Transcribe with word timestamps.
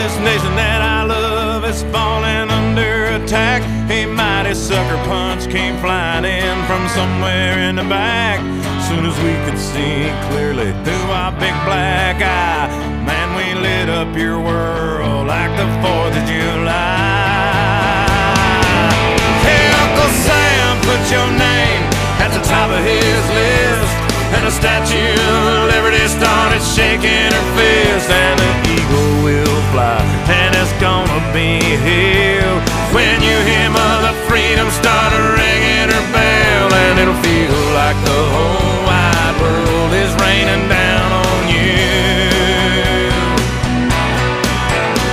this 0.00 0.16
nation 0.24 0.56
that 0.56 0.80
I 0.80 1.04
love 1.04 1.60
is 1.68 1.84
falling 1.92 2.48
under 2.48 3.20
attack. 3.20 3.60
A 3.92 4.08
mighty 4.08 4.54
sucker 4.54 4.96
punch 5.04 5.44
came 5.52 5.76
flying 5.84 6.24
in 6.24 6.56
from 6.64 6.88
somewhere 6.88 7.68
in 7.68 7.76
the 7.76 7.84
back. 7.84 8.40
Soon 8.88 9.04
as 9.04 9.16
we 9.20 9.36
could 9.44 9.60
see 9.60 10.08
clearly 10.32 10.72
through 10.84 11.08
our 11.12 11.32
big 11.36 11.52
black 11.68 12.16
eye, 12.16 12.72
man, 13.04 13.28
we 13.36 13.52
lit 13.60 13.92
up 13.92 14.08
your 14.16 14.40
world 14.40 15.28
like 15.28 15.52
the 15.60 15.68
4th 15.84 16.16
of 16.16 16.24
July. 16.24 16.80
Hey, 19.44 19.68
Uncle 19.84 20.12
Sam, 20.24 20.80
put 20.88 21.02
your 21.12 21.28
name 21.36 21.82
at 22.24 22.32
the 22.32 22.40
top 22.48 22.72
of 22.72 22.80
his 22.88 23.24
list. 23.36 23.92
And 24.32 24.48
the 24.48 24.54
Statue 24.54 24.96
of 24.96 25.68
Liberty 25.76 26.06
started 26.08 26.62
shaking 26.64 27.28
her 27.36 27.46
fist. 27.52 28.08
And 28.08 28.38
the 28.40 28.69
fly, 29.70 30.02
and 30.26 30.54
it's 30.54 30.72
gonna 30.82 31.20
be 31.32 31.62
here. 31.62 32.50
When 32.90 33.22
you 33.22 33.36
hear 33.46 33.70
Mother 33.70 34.12
Freedom 34.26 34.68
start 34.70 35.12
ringing 35.14 35.90
her 35.94 36.06
bell, 36.10 36.74
and 36.74 36.98
it'll 36.98 37.14
feel 37.22 37.54
like 37.78 37.98
the 38.02 38.22
whole 38.34 38.82
wide 38.82 39.36
world 39.40 39.92
is 39.94 40.10
raining 40.18 40.68
down 40.68 41.08
on 41.22 41.48
you. 41.54 41.86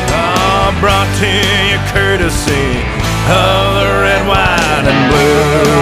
Oh, 0.09 0.73
brought 0.81 1.09
to 1.21 1.29
you 1.29 1.77
courtesy 1.93 2.81
of 3.29 3.77
the 3.77 3.87
red, 4.01 4.23
white, 4.27 4.85
and 4.89 5.01
blue. 5.11 5.77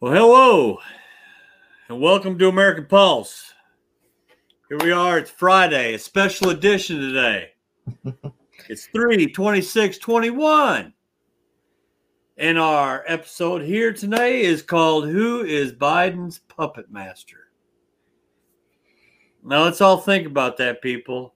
Well, 0.00 0.12
hello, 0.12 0.78
and 1.88 2.00
welcome 2.00 2.38
to 2.38 2.48
American 2.48 2.86
Pulse. 2.86 3.45
Here 4.68 4.78
we 4.82 4.90
are. 4.90 5.18
It's 5.18 5.30
Friday, 5.30 5.94
a 5.94 5.98
special 5.98 6.50
edition 6.50 6.98
today. 6.98 7.50
it's 8.68 8.86
3 8.86 9.28
26 9.28 9.98
21. 9.98 10.92
And 12.36 12.58
our 12.58 13.04
episode 13.06 13.62
here 13.62 13.92
today 13.92 14.40
is 14.40 14.62
called 14.62 15.08
Who 15.08 15.44
is 15.44 15.72
Biden's 15.72 16.40
Puppet 16.40 16.90
Master? 16.90 17.36
Now, 19.44 19.62
let's 19.62 19.80
all 19.80 19.98
think 19.98 20.26
about 20.26 20.56
that, 20.56 20.82
people. 20.82 21.34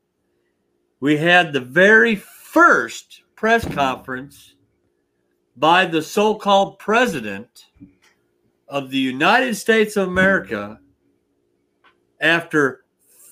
We 0.98 1.16
had 1.16 1.52
the 1.52 1.60
very 1.60 2.16
first 2.16 3.22
press 3.36 3.64
conference 3.64 4.56
by 5.56 5.86
the 5.86 6.02
so 6.02 6.34
called 6.34 6.80
president 6.80 7.66
of 8.66 8.90
the 8.90 8.98
United 8.98 9.54
States 9.54 9.96
of 9.96 10.08
America 10.08 10.80
after 12.20 12.80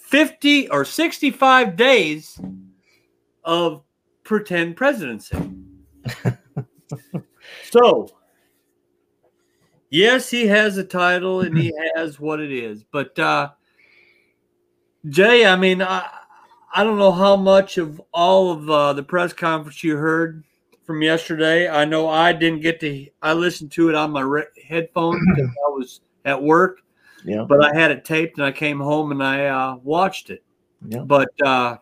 50 0.08 0.70
or 0.70 0.86
65 0.86 1.76
days 1.76 2.40
of 3.44 3.82
pretend 4.24 4.74
presidency. 4.74 5.36
so, 7.70 8.08
yes, 9.90 10.30
he 10.30 10.46
has 10.46 10.78
a 10.78 10.84
title 10.84 11.42
and 11.42 11.58
he 11.58 11.74
has 11.94 12.18
what 12.18 12.40
it 12.40 12.50
is. 12.50 12.84
But, 12.90 13.18
uh, 13.18 13.50
Jay, 15.10 15.44
I 15.44 15.56
mean, 15.56 15.82
I, 15.82 16.08
I 16.74 16.84
don't 16.84 16.98
know 16.98 17.12
how 17.12 17.36
much 17.36 17.76
of 17.76 18.00
all 18.10 18.50
of 18.50 18.70
uh, 18.70 18.94
the 18.94 19.02
press 19.02 19.34
conference 19.34 19.84
you 19.84 19.96
heard 19.96 20.42
from 20.84 21.02
yesterday. 21.02 21.68
I 21.68 21.84
know 21.84 22.08
I 22.08 22.32
didn't 22.32 22.62
get 22.62 22.80
to. 22.80 23.06
I 23.20 23.34
listened 23.34 23.72
to 23.72 23.90
it 23.90 23.94
on 23.94 24.12
my 24.12 24.22
re- 24.22 24.44
headphones 24.66 25.20
because 25.34 25.50
I 25.50 25.68
was 25.68 26.00
at 26.24 26.42
work. 26.42 26.80
Yeah. 27.24 27.44
But 27.48 27.64
I 27.64 27.74
had 27.74 27.90
it 27.90 28.04
taped, 28.04 28.38
and 28.38 28.46
I 28.46 28.52
came 28.52 28.80
home 28.80 29.12
and 29.12 29.22
I 29.22 29.46
uh, 29.46 29.76
watched 29.82 30.30
it. 30.30 30.44
Yeah. 30.86 31.00
But 31.00 31.30
uh, 31.44 31.78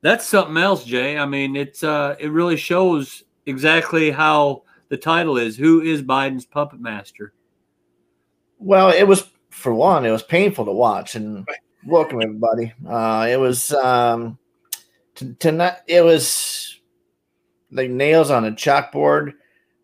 that's 0.00 0.26
something 0.26 0.56
else, 0.56 0.84
Jay. 0.84 1.18
I 1.18 1.26
mean, 1.26 1.56
it's 1.56 1.82
uh, 1.82 2.16
it 2.18 2.30
really 2.30 2.56
shows 2.56 3.22
exactly 3.46 4.10
how 4.10 4.62
the 4.88 4.96
title 4.96 5.36
is. 5.36 5.56
Who 5.56 5.80
is 5.80 6.02
Biden's 6.02 6.46
puppet 6.46 6.80
master? 6.80 7.32
Well, 8.58 8.90
it 8.90 9.04
was 9.04 9.30
for 9.50 9.72
one, 9.72 10.04
it 10.04 10.10
was 10.10 10.22
painful 10.22 10.64
to 10.64 10.72
watch, 10.72 11.14
and 11.14 11.46
welcome 11.86 12.20
everybody. 12.22 12.72
Uh, 12.86 13.26
it 13.30 13.36
was 13.36 13.72
um, 13.72 14.38
to, 15.16 15.34
to 15.34 15.52
not. 15.52 15.78
It 15.86 16.04
was 16.04 16.80
like 17.70 17.90
nails 17.90 18.30
on 18.30 18.44
a 18.44 18.52
chalkboard. 18.52 19.34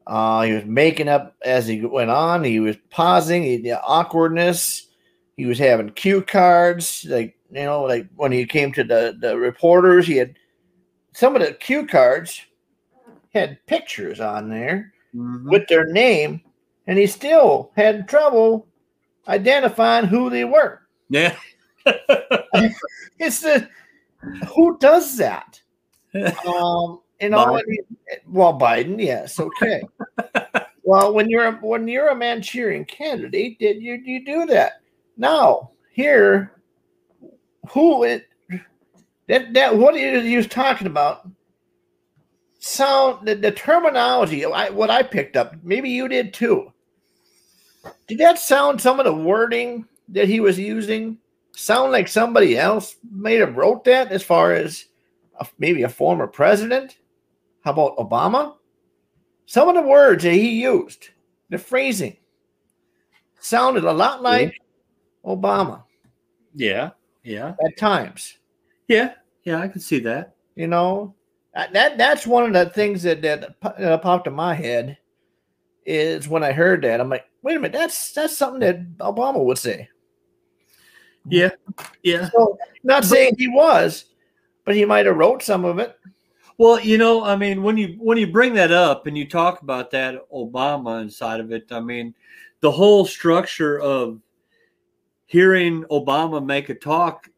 Uh, 0.07 0.43
he 0.43 0.53
was 0.53 0.65
making 0.65 1.09
up 1.09 1.35
as 1.43 1.67
he 1.67 1.81
went 1.85 2.11
on. 2.11 2.45
He 2.45 2.61
was 2.61 2.77
pausing. 2.91 3.43
He, 3.43 3.57
the 3.57 3.81
awkwardness. 3.83 4.89
He 5.37 5.47
was 5.47 5.59
having 5.59 5.91
cue 5.91 6.23
cards, 6.23 7.05
like 7.09 7.37
you 7.51 7.65
know, 7.65 7.83
like 7.83 8.07
when 8.17 8.33
he 8.33 8.47
came 8.47 8.73
to 8.73 8.85
the 8.85 9.17
the 9.19 9.37
reporters. 9.37 10.07
He 10.07 10.17
had 10.17 10.37
some 11.13 11.35
of 11.35 11.43
the 11.43 11.53
cue 11.55 11.87
cards 11.87 12.41
had 13.33 13.65
pictures 13.67 14.21
on 14.21 14.49
there 14.49 14.93
with 15.13 15.67
their 15.69 15.87
name, 15.87 16.41
and 16.87 16.99
he 16.99 17.07
still 17.07 17.73
had 17.77 18.09
trouble 18.09 18.69
identifying 19.27 20.07
who 20.07 20.31
they 20.31 20.45
were. 20.45 20.83
Yeah. 21.09 21.37
It's 23.19 23.41
the 23.41 23.69
who 24.55 24.79
does 24.79 25.17
that? 25.19 25.61
Um, 26.47 27.01
you 27.21 27.31
know, 27.31 27.39
Biden. 27.39 27.63
he- 27.69 28.19
well, 28.27 28.59
Biden, 28.59 29.03
yes, 29.03 29.39
okay. 29.41 29.83
well, 30.83 31.15
when 31.15 31.31
you're 31.31 31.47
a, 31.47 31.53
when 31.53 31.89
you're 31.89 32.09
a 32.09 32.17
Manchurian 32.17 32.85
candidate, 32.85 33.59
did 33.59 33.83
you 33.83 34.01
you 34.05 34.25
do 34.25 34.47
that? 34.47 34.75
Now 35.17 35.71
here, 35.93 36.53
who 37.71 38.05
it 38.05 38.27
that 39.29 39.55
that 39.55 39.77
what 39.77 39.95
he 39.95 40.37
was 40.37 40.47
talking 40.47 40.87
about? 40.87 41.29
Sound 42.59 43.27
the, 43.27 43.35
the 43.35 43.53
terminology. 43.53 44.45
I, 44.45 44.71
what 44.71 44.91
I 44.91 45.03
picked 45.03 45.37
up, 45.37 45.55
maybe 45.63 45.91
you 45.91 46.09
did 46.09 46.33
too. 46.33 46.73
Did 48.07 48.19
that 48.19 48.39
sound 48.39 48.81
some 48.81 48.99
of 48.99 49.05
the 49.05 49.15
wording 49.15 49.87
that 50.09 50.29
he 50.29 50.41
was 50.41 50.59
using 50.59 51.19
sound 51.53 51.93
like 51.93 52.09
somebody 52.09 52.59
else 52.59 52.97
may 53.11 53.35
have 53.37 53.57
wrote 53.57 53.85
that 53.85 54.11
as 54.11 54.23
far 54.23 54.53
as 54.53 54.87
a, 55.39 55.47
maybe 55.59 55.83
a 55.83 55.89
former 55.89 56.27
president? 56.27 56.97
How 57.65 57.73
about 57.73 57.97
Obama? 57.97 58.57
Some 59.47 59.69
of 59.69 59.75
the 59.75 59.83
words 59.83 60.23
that 60.25 60.35
he 60.35 60.63
used, 60.63 61.09
the 61.49 61.59
phrasing, 61.59 62.17
sounded 63.41 63.85
a 63.85 63.93
lot 63.93 64.23
like 64.23 64.55
Obama 65.25 65.83
Yeah. 66.55 66.91
Yeah. 67.23 67.55
at 67.65 67.77
times. 67.77 68.39
Yeah. 68.89 69.15
Yeah. 69.45 69.61
I 69.61 69.69
can 69.69 69.81
see 69.81 69.99
that. 70.01 70.35
You 70.57 70.67
know, 70.67 71.15
that, 71.55 71.73
that 71.73 71.99
that's 71.99 72.27
one 72.27 72.45
of 72.45 72.53
the 72.53 72.71
things 72.71 73.03
that 73.03 73.23
that 73.23 73.61
popped 74.03 74.27
in 74.27 74.35
my 74.35 74.55
head 74.55 74.99
is 75.87 76.29
when 76.29 76.45
I 76.45 76.53
heard 76.53 76.83
that 76.83 77.01
I'm 77.01 77.09
like, 77.09 77.25
wait 77.43 77.57
a 77.57 77.61
minute, 77.61 77.73
that's 77.73 78.13
that's 78.13 78.37
something 78.37 78.61
that 78.61 78.99
Obama 78.99 79.43
would 79.43 79.59
say. 79.59 79.89
Yeah. 81.27 81.51
Yeah. 82.03 82.29
So, 82.31 82.59
not 82.83 83.05
saying 83.05 83.37
he 83.39 83.49
was, 83.49 84.05
but 84.65 84.75
he 84.75 84.85
might 84.85 85.07
have 85.07 85.17
wrote 85.17 85.43
some 85.43 85.65
of 85.65 85.79
it. 85.79 85.99
Well, 86.57 86.79
you 86.81 86.99
know, 86.99 87.25
I 87.25 87.37
mean, 87.37 87.63
when 87.63 87.77
you 87.77 87.97
when 87.99 88.17
you 88.17 88.29
bring 88.29 88.55
that 88.55 88.71
up 88.71 89.07
and 89.07 89.19
you 89.19 89.29
talk 89.29 89.63
about 89.63 89.91
that 89.91 90.29
Obama 90.31 91.03
inside 91.03 91.41
of 91.41 91.51
it, 91.53 91.67
I 91.73 91.81
mean, 91.81 92.15
the 92.61 92.71
whole 92.71 93.05
structure 93.05 93.81
of 93.81 94.21
hearing 95.27 95.85
Obama 95.85 96.45
make 96.45 96.69
a 96.69 96.75
talk 96.75 97.29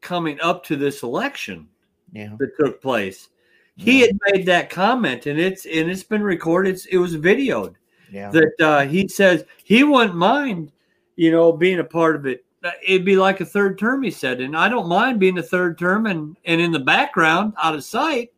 coming 0.00 0.40
up 0.40 0.64
to 0.64 0.76
this 0.76 1.02
election 1.02 1.68
Yeah. 2.12 2.36
that 2.38 2.56
took 2.58 2.80
place. 2.80 3.28
He 3.76 4.00
had 4.00 4.18
made 4.30 4.46
that 4.46 4.70
comment, 4.70 5.26
and 5.26 5.38
it's 5.40 5.66
and 5.66 5.90
it's 5.90 6.04
been 6.04 6.22
recorded. 6.22 6.74
It's, 6.74 6.86
it 6.86 6.98
was 6.98 7.16
videoed 7.16 7.74
Yeah. 8.10 8.30
that 8.30 8.52
uh, 8.60 8.86
he 8.86 9.08
says 9.08 9.44
he 9.64 9.82
wouldn't 9.82 10.14
mind, 10.14 10.70
you 11.16 11.32
know, 11.32 11.52
being 11.52 11.80
a 11.80 11.84
part 11.84 12.14
of 12.14 12.26
it. 12.26 12.44
Uh, 12.64 12.70
It'd 12.86 13.04
be 13.04 13.16
like 13.16 13.40
a 13.40 13.44
third 13.44 13.78
term, 13.78 14.02
he 14.02 14.10
said, 14.10 14.40
and 14.40 14.56
I 14.56 14.68
don't 14.68 14.88
mind 14.88 15.18
being 15.20 15.38
a 15.38 15.42
third 15.42 15.78
term 15.78 16.06
and 16.06 16.36
and 16.44 16.60
in 16.60 16.72
the 16.72 16.78
background, 16.78 17.54
out 17.62 17.74
of 17.74 17.84
sight. 17.84 18.32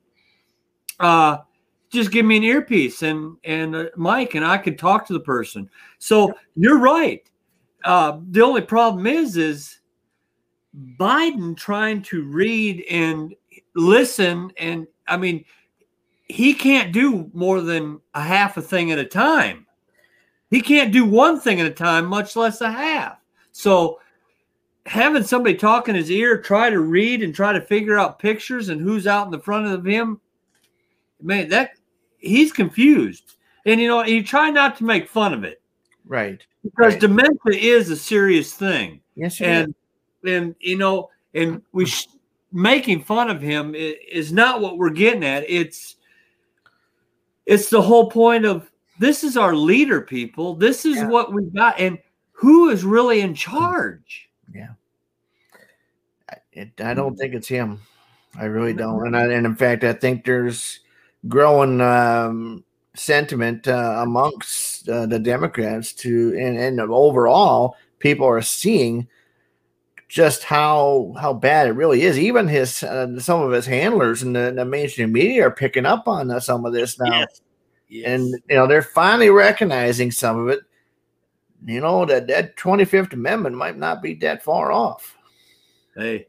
Uh, 1.01 1.39
just 1.91 2.11
give 2.11 2.27
me 2.27 2.37
an 2.37 2.45
earpiece 2.45 3.03
and 3.03 3.37
and 3.45 3.77
a 3.77 3.91
mic, 3.97 4.35
and 4.35 4.45
I 4.45 4.59
could 4.59 4.79
talk 4.79 5.07
to 5.07 5.13
the 5.13 5.21
person. 5.21 5.69
So 5.99 6.35
you're 6.57 6.79
right. 6.79 7.29
Uh, 7.85 8.21
the 8.31 8.43
only 8.43 8.63
problem 8.63 9.07
is, 9.07 9.37
is 9.37 9.81
Biden 10.99 11.57
trying 11.57 12.03
to 12.03 12.25
read 12.25 12.85
and 12.91 13.35
listen, 13.75 14.53
and 14.57 14.87
I 15.07 15.19
mean, 15.19 15.45
he 16.29 16.55
can't 16.55 16.93
do 16.93 17.31
more 17.35 17.61
than 17.61 18.01
a 18.15 18.23
half 18.23 18.57
a 18.57 18.63
thing 18.63 18.91
at 18.91 18.99
a 18.99 19.05
time. 19.05 19.67
He 20.51 20.61
can't 20.61 20.93
do 20.93 21.05
one 21.05 21.39
thing 21.39 21.61
at 21.61 21.67
a 21.67 21.71
time, 21.71 22.07
much 22.07 22.37
less 22.37 22.61
a 22.61 22.71
half. 22.71 23.19
So 23.53 24.01
having 24.87 25.23
somebody 25.23 25.55
talk 25.55 25.89
in 25.89 25.95
his 25.95 26.11
ear, 26.11 26.39
try 26.41 26.71
to 26.71 26.81
read 26.81 27.23
and 27.23 27.35
try 27.35 27.53
to 27.53 27.61
figure 27.61 27.99
out 27.99 28.19
pictures 28.19 28.69
and 28.69 28.81
who's 28.81 29.07
out 29.07 29.27
in 29.27 29.33
the 29.33 29.39
front 29.39 29.67
of 29.67 29.85
him, 29.85 30.21
man, 31.23 31.49
that 31.49 31.73
he's 32.19 32.53
confused. 32.53 33.37
And 33.67 33.81
you 33.81 33.89
know, 33.89 34.05
you 34.05 34.23
try 34.23 34.51
not 34.51 34.77
to 34.79 34.85
make 34.85 35.09
fun 35.09 35.33
of 35.33 35.43
it 35.45 35.63
Right. 36.07 36.43
because 36.63 36.93
Right. 36.95 37.01
dementia 37.01 37.55
is 37.55 37.89
a 37.91 37.97
serious 37.97 38.53
thing 38.53 39.01
Yes, 39.17 39.41
and 39.41 39.75
and 40.27 40.55
you 40.61 40.77
know 40.77 41.11
and 41.35 41.63
we 41.73 41.87
sh- 41.87 42.09
making 42.53 43.03
fun 43.05 43.31
of 43.31 43.41
him 43.41 43.75
is 43.75 44.33
not 44.33 44.61
what 44.61 44.77
we're 44.77 44.91
getting 44.91 45.25
at. 45.25 45.45
It's 45.49 45.97
it's 47.47 47.69
the 47.71 47.81
whole 47.83 48.11
point 48.11 48.45
of 48.45 48.71
this 48.99 49.25
is 49.25 49.37
our 49.37 49.55
leader, 49.55 50.01
people. 50.01 50.55
This 50.55 50.85
is 50.85 50.97
Yeah. 50.97 51.09
what 51.09 51.33
we 51.33 51.45
got, 51.51 51.79
and 51.81 51.99
who 52.33 52.69
is 52.71 52.85
really 52.85 53.21
in 53.21 53.35
charge? 53.35 54.29
I- 56.31 56.37
It, 56.53 56.81
I 56.81 56.95
don't 56.95 57.17
think 57.17 57.35
it's 57.35 57.49
him. 57.49 57.81
I 58.39 58.45
really 58.47 58.73
don't. 58.73 59.07
And 59.07 59.17
I, 59.17 59.25
and 59.33 59.47
in 59.47 59.55
fact, 59.55 59.85
I 59.85 59.93
think 59.93 60.25
there's 60.25 60.81
growing 61.29 61.81
um, 61.81 62.65
sentiment 62.95 63.69
uh, 63.69 64.01
amongst 64.03 64.89
uh, 64.89 65.07
the 65.07 65.19
Democrats 65.19 65.93
to, 65.95 66.35
and, 66.39 66.59
and 66.59 66.81
overall, 66.81 67.77
people 67.99 68.27
are 68.27 68.43
seeing 68.43 69.07
just 70.09 70.45
how 70.45 71.13
how 71.21 71.33
bad 71.33 71.67
it 71.67 71.73
really 71.73 72.03
is. 72.03 72.19
Even 72.19 72.47
his 72.47 72.83
uh, 72.83 73.19
some 73.19 73.41
of 73.41 73.51
his 73.53 73.67
handlers 73.67 74.23
in 74.23 74.33
the, 74.33 74.53
the 74.55 74.65
mainstream 74.65 75.13
media 75.13 75.47
are 75.47 75.51
picking 75.51 75.87
up 75.87 76.07
on 76.07 76.31
uh, 76.31 76.39
some 76.41 76.65
of 76.65 76.73
this 76.73 76.99
now, 77.01 77.21
Yes. 77.21 77.41
and 78.05 78.29
you 78.49 78.57
know 78.57 78.67
they're 78.67 78.83
finally 78.83 79.31
recognizing 79.31 80.11
some 80.11 80.39
of 80.39 80.49
it. 80.49 80.61
You 81.65 81.81
know 81.81 82.05
that 82.05 82.27
that 82.29 82.57
Twenty 82.57 82.85
Fifth 82.85 83.13
Amendment 83.13 83.57
might 83.57 83.77
not 83.79 84.03
be 84.03 84.15
that 84.17 84.43
far 84.43 84.71
off. 84.71 85.17
Hey, 85.97 86.27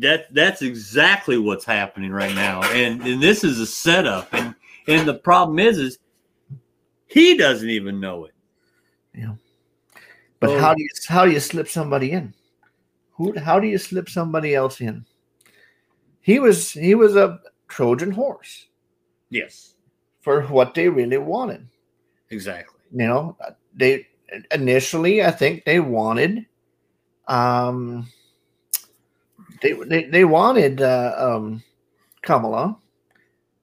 that 0.00 0.32
that's 0.34 0.62
exactly 0.62 1.38
what's 1.38 1.64
happening 1.64 2.10
right 2.10 2.34
now, 2.34 2.62
and 2.72 3.00
and 3.02 3.22
this 3.22 3.44
is 3.44 3.60
a 3.60 3.66
setup, 3.66 4.32
and 4.34 4.54
and 4.88 5.06
the 5.06 5.14
problem 5.14 5.58
is, 5.58 5.78
is 5.78 5.98
he 7.06 7.36
doesn't 7.36 7.70
even 7.70 8.00
know 8.00 8.24
it. 8.24 8.34
Yeah. 9.14 9.34
But 10.40 10.50
Oh. 10.50 10.58
how 10.58 10.74
do 10.74 10.82
you 10.82 10.88
how 11.08 11.24
do 11.24 11.32
you 11.32 11.40
slip 11.40 11.68
somebody 11.68 12.10
in? 12.10 12.34
Who 13.12 13.38
how 13.38 13.60
do 13.60 13.68
you 13.68 13.78
slip 13.78 14.08
somebody 14.08 14.54
else 14.54 14.80
in? 14.80 15.06
He 16.20 16.40
was 16.40 16.72
he 16.72 16.94
was 16.94 17.14
a 17.16 17.40
Trojan 17.68 18.10
horse 18.10 18.66
Yes, 19.30 19.74
for 20.20 20.42
what 20.42 20.74
they 20.74 20.88
really 20.88 21.18
wanted. 21.18 21.66
exactly. 22.30 22.80
You 22.92 23.06
know, 23.06 23.36
they 23.74 24.06
initially 24.50 25.22
I 25.22 25.30
think 25.30 25.64
they 25.64 25.80
wanted 25.80 26.46
um 27.28 28.06
they 29.62 29.72
they, 29.72 30.04
they 30.04 30.24
wanted 30.24 30.82
uh, 30.82 31.14
um 31.16 31.62
Kamala, 32.22 32.76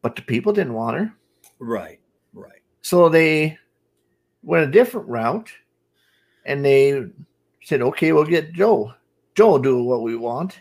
but 0.02 0.16
the 0.16 0.22
people 0.22 0.54
didn't 0.54 0.74
want 0.74 0.98
her. 0.98 1.14
Right, 1.60 2.00
right. 2.34 2.62
So 2.82 3.10
they 3.10 3.58
went 4.42 4.68
a 4.68 4.72
different 4.72 5.08
route 5.08 5.52
and 6.46 6.64
they 6.64 7.06
said, 7.64 7.82
okay, 7.82 8.12
we'll 8.12 8.26
get 8.26 8.54
Joe. 8.54 8.94
Joe 9.36 9.52
will 9.52 9.60
do 9.60 9.84
what 9.84 10.02
we 10.02 10.16
want. 10.16 10.60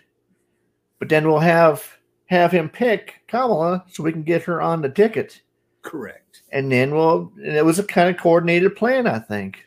But 0.99 1.09
then 1.09 1.27
we'll 1.27 1.41
have 1.41 1.85
have 2.27 2.53
him 2.53 2.69
pick 2.69 3.23
Kamala 3.29 3.85
so 3.89 4.03
we 4.03 4.13
can 4.13 4.23
get 4.23 4.43
her 4.45 4.63
on 4.63 4.83
the 4.83 4.89
ticket. 4.89 5.41
Correct. 5.83 6.43
And 6.53 6.71
then 6.71 6.95
we'll 6.95 7.33
and 7.37 7.57
it 7.57 7.65
was 7.65 7.79
a 7.79 7.85
kind 7.85 8.09
of 8.09 8.21
coordinated 8.21 8.77
plan, 8.77 9.07
I 9.07 9.19
think. 9.19 9.65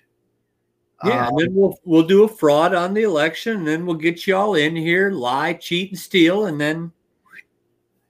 Yeah, 1.05 1.27
Um, 1.27 1.29
and 1.29 1.39
then 1.39 1.53
we'll 1.53 1.79
we'll 1.83 2.03
do 2.03 2.23
a 2.23 2.27
fraud 2.27 2.73
on 2.73 2.93
the 2.93 3.03
election, 3.03 3.57
and 3.57 3.67
then 3.67 3.85
we'll 3.85 3.95
get 3.95 4.25
you 4.25 4.35
all 4.35 4.55
in 4.55 4.75
here, 4.75 5.11
lie, 5.11 5.53
cheat, 5.53 5.91
and 5.91 5.99
steal, 5.99 6.45
and 6.45 6.59
then 6.59 6.91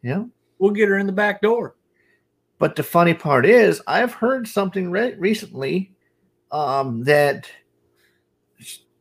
yeah. 0.02 0.24
we'll 0.60 0.72
get 0.72 0.90
her 0.90 0.98
in 0.98 1.06
the 1.06 1.12
back 1.12 1.42
door. 1.42 1.76
But 2.58 2.76
the 2.76 2.84
funny 2.84 3.14
part 3.14 3.46
is, 3.46 3.82
I've 3.88 4.14
heard 4.14 4.48
something 4.48 4.90
re- 4.90 5.16
recently 5.16 5.94
um, 6.52 7.04
that 7.04 7.50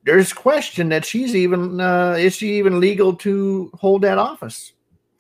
there's 0.05 0.33
question 0.33 0.89
that 0.89 1.05
she's 1.05 1.35
even 1.37 1.81
uh, 1.81 2.17
is 2.19 2.35
she 2.35 2.59
even 2.59 2.81
legal 2.81 3.15
to 3.17 3.71
hold 3.75 4.03
that 4.03 4.19
office? 4.19 4.73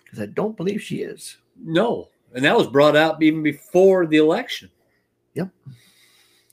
Because 0.03 0.21
I 0.21 0.27
don't 0.27 0.57
believe 0.57 0.83
she 0.83 1.03
is. 1.03 1.37
No, 1.63 2.09
and 2.35 2.45
that 2.45 2.57
was 2.57 2.67
brought 2.67 2.97
out 2.97 3.23
even 3.23 3.43
before 3.43 4.07
the 4.07 4.17
election. 4.17 4.71
Yep. 5.35 5.49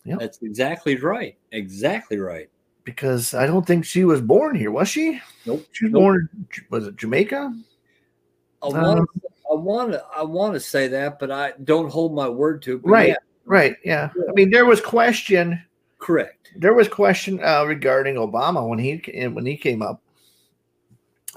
Yep. 0.06 0.20
That's 0.20 0.42
exactly 0.42 0.96
right. 0.96 1.38
Exactly 1.52 2.18
right. 2.18 2.50
Because 2.84 3.34
I 3.34 3.46
don't 3.46 3.66
think 3.66 3.86
she 3.86 4.04
was 4.04 4.22
born 4.22 4.56
here, 4.56 4.72
was 4.72 4.90
she? 4.90 5.22
Nope. 5.46 5.66
She 5.72 5.86
was 5.86 5.94
Nope. 5.94 6.02
born. 6.02 6.30
Was 6.72 6.88
it 6.88 6.96
Jamaica? 6.98 7.56
I 8.64 8.68
Um, 8.68 8.74
want 8.74 9.10
I 9.52 9.54
want 9.56 9.92
to 9.92 10.04
I 10.16 10.24
want 10.24 10.54
to 10.56 10.60
say 10.60 10.88
that, 10.88 11.20
but 11.20 11.30
I 11.32 11.54
don't 11.64 11.92
hold 11.92 12.16
my 12.16 12.28
word 12.28 12.62
to 12.64 12.78
it. 12.78 12.82
Right. 12.84 13.10
yeah, 13.10 13.16
Right. 13.46 13.76
Yeah. 13.84 14.10
Yeah. 14.16 14.24
I 14.30 14.34
mean, 14.34 14.50
there 14.50 14.66
was 14.66 14.82
question. 14.82 15.62
correct. 16.00 16.52
There 16.56 16.74
was 16.74 16.88
question 16.88 17.40
uh, 17.44 17.64
regarding 17.66 18.16
Obama 18.16 18.68
when 18.68 18.80
he 18.80 18.98
when 19.28 19.46
he 19.46 19.58
came 19.58 19.82
up. 19.84 20.02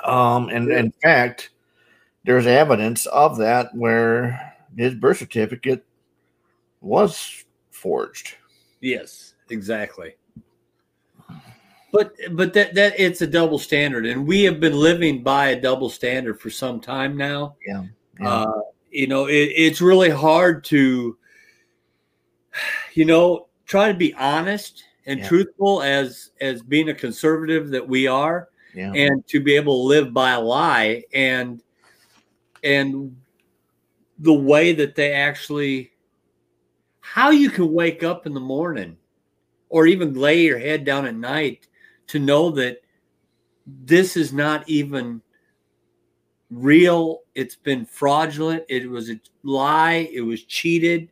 Um, 0.03 0.49
and 0.49 0.71
Yeah. 0.71 0.79
in 0.81 0.93
fact, 1.03 1.51
there's 2.25 2.47
evidence 2.47 3.05
of 3.07 3.37
that 3.39 3.75
where 3.75 4.55
his 4.77 4.95
birth 4.95 5.19
certificate 5.19 5.85
was 6.81 7.45
forged. 7.71 8.37
Yes, 8.85 9.33
exactly. 9.49 10.15
But 11.91 12.15
but 12.33 12.53
that 12.53 12.75
that 12.75 12.95
it's 12.99 13.23
a 13.23 13.27
double 13.27 13.59
standard, 13.59 14.05
and 14.05 14.27
we 14.27 14.43
have 14.43 14.61
been 14.61 14.75
living 14.77 15.23
by 15.23 15.49
a 15.49 15.61
double 15.61 15.89
standard 15.89 16.39
for 16.39 16.51
some 16.51 16.81
time 16.81 17.17
now. 17.17 17.57
Yeah. 17.67 17.85
Uh, 18.23 18.61
you 18.91 19.07
know, 19.07 19.27
it, 19.27 19.53
it's 19.57 19.81
really 19.81 20.11
hard 20.11 20.65
to, 20.65 21.17
you 22.95 23.07
know, 23.07 23.47
try 23.65 23.89
to 23.89 23.97
be 23.97 24.13
honest 24.15 24.85
and 25.07 25.21
Yeah. 25.21 25.29
truthful 25.29 25.81
as 25.81 26.33
as 26.43 26.63
being 26.63 26.91
a 26.91 26.95
conservative 26.95 27.71
that 27.71 27.89
we 27.89 28.07
are, 28.07 28.51
yeah. 28.75 28.93
and 28.93 29.27
to 29.29 29.41
be 29.41 29.57
able 29.57 29.83
to 29.83 29.89
live 29.89 30.13
by 30.13 30.33
a 30.33 30.41
lie 30.41 31.05
and 31.15 31.63
and 32.63 33.17
the 34.19 34.35
way 34.35 34.75
that 34.75 34.95
they 34.95 35.15
actually 35.15 35.94
how 37.05 37.29
you 37.29 37.51
can 37.51 37.71
wake 37.71 38.03
up 38.03 38.25
in 38.25 38.33
the 38.33 38.41
morning 38.41 38.97
or 39.69 39.87
even 39.87 40.15
lay 40.15 40.41
your 40.41 40.59
head 40.59 40.87
down 40.87 41.05
at 41.05 41.15
night 41.15 41.69
to 42.07 42.19
know 42.19 42.49
that 42.49 42.79
this 43.67 44.17
is 44.17 44.33
not 44.33 44.67
even 44.67 45.21
real. 46.51 47.21
It's 47.35 47.57
been 47.57 47.85
fraudulent. 47.85 48.65
It 48.71 48.89
was 48.89 49.11
a 49.11 49.21
lie. 49.43 50.09
It 50.15 50.23
was 50.23 50.45
cheated. 50.45 51.11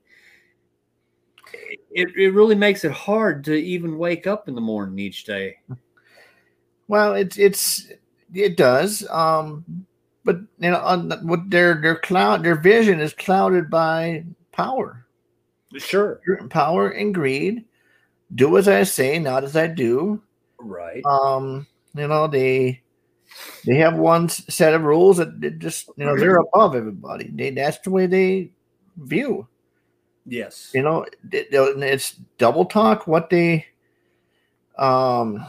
It, 1.91 2.09
it 2.17 2.33
really 2.33 2.55
makes 2.55 2.85
it 2.85 2.93
hard 2.93 3.44
to 3.44 3.55
even 3.55 3.99
wake 3.99 4.27
up 4.27 4.49
in 4.49 4.55
the 4.55 4.62
morning 4.62 4.99
each 4.99 5.25
day. 5.25 5.59
Well, 6.89 7.15
it's 7.15 7.37
it's 7.37 7.93
it 8.33 8.56
does. 8.56 9.06
Um, 9.11 9.87
but 10.25 10.37
you 10.58 10.70
know, 10.70 10.81
on 10.81 11.11
what 11.27 11.51
their 11.51 11.81
their 11.82 11.96
cloud 11.96 12.43
their 12.43 12.55
vision 12.55 12.99
is 12.99 13.13
clouded 13.13 13.69
by 13.69 14.25
power, 14.53 15.02
sure 15.79 16.20
power 16.50 16.91
and 16.91 17.14
greed. 17.14 17.64
Do 18.34 18.56
as 18.56 18.69
I 18.69 18.82
say, 18.84 19.19
not 19.19 19.44
as 19.44 19.56
I 19.56 19.67
do. 19.67 20.22
right 20.58 21.05
Um, 21.05 21.67
you 21.94 22.08
know 22.08 22.26
they 22.26 22.82
they 23.67 23.76
have 23.76 23.96
one 23.96 24.29
set 24.29 24.74
of 24.74 24.82
rules 24.82 25.19
that 25.19 25.58
just 25.58 25.88
you 25.96 26.05
know 26.05 26.17
they're 26.17 26.38
above 26.38 26.74
everybody. 26.74 27.31
They 27.32 27.50
that's 27.50 27.79
the 27.81 27.91
way 27.91 28.06
they 28.06 28.52
view. 28.96 29.46
yes 30.26 30.70
You 30.74 30.82
know, 30.82 31.05
it- 31.31 31.48
it's 31.52 32.12
double 32.38 32.64
talk 32.64 33.06
what 33.06 33.29
they 33.31 33.67
um 34.79 35.44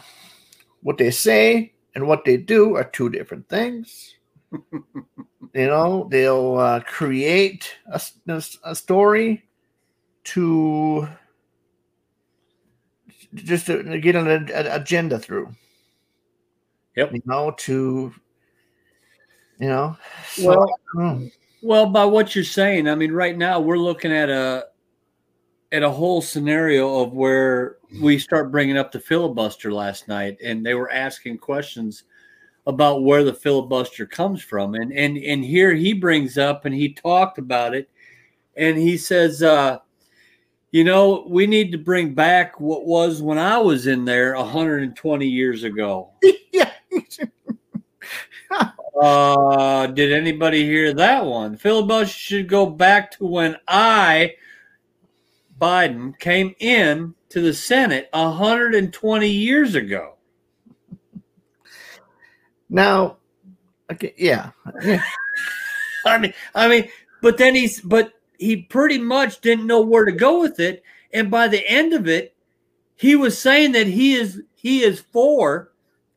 what 0.82 0.98
they 0.98 1.12
say 1.12 1.74
and 1.96 2.08
what 2.08 2.26
they 2.26 2.38
do 2.38 2.76
are 2.76 2.84
two 2.84 3.10
different 3.10 3.48
things. 3.48 4.16
you 4.52 5.68
know, 5.68 6.08
they'll 6.12 6.58
uh, 6.58 6.80
create 6.82 7.72
a 7.88 8.76
story 8.76 9.44
to 10.26 11.08
just 13.34 13.66
to 13.68 14.00
get 14.00 14.16
an, 14.16 14.28
an 14.28 14.68
agenda 14.68 15.20
through. 15.20 15.54
Yep. 16.96 17.14
You 17.14 17.22
know, 17.26 17.52
to 17.58 18.14
you 19.60 19.68
know, 19.68 19.98
so, 20.28 20.48
Well, 20.48 20.80
I 20.96 21.02
know. 21.02 21.30
Well, 21.62 21.86
by 21.86 22.04
what 22.04 22.36
you're 22.36 22.44
saying, 22.44 22.90
I 22.90 22.96
mean, 22.96 23.14
right 23.14 23.38
now 23.38 23.60
we're 23.60 23.78
looking 23.78 24.12
at 24.12 24.30
a 24.30 24.66
at 25.72 25.82
a 25.82 25.90
whole 25.90 26.22
scenario 26.22 27.00
of 27.02 27.14
where 27.14 27.78
we 28.02 28.20
start 28.20 28.52
bringing 28.52 28.78
up 28.78 28.92
the 28.92 29.00
filibuster 29.00 29.72
last 29.72 30.08
night, 30.08 30.38
and 30.44 30.66
they 30.66 30.74
were 30.74 30.92
asking 30.92 31.38
questions 31.38 32.04
about 32.68 33.04
where 33.04 33.24
the 33.24 33.34
filibuster 33.34 34.06
comes 34.06 34.42
from, 34.42 34.76
and 34.76 34.92
and 34.92 35.18
and 35.18 35.44
here 35.44 35.74
he 35.74 35.94
brings 35.94 36.38
up 36.38 36.66
and 36.66 36.76
he 36.76 36.94
talked 36.94 37.38
about 37.38 37.74
it, 37.74 37.90
and 38.58 38.78
he 38.78 38.98
says, 38.98 39.42
uh, 39.42 39.80
you 40.74 40.84
know, 40.84 41.24
we 41.28 41.46
need 41.46 41.72
to 41.72 41.78
bring 41.78 42.16
back 42.16 42.60
what 42.60 42.88
was 42.88 43.22
when 43.22 43.38
I 43.38 43.60
was 43.60 43.86
in 43.86 44.06
there 44.06 44.34
120 44.34 45.28
years 45.28 45.64
ago. 45.64 46.10
yeah. 46.52 46.72
Uh, 49.02 49.88
did 49.88 50.14
anybody 50.14 50.64
hear 50.64 50.94
that 50.94 51.26
one? 51.26 51.58
Filibuster 51.58 52.16
should 52.16 52.48
go 52.48 52.68
back 52.68 53.10
to 53.10 53.26
when 53.26 53.58
I, 53.68 54.36
Biden, 55.60 56.18
came 56.20 56.56
in 56.60 57.16
to 57.30 57.42
the 57.42 57.54
Senate 57.54 58.08
120 58.14 59.28
years 59.28 59.74
ago. 59.74 60.14
Now, 62.70 63.18
okay, 63.92 64.14
yeah, 64.16 64.52
yeah. 64.84 65.04
I 66.06 66.20
mean, 66.20 66.34
I 66.54 66.68
mean, 66.68 66.88
but 67.22 67.38
then 67.38 67.56
he's, 67.56 67.82
but 67.82 68.14
he 68.38 68.58
pretty 68.58 68.98
much 68.98 69.42
didn't 69.42 69.68
know 69.68 69.82
where 69.82 70.06
to 70.06 70.12
go 70.12 70.40
with 70.42 70.60
it. 70.60 70.84
And 71.14 71.30
by 71.30 71.48
the 71.48 71.68
end 71.68 71.94
of 71.94 72.08
it, 72.08 72.36
he 72.96 73.16
was 73.16 73.38
saying 73.38 73.74
that 73.74 73.88
he 73.88 74.14
is 74.14 74.42
he 74.56 74.84
is 74.84 75.00
for 75.00 75.72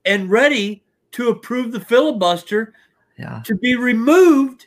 and 0.05 0.31
ready 0.31 0.85
to 1.13 1.29
approve 1.31 1.73
the 1.73 1.81
filibuster 1.81 2.75
yeah. 3.19 3.43
to 3.45 3.55
be 3.57 3.75
removed. 3.75 4.67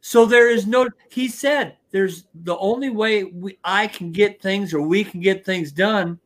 So 0.00 0.24
there 0.24 0.48
is 0.48 0.66
no. 0.66 0.88
He 1.10 1.28
said 1.28 1.76
there's 1.90 2.24
the 2.34 2.56
only 2.58 2.90
way 2.90 3.24
we, 3.24 3.58
I 3.64 3.86
can 3.88 4.12
get 4.12 4.40
things 4.40 4.72
or 4.72 4.82
we 4.82 5.02
can 5.04 5.20
get 5.20 5.44
things 5.44 5.72
done 5.72 6.18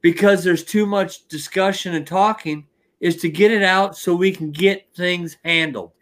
because 0.00 0.44
there's 0.44 0.64
too 0.64 0.86
much 0.86 1.26
discussion 1.28 1.94
and 1.94 2.06
talking 2.06 2.66
is 3.00 3.16
to 3.16 3.30
get 3.30 3.50
it 3.50 3.62
out 3.62 3.96
so 3.96 4.14
we 4.14 4.30
can 4.30 4.50
get 4.50 4.86
things 4.94 5.36
handled. 5.44 5.92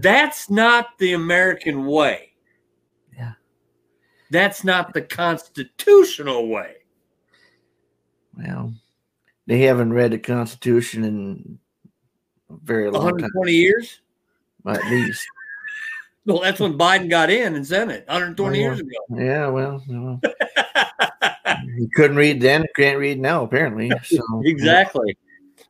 That's 0.00 0.50
not 0.50 0.98
the 0.98 1.14
American 1.14 1.86
way. 1.86 2.27
That's 4.30 4.64
not 4.64 4.92
the 4.92 5.02
constitutional 5.02 6.48
way. 6.48 6.76
Well, 8.36 8.72
they 9.46 9.60
haven't 9.60 9.92
read 9.92 10.12
the 10.12 10.18
Constitution 10.18 11.04
in 11.04 11.58
a 12.50 12.54
very 12.62 12.90
long 12.90 13.02
time, 13.02 13.12
120 13.12 13.52
years? 13.52 14.00
at 14.66 14.84
least. 14.90 15.26
Well, 16.26 16.40
that's 16.40 16.60
when 16.60 16.76
Biden 16.76 17.08
got 17.08 17.30
in 17.30 17.54
and 17.54 17.66
Senate 17.66 18.04
120 18.06 18.58
years 18.58 18.80
ago. 18.80 18.98
Yeah, 19.16 19.48
well, 19.48 19.82
well. 19.88 20.20
he 21.78 21.88
couldn't 21.94 22.18
read 22.18 22.42
then, 22.42 22.66
can't 22.76 22.98
read 22.98 23.18
now, 23.18 23.44
apparently. 23.44 23.90
So 24.04 24.42
exactly. 24.44 25.16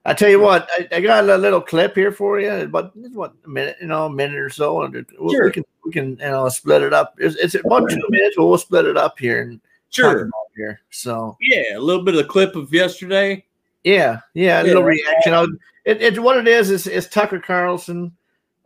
I 0.08 0.14
tell 0.14 0.30
you 0.30 0.40
what, 0.40 0.68
I, 0.72 0.88
I 0.96 1.00
got 1.00 1.28
a 1.28 1.36
little 1.36 1.60
clip 1.60 1.94
here 1.94 2.12
for 2.12 2.40
you, 2.40 2.66
but 2.66 2.96
what 3.12 3.34
a 3.44 3.48
minute, 3.48 3.76
you 3.80 3.88
know, 3.88 4.06
a 4.06 4.10
minute 4.10 4.38
or 4.38 4.48
so, 4.48 4.82
and 4.82 4.94
we, 5.20 5.30
Sure. 5.34 5.44
we 5.44 5.52
can 5.52 5.64
we 5.84 5.92
can 5.92 6.10
you 6.12 6.16
know 6.30 6.48
split 6.48 6.82
it 6.82 6.94
up. 6.94 7.14
It's, 7.18 7.36
it's 7.36 7.54
about 7.54 7.90
two 7.90 8.00
minutes, 8.08 8.36
but 8.36 8.46
we'll 8.46 8.56
split 8.58 8.86
it 8.86 8.96
up 8.96 9.18
here 9.18 9.42
and 9.42 9.60
Sure. 9.90 10.30
here. 10.56 10.80
So 10.90 11.36
Yeah, 11.42 11.76
a 11.76 11.80
little 11.80 12.02
bit 12.02 12.14
of 12.14 12.20
a 12.20 12.28
clip 12.28 12.56
of 12.56 12.72
yesterday. 12.72 13.44
yeah, 13.84 14.20
yeah, 14.32 14.62
a 14.62 14.64
little 14.64 14.82
reaction. 14.82 15.34
I'll, 15.34 15.44
it, 15.84 16.02
it's 16.02 16.18
what 16.18 16.38
it 16.38 16.48
is. 16.48 16.70
Is 16.70 16.86
is 16.86 17.06
Tucker 17.08 17.38
Carlson, 17.38 18.16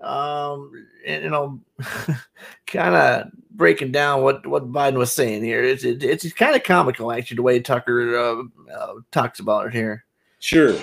um, 0.00 0.72
and, 1.06 1.25
you 1.25 1.30
know, 1.30 1.61
kind 2.66 2.94
of 2.94 3.30
breaking 3.50 3.90
down 3.92 4.22
what 4.22 4.46
what 4.46 4.70
Biden 4.72 4.94
was 4.96 5.12
saying 5.12 5.42
here. 5.42 5.62
It's 5.62 5.82
it, 5.84 6.02
it's 6.04 6.32
kind 6.32 6.54
of 6.54 6.62
comical 6.62 7.11
actually 7.12 7.37
the 7.37 7.42
way 7.42 7.58
Tucker 7.61 8.16
uh, 8.16 8.42
uh, 8.72 8.94
talks 9.11 9.40
about 9.40 9.66
it 9.66 9.72
here. 9.72 10.04
Sure. 10.38 10.76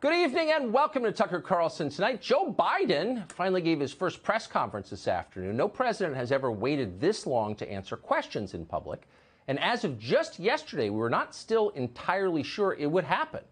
Good 0.00 0.14
evening 0.14 0.50
and 0.52 0.72
welcome 0.72 1.02
to 1.02 1.12
Tucker 1.12 1.42
Carlson 1.42 1.90
tonight. 1.90 2.22
Joe 2.22 2.50
Biden 2.58 3.30
finally 3.32 3.60
gave 3.60 3.80
his 3.80 3.92
first 3.92 4.22
press 4.22 4.46
conference 4.46 4.88
this 4.88 5.06
afternoon. 5.06 5.58
No 5.58 5.68
president 5.68 6.16
has 6.16 6.32
ever 6.32 6.50
waited 6.50 6.98
this 6.98 7.26
long 7.26 7.54
to 7.56 7.70
answer 7.70 7.98
questions 7.98 8.54
in 8.54 8.64
public. 8.64 9.02
And 9.46 9.60
as 9.60 9.84
of 9.84 9.98
just 9.98 10.38
yesterday, 10.38 10.88
we 10.88 10.96
were 10.96 11.10
not 11.10 11.34
still 11.34 11.68
entirely 11.70 12.42
sure 12.42 12.72
it 12.78 12.90
would 12.90 13.04
happen. 13.04 13.42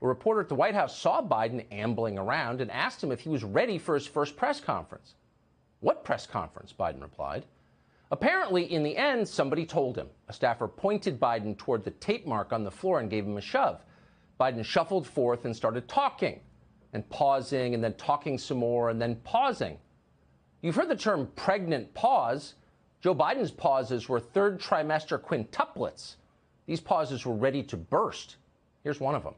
A 0.00 0.06
reporter 0.06 0.42
at 0.42 0.48
the 0.48 0.54
White 0.54 0.76
House 0.76 0.96
saw 0.96 1.20
Biden 1.20 1.66
ambling 1.72 2.20
around 2.20 2.60
and 2.60 2.70
asked 2.70 3.02
him 3.02 3.10
if 3.10 3.18
he 3.18 3.28
was 3.28 3.42
ready 3.42 3.76
for 3.76 3.96
his 3.96 4.06
first 4.06 4.36
press 4.36 4.60
conference. 4.60 5.14
What 5.80 6.04
press 6.04 6.24
conference? 6.24 6.72
Biden 6.72 7.02
replied. 7.02 7.46
Apparently, 8.12 8.72
in 8.72 8.84
the 8.84 8.96
end, 8.96 9.26
somebody 9.26 9.66
told 9.66 9.96
him. 9.96 10.06
A 10.28 10.32
staffer 10.32 10.68
pointed 10.68 11.18
Biden 11.18 11.58
toward 11.58 11.82
the 11.82 11.90
tape 11.90 12.28
mark 12.28 12.52
on 12.52 12.62
the 12.62 12.70
floor 12.70 13.00
and 13.00 13.10
gave 13.10 13.26
him 13.26 13.38
a 13.38 13.40
shove. 13.40 13.80
Biden 14.40 14.64
shuffled 14.64 15.06
forth 15.06 15.44
and 15.44 15.54
started 15.54 15.86
talking, 15.86 16.40
and 16.94 17.08
pausing, 17.10 17.74
and 17.74 17.84
then 17.84 17.94
talking 17.94 18.38
some 18.38 18.58
more, 18.58 18.88
and 18.88 19.00
then 19.00 19.16
pausing. 19.16 19.76
You've 20.62 20.74
heard 20.74 20.88
the 20.88 20.96
term 20.96 21.28
pregnant 21.36 21.92
pause. 21.94 22.54
Joe 23.02 23.14
Biden's 23.14 23.50
pauses 23.50 24.08
were 24.08 24.18
third 24.20 24.60
trimester 24.60 25.20
quintuplets. 25.20 26.16
These 26.66 26.80
pauses 26.80 27.26
were 27.26 27.34
ready 27.34 27.62
to 27.64 27.76
burst. 27.76 28.36
Here's 28.82 29.00
one 29.00 29.14
of 29.14 29.22
them. 29.22 29.34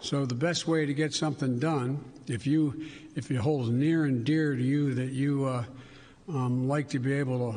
So 0.00 0.26
the 0.26 0.34
best 0.34 0.68
way 0.68 0.86
to 0.86 0.94
get 0.94 1.12
something 1.12 1.58
done, 1.58 2.04
if 2.28 2.46
you 2.46 2.86
if 3.16 3.30
it 3.30 3.36
holds 3.36 3.68
near 3.70 4.04
and 4.04 4.24
dear 4.24 4.54
to 4.54 4.62
you 4.62 4.94
that 4.94 5.10
you 5.10 5.44
uh, 5.44 5.64
um, 6.28 6.68
like 6.68 6.88
to 6.90 6.98
be 6.98 7.14
able 7.14 7.52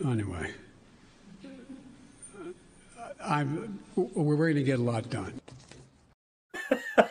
to, 0.00 0.08
anyway, 0.08 0.52
I'm 3.24 3.78
we're 3.96 4.36
going 4.36 4.54
to 4.56 4.62
get 4.62 4.78
a 4.78 4.82
lot 4.82 5.08
done. 5.10 5.40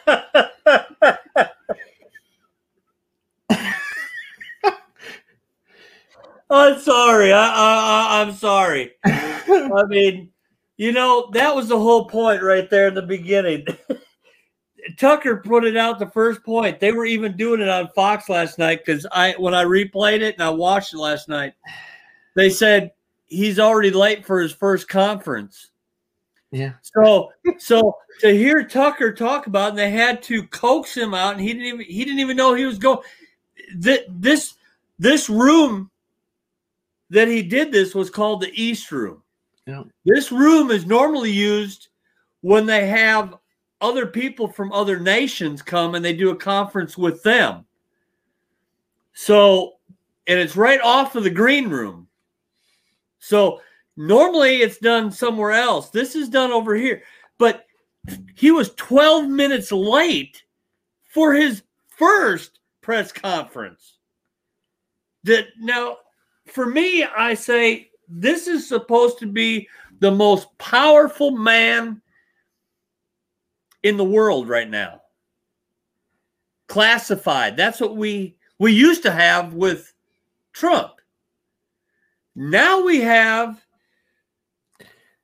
I'm 6.52 6.80
sorry. 6.80 7.32
I, 7.32 8.22
I'm 8.22 8.34
sorry. 8.34 8.92
I 9.06 9.84
mean, 9.88 10.30
you 10.76 10.92
know, 10.92 11.30
that 11.34 11.56
was 11.56 11.70
the 11.70 11.80
whole 11.80 12.06
point 12.06 12.44
right 12.44 12.70
there 12.70 12.90
in 12.90 12.94
the 12.94 13.02
beginning. 13.02 13.66
Tucker 14.98 15.38
put 15.38 15.64
it 15.64 15.78
out 15.78 16.00
the 16.00 16.10
first 16.10 16.44
point. 16.44 16.80
They 16.80 16.92
were 16.92 17.06
even 17.06 17.38
doing 17.38 17.62
it 17.62 17.70
on 17.70 17.88
Fox 17.90 18.28
last 18.30 18.58
night 18.58 18.84
because 18.86 19.06
I 19.12 19.36
when 19.38 19.54
I 19.54 19.64
replayed 19.64 20.22
it 20.22 20.36
and 20.36 20.44
I 20.44 20.50
watched 20.50 20.94
it 20.94 20.98
last 20.98 21.30
night, 21.30 21.54
they 22.36 22.50
said 22.50 22.92
he's 23.28 23.60
already 23.60 23.92
late 23.92 24.26
for 24.26 24.42
his 24.42 24.52
first 24.52 24.90
conference. 24.90 25.71
Yeah. 26.52 26.74
So 26.82 27.32
so 27.58 27.96
to 28.20 28.30
hear 28.30 28.64
Tucker 28.64 29.14
talk 29.14 29.48
about 29.48 29.68
it, 29.68 29.70
and 29.70 29.78
they 29.78 29.92
had 29.92 30.22
to 30.24 30.44
coax 30.48 30.96
him 30.96 31.14
out, 31.14 31.34
and 31.34 31.42
he 31.42 31.54
didn't 31.54 31.68
even 31.68 31.86
he 31.86 32.04
didn't 32.04 32.20
even 32.20 32.38
know 32.38 32.54
he 32.54 32.66
was 32.66 32.78
going. 32.78 33.00
Th- 33.82 34.06
This 34.10 34.56
this 35.00 35.30
room 35.30 35.90
that 37.10 37.28
he 37.28 37.42
did 37.42 37.72
this 37.72 37.96
was 37.96 38.10
called 38.10 38.42
the 38.42 38.52
East 38.54 38.92
Room. 38.92 39.22
Yeah. 39.66 39.84
This 40.06 40.32
room 40.32 40.72
is 40.72 40.86
normally 40.86 41.32
used 41.32 41.90
when 42.42 42.66
they 42.66 42.88
have 42.88 43.36
other 43.80 44.06
people 44.06 44.48
from 44.48 44.72
other 44.72 45.00
nations 45.00 45.62
come 45.62 45.96
and 45.96 46.04
they 46.04 46.14
do 46.14 46.30
a 46.32 46.36
conference 46.36 46.98
with 46.98 47.22
them. 47.24 47.66
So, 49.14 49.74
and 50.28 50.40
it's 50.40 50.56
right 50.56 50.80
off 50.82 51.16
of 51.16 51.24
the 51.24 51.30
green 51.30 51.70
room. 51.70 52.08
So, 53.20 53.62
normally 54.08 54.62
it's 54.62 54.78
done 54.78 55.12
somewhere 55.12 55.52
else. 55.52 55.90
This 55.90 56.16
is 56.16 56.30
done 56.30 56.52
over 56.52 56.76
here. 56.76 57.04
But 57.38 57.66
he 58.36 58.52
was 58.52 58.74
12 58.76 59.28
minutes 59.28 59.72
late 59.72 60.44
for 61.10 61.34
his 61.34 61.64
first 61.88 62.60
press 62.82 63.12
conference. 63.12 63.98
That 65.24 65.48
now, 65.60 65.98
for 66.48 66.66
me, 66.66 67.04
I 67.04 67.36
say 67.36 67.90
this 68.08 68.48
is 68.48 68.68
supposed 68.68 69.20
to 69.20 69.28
be 69.28 69.68
the 70.00 70.12
most 70.12 70.48
powerful 70.58 71.32
man 71.32 72.02
in 73.84 73.98
the 73.98 74.04
world 74.04 74.50
right 74.50 74.70
now. 74.70 75.02
Classified. 76.68 77.56
That's 77.56 77.80
what 77.80 77.96
we 77.96 78.36
we 78.58 78.72
used 78.72 79.04
to 79.04 79.12
have 79.12 79.54
with 79.54 79.94
Trump. 80.54 81.02
Now 82.36 82.82
we 82.84 83.02
have 83.02 83.62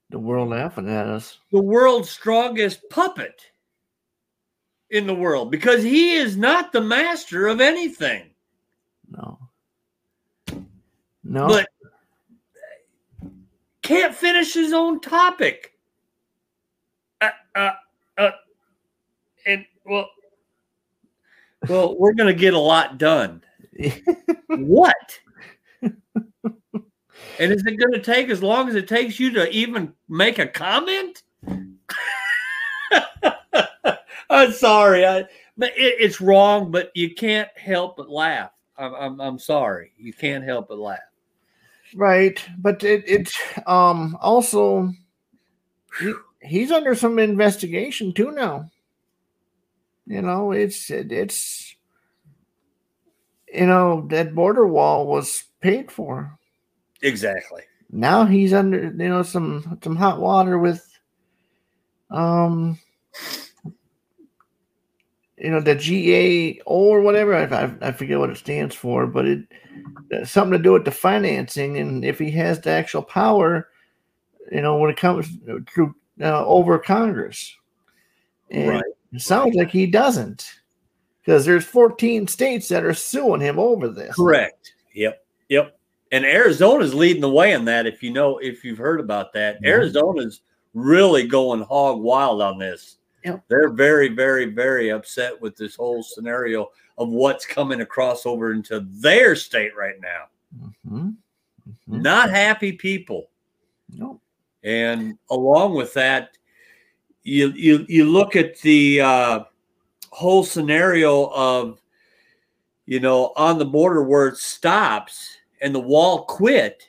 The 0.10 0.20
world 0.20 0.50
laughing 0.50 0.90
at 0.90 1.08
us. 1.08 1.40
the 1.52 1.62
world's 1.62 2.10
strongest 2.10 2.82
puppet 2.90 3.42
in 4.90 5.06
the 5.06 5.14
world 5.14 5.52
because 5.52 5.84
he 5.84 6.14
is 6.14 6.38
not 6.38 6.72
the 6.72 6.82
master 6.82 7.48
of 7.48 7.60
anything. 7.60 8.30
No. 9.10 9.38
No. 11.24 11.48
But 11.48 11.68
can't 13.82 14.16
finish 14.16 14.54
his 14.54 14.74
own 14.74 15.02
topic. 15.02 15.74
Uh, 17.20 17.30
uh, 17.56 17.72
uh, 18.18 18.32
and 19.46 19.66
well, 19.86 20.10
well, 21.68 21.98
we're 21.98 22.14
gonna 22.14 22.34
get 22.34 22.54
a 22.54 22.60
lot 22.60 22.98
done. 22.98 23.44
what? 24.48 25.20
And 27.40 27.52
is 27.52 27.66
it 27.66 27.78
going 27.78 27.94
to 27.94 28.02
take 28.02 28.30
as 28.30 28.42
long 28.42 28.70
as 28.70 28.76
it 28.76 28.88
takes 28.88 29.20
you 29.20 29.32
to 29.34 29.50
even 29.52 29.94
make 30.10 30.40
a 30.40 30.48
comment? 30.48 31.24
I'm 34.30 34.52
sorry. 34.52 35.06
I, 35.06 35.26
but 35.58 35.72
it, 35.78 35.96
it's 36.00 36.22
wrong, 36.22 36.72
but 36.72 36.92
you 36.96 37.14
can't 37.16 37.50
help 37.58 37.98
but 37.98 38.10
laugh. 38.10 38.52
I'm, 38.78 38.94
I'm, 38.94 39.22
I'm 39.22 39.40
sorry. 39.40 39.92
You 39.98 40.14
can't 40.14 40.44
help 40.44 40.70
but 40.70 40.78
laugh. 40.78 41.00
Right, 41.96 42.44
but 42.58 42.84
it 42.84 43.08
it 43.08 43.32
um 43.66 44.18
also 44.20 44.92
he, 46.00 46.14
he's 46.42 46.72
under 46.72 46.96
some 46.96 47.18
investigation 47.18 48.14
too 48.14 48.32
now. 48.32 48.70
You 50.06 50.22
know, 50.22 50.52
it's 50.52 50.90
it, 50.90 51.12
it's 51.12 51.76
you 53.54 53.66
know 53.66 54.06
that 54.10 54.36
border 54.36 54.68
wall 54.68 55.08
was 55.08 55.46
paid 55.62 55.92
for. 55.92 56.37
Exactly. 57.02 57.64
Now 57.90 58.26
he's 58.26 58.54
under 58.54 58.84
you 58.84 59.10
know 59.10 59.24
some 59.24 59.80
some 59.84 59.96
hot 59.96 60.20
water 60.20 60.58
with 60.58 60.84
um 62.12 62.80
you 65.38 65.52
know 65.52 65.62
the 65.62 65.76
GAO 65.76 66.64
or 66.66 67.02
whatever. 67.02 67.36
I, 67.36 67.88
I, 67.88 67.92
forget 67.92 68.20
what 68.20 68.30
it 68.30 68.38
stands 68.38 68.76
for, 68.76 69.08
but 69.08 69.26
it 69.26 69.48
something 70.26 70.58
to 70.58 70.64
do 70.64 70.74
with 70.74 70.86
the 70.86 70.92
financing 70.92 71.78
and 71.78 72.04
if 72.04 72.18
he 72.20 72.32
has 72.32 72.60
the 72.60 72.72
actual 72.72 73.04
power, 73.04 73.70
you 74.52 74.62
know, 74.62 74.78
when 74.78 74.90
it 74.90 74.98
comes 74.98 75.28
to 75.76 75.96
uh, 76.22 76.46
over 76.46 76.80
Congress. 76.80 77.56
And 78.50 78.70
Right. 78.70 78.84
It 79.14 79.22
sounds 79.22 79.56
like 79.56 79.72
he 79.72 79.88
doesn't, 79.88 80.46
because 81.22 81.46
there's 81.46 81.64
14 81.64 82.28
states 82.28 82.68
that 82.68 82.84
are 82.84 82.94
suing 82.94 83.40
him 83.40 83.58
over 83.58 83.88
this. 83.88 84.16
Correct. 84.16 84.74
Yep. 84.94 85.26
Yep. 85.48 85.77
And 86.12 86.26
Arizona's 86.26 86.94
leading 86.94 87.22
the 87.22 87.30
way 87.30 87.54
in 87.54 87.66
that. 87.66 87.86
If 87.86 88.02
you 88.02 88.12
know, 88.12 88.38
if 88.38 88.64
you've 88.64 88.78
heard 88.78 89.00
about 89.00 89.34
that, 89.34 89.58
Yeah. 89.62 89.72
Arizona's 89.72 90.42
really 90.74 91.28
going 91.28 91.62
hog 91.62 92.00
wild 92.02 92.42
on 92.42 92.58
this. 92.58 92.98
Yep. 93.26 93.44
They're 93.50 93.70
very, 93.70 94.10
very, 94.10 94.46
very 94.46 94.90
upset 94.90 95.40
with 95.42 95.58
this 95.58 95.76
whole 95.76 96.04
scenario 96.04 96.72
of 96.98 97.10
what's 97.10 97.46
coming 97.46 97.82
across 97.82 98.26
over 98.26 98.54
into 98.54 98.80
their 98.90 99.36
state 99.36 99.76
right 99.76 100.00
now. 100.00 100.26
Mhm. 100.88 101.16
Mhm. 101.68 102.02
Not 102.02 102.30
happy 102.30 102.72
people. 102.72 103.30
No. 103.90 104.22
And 104.64 105.18
along 105.30 105.74
with 105.76 105.94
that, 105.94 106.38
you 107.24 107.50
you 107.50 107.86
you 107.90 108.06
look 108.06 108.36
at 108.36 108.58
the 108.60 109.02
uh, 109.02 109.40
whole 110.12 110.44
scenario 110.44 111.26
of 111.34 111.82
you 112.86 113.00
know 113.02 113.34
on 113.36 113.58
the 113.60 113.66
border 113.66 114.04
where 114.04 114.28
it 114.28 114.38
stops 114.38 115.37
and 115.62 115.74
the 115.74 115.80
wall 115.80 116.26
quit. 116.26 116.88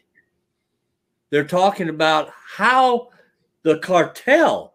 They're 1.31 1.45
talking 1.45 1.89
about 1.89 2.31
how 2.47 3.09
the 3.63 3.79
cartel. 3.79 4.75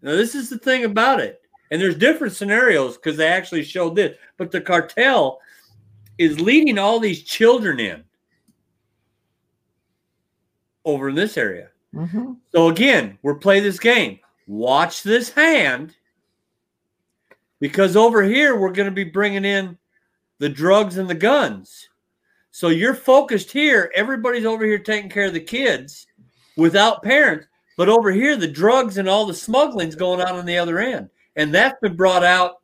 Now 0.00 0.12
this 0.12 0.34
is 0.34 0.48
the 0.48 0.58
thing 0.58 0.84
about 0.84 1.20
it, 1.20 1.42
and 1.70 1.80
there's 1.80 1.96
different 1.96 2.34
scenarios 2.34 2.96
because 2.96 3.16
they 3.16 3.28
actually 3.28 3.64
showed 3.64 3.94
this, 3.96 4.16
but 4.36 4.50
the 4.50 4.60
cartel 4.60 5.40
is 6.18 6.40
leading 6.40 6.78
all 6.78 7.00
these 7.00 7.22
children 7.22 7.80
in 7.80 8.04
over 10.84 11.08
in 11.08 11.14
this 11.14 11.36
area. 11.36 11.68
Mhm. 11.94 12.38
So 12.52 12.68
again, 12.68 13.18
we're 13.22 13.36
playing 13.36 13.62
this 13.62 13.78
game. 13.78 14.18
Watch 14.46 15.02
this 15.02 15.30
hand 15.30 15.94
because 17.60 17.96
over 17.96 18.22
here 18.22 18.56
we're 18.56 18.72
going 18.72 18.88
to 18.88 18.94
be 18.94 19.04
bringing 19.04 19.44
in 19.44 19.78
the 20.38 20.48
drugs 20.48 20.96
and 20.96 21.08
the 21.08 21.14
guns. 21.14 21.88
So 22.52 22.68
you're 22.68 22.94
focused 22.94 23.50
here. 23.50 23.90
Everybody's 23.96 24.44
over 24.44 24.64
here 24.64 24.78
taking 24.78 25.10
care 25.10 25.26
of 25.26 25.32
the 25.32 25.40
kids 25.40 26.06
without 26.56 27.02
parents, 27.02 27.46
but 27.78 27.88
over 27.88 28.12
here 28.12 28.36
the 28.36 28.46
drugs 28.46 28.98
and 28.98 29.08
all 29.08 29.26
the 29.26 29.34
smuggling's 29.34 29.94
going 29.96 30.20
on 30.20 30.36
on 30.36 30.46
the 30.46 30.58
other 30.58 30.78
end. 30.78 31.08
And 31.34 31.52
that's 31.52 31.80
been 31.80 31.96
brought 31.96 32.22
out 32.22 32.60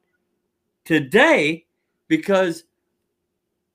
today 0.85 1.64
because 2.07 2.64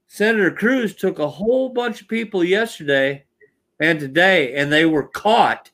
Senator 0.08 0.52
Cruz 0.52 0.96
took 0.96 1.18
a 1.18 1.28
whole 1.28 1.70
bunch 1.70 2.02
of 2.02 2.08
people 2.08 2.44
yesterday 2.44 3.26
and 3.80 4.00
today, 4.00 4.54
and 4.54 4.72
they 4.72 4.86
were 4.86 5.08
caught 5.08 5.72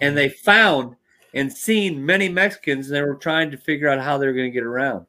and 0.00 0.16
they 0.16 0.30
found 0.30 0.96
and 1.34 1.52
seen 1.52 2.04
many 2.04 2.30
Mexicans, 2.30 2.86
and 2.86 2.96
they 2.96 3.02
were 3.02 3.14
trying 3.14 3.50
to 3.50 3.58
figure 3.58 3.88
out 3.88 4.00
how 4.00 4.16
they 4.16 4.26
were 4.26 4.32
going 4.32 4.50
to 4.50 4.54
get 4.54 4.64
around. 4.64 5.06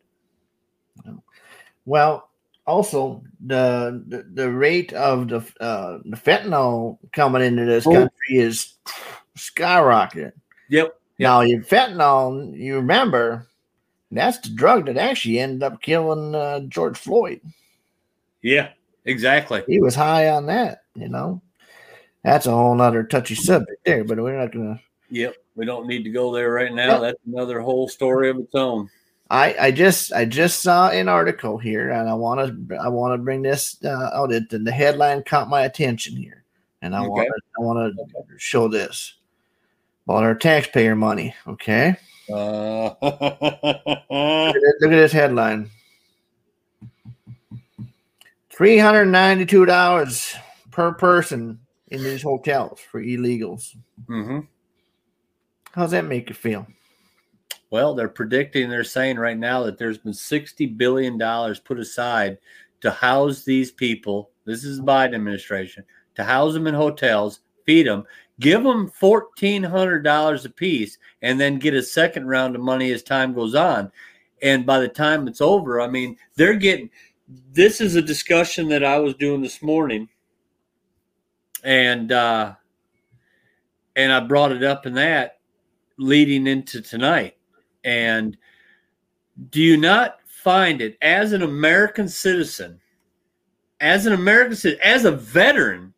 Well, 1.85 2.29
also 2.65 3.21
the, 3.45 4.03
the 4.07 4.23
the 4.33 4.51
rate 4.51 4.93
of 4.93 5.27
the 5.27 5.37
uh, 5.59 5.99
the 6.05 6.17
fentanyl 6.17 6.97
coming 7.11 7.41
into 7.41 7.65
this 7.65 7.85
Oh. 7.85 7.91
country 7.91 8.37
is 8.37 8.73
skyrocketing. 9.37 10.31
Yep. 10.69 10.99
Now, 11.19 11.41
your 11.41 11.61
fentanyl, 11.61 12.57
you 12.57 12.75
remember, 12.75 13.47
that's 14.11 14.39
the 14.39 14.49
drug 14.49 14.87
that 14.87 14.97
actually 14.97 15.39
ended 15.39 15.63
up 15.63 15.81
killing 15.81 16.33
uh, 16.35 16.61
George 16.61 16.97
Floyd. 16.97 17.41
Yeah. 18.41 18.69
Exactly. 19.05 19.63
He 19.67 19.81
was 19.81 19.95
high 19.95 20.29
on 20.29 20.45
that, 20.47 20.83
you 20.95 21.09
know. 21.09 21.41
That's 22.23 22.45
a 22.45 22.51
whole 22.51 22.73
nother 22.73 23.03
touchy 23.03 23.35
subject 23.35 23.83
there, 23.85 24.05
but 24.05 24.17
we're 24.17 24.39
not 24.39 24.53
gonna. 24.53 24.79
Yep. 25.09 25.35
We 25.55 25.65
don't 25.65 25.87
need 25.87 26.03
to 26.03 26.09
go 26.09 26.33
there 26.33 26.51
right 26.51 26.73
now. 26.73 26.93
Yep. 26.93 27.01
That's 27.01 27.19
another 27.27 27.59
whole 27.59 27.89
story 27.89 28.29
of 28.29 28.37
its 28.37 28.55
own. 28.55 28.89
I 29.33 29.55
I 29.59 29.71
just 29.71 30.13
I 30.13 30.25
just 30.25 30.61
saw 30.61 30.89
an 30.89 31.09
article 31.09 31.57
here, 31.57 31.89
and 31.89 32.07
I 32.07 32.13
want 32.13 32.69
to 32.69 32.77
I 32.77 32.87
want 32.89 33.15
to 33.15 33.17
bring 33.23 33.41
this 33.41 33.83
uh, 33.83 34.11
out. 34.13 34.31
It 34.31 34.47
the 34.51 34.71
headline 34.71 35.23
caught 35.23 35.49
my 35.49 35.61
attention 35.63 36.15
here, 36.15 36.43
and 36.83 36.95
I 36.95 37.01
Okay. 37.01 37.09
want 37.09 37.27
to 37.27 37.41
I 37.57 37.61
want 37.63 37.95
to 37.97 38.37
show 38.37 38.67
this 38.67 39.15
about 40.05 40.21
our 40.23 40.35
taxpayer 40.35 40.95
money. 40.95 41.33
Okay, 41.47 41.95
Uh, 42.31 42.93
look 43.01 43.11
at, 43.11 44.53
this, 44.53 44.73
look 44.81 44.91
at 44.91 44.97
this 44.97 45.11
headline: 45.11 45.71
three 48.51 48.77
hundred 48.77 49.05
ninety 49.05 49.47
two 49.47 49.65
dollars 49.65 50.35
per 50.69 50.93
person 50.93 51.59
in 51.87 52.03
these 52.03 52.21
hotels 52.21 52.79
for 52.91 53.01
illegals. 53.01 53.75
hmm 54.05 54.41
How's 55.71 55.89
that 55.89 56.05
make 56.05 56.29
you 56.29 56.35
feel? 56.35 56.67
Well, 57.73 57.95
they're 57.95 58.07
predicting, 58.07 58.69
they're 58.69 58.83
saying 58.83 59.17
right 59.17 59.35
now 59.35 59.63
that 59.63 59.79
there's 59.79 59.97
been 59.97 60.13
$60 60.13 60.77
billion 60.77 61.17
put 61.65 61.79
aside 61.79 62.37
to 62.81 62.91
house 62.91 63.41
these 63.41 63.71
people. 63.71 64.29
This 64.45 64.63
is 64.63 64.77
the 64.77 64.83
Biden 64.83 65.15
administration 65.15 65.83
to 66.13 66.23
house 66.23 66.53
them 66.53 66.67
in 66.67 66.75
hotels, 66.75 67.39
feed 67.65 67.87
them, 67.87 68.03
give 68.39 68.61
them 68.61 68.91
$1,400 69.01 70.45
a 70.45 70.49
piece, 70.49 70.99
and 71.23 71.41
then 71.41 71.57
get 71.57 71.73
a 71.73 71.81
second 71.81 72.27
round 72.27 72.55
of 72.55 72.61
money 72.61 72.91
as 72.91 73.01
time 73.01 73.33
goes 73.33 73.55
on. 73.55 73.91
And 74.43 74.67
by 74.67 74.77
the 74.77 74.87
time 74.87 75.27
it's 75.27 75.41
over, 75.41 75.81
I 75.81 75.87
mean, 75.87 76.15
they're 76.35 76.53
getting 76.53 76.91
this 77.53 77.81
is 77.81 77.95
a 77.95 78.03
discussion 78.03 78.69
that 78.69 78.83
I 78.83 78.99
was 78.99 79.15
doing 79.15 79.41
this 79.41 79.63
morning. 79.63 80.09
And, 81.63 82.11
uh, 82.11 82.53
and 83.95 84.13
I 84.13 84.19
brought 84.19 84.51
it 84.51 84.63
up 84.63 84.85
in 84.85 84.93
that 84.93 85.39
leading 85.97 86.45
into 86.45 86.79
tonight. 86.79 87.35
And 87.83 88.37
do 89.49 89.61
you 89.61 89.77
not 89.77 90.19
find 90.27 90.81
it 90.81 90.97
as 91.01 91.31
an 91.31 91.41
American 91.41 92.07
citizen, 92.07 92.79
as 93.79 94.05
an 94.05 94.13
American 94.13 94.55
citizen, 94.55 94.81
as 94.83 95.05
a 95.05 95.11
veteran, 95.11 95.93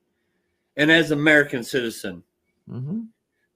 and 0.78 0.92
as 0.92 1.12
American 1.12 1.64
citizen, 1.64 2.24
Mm-hmm. 2.70 3.02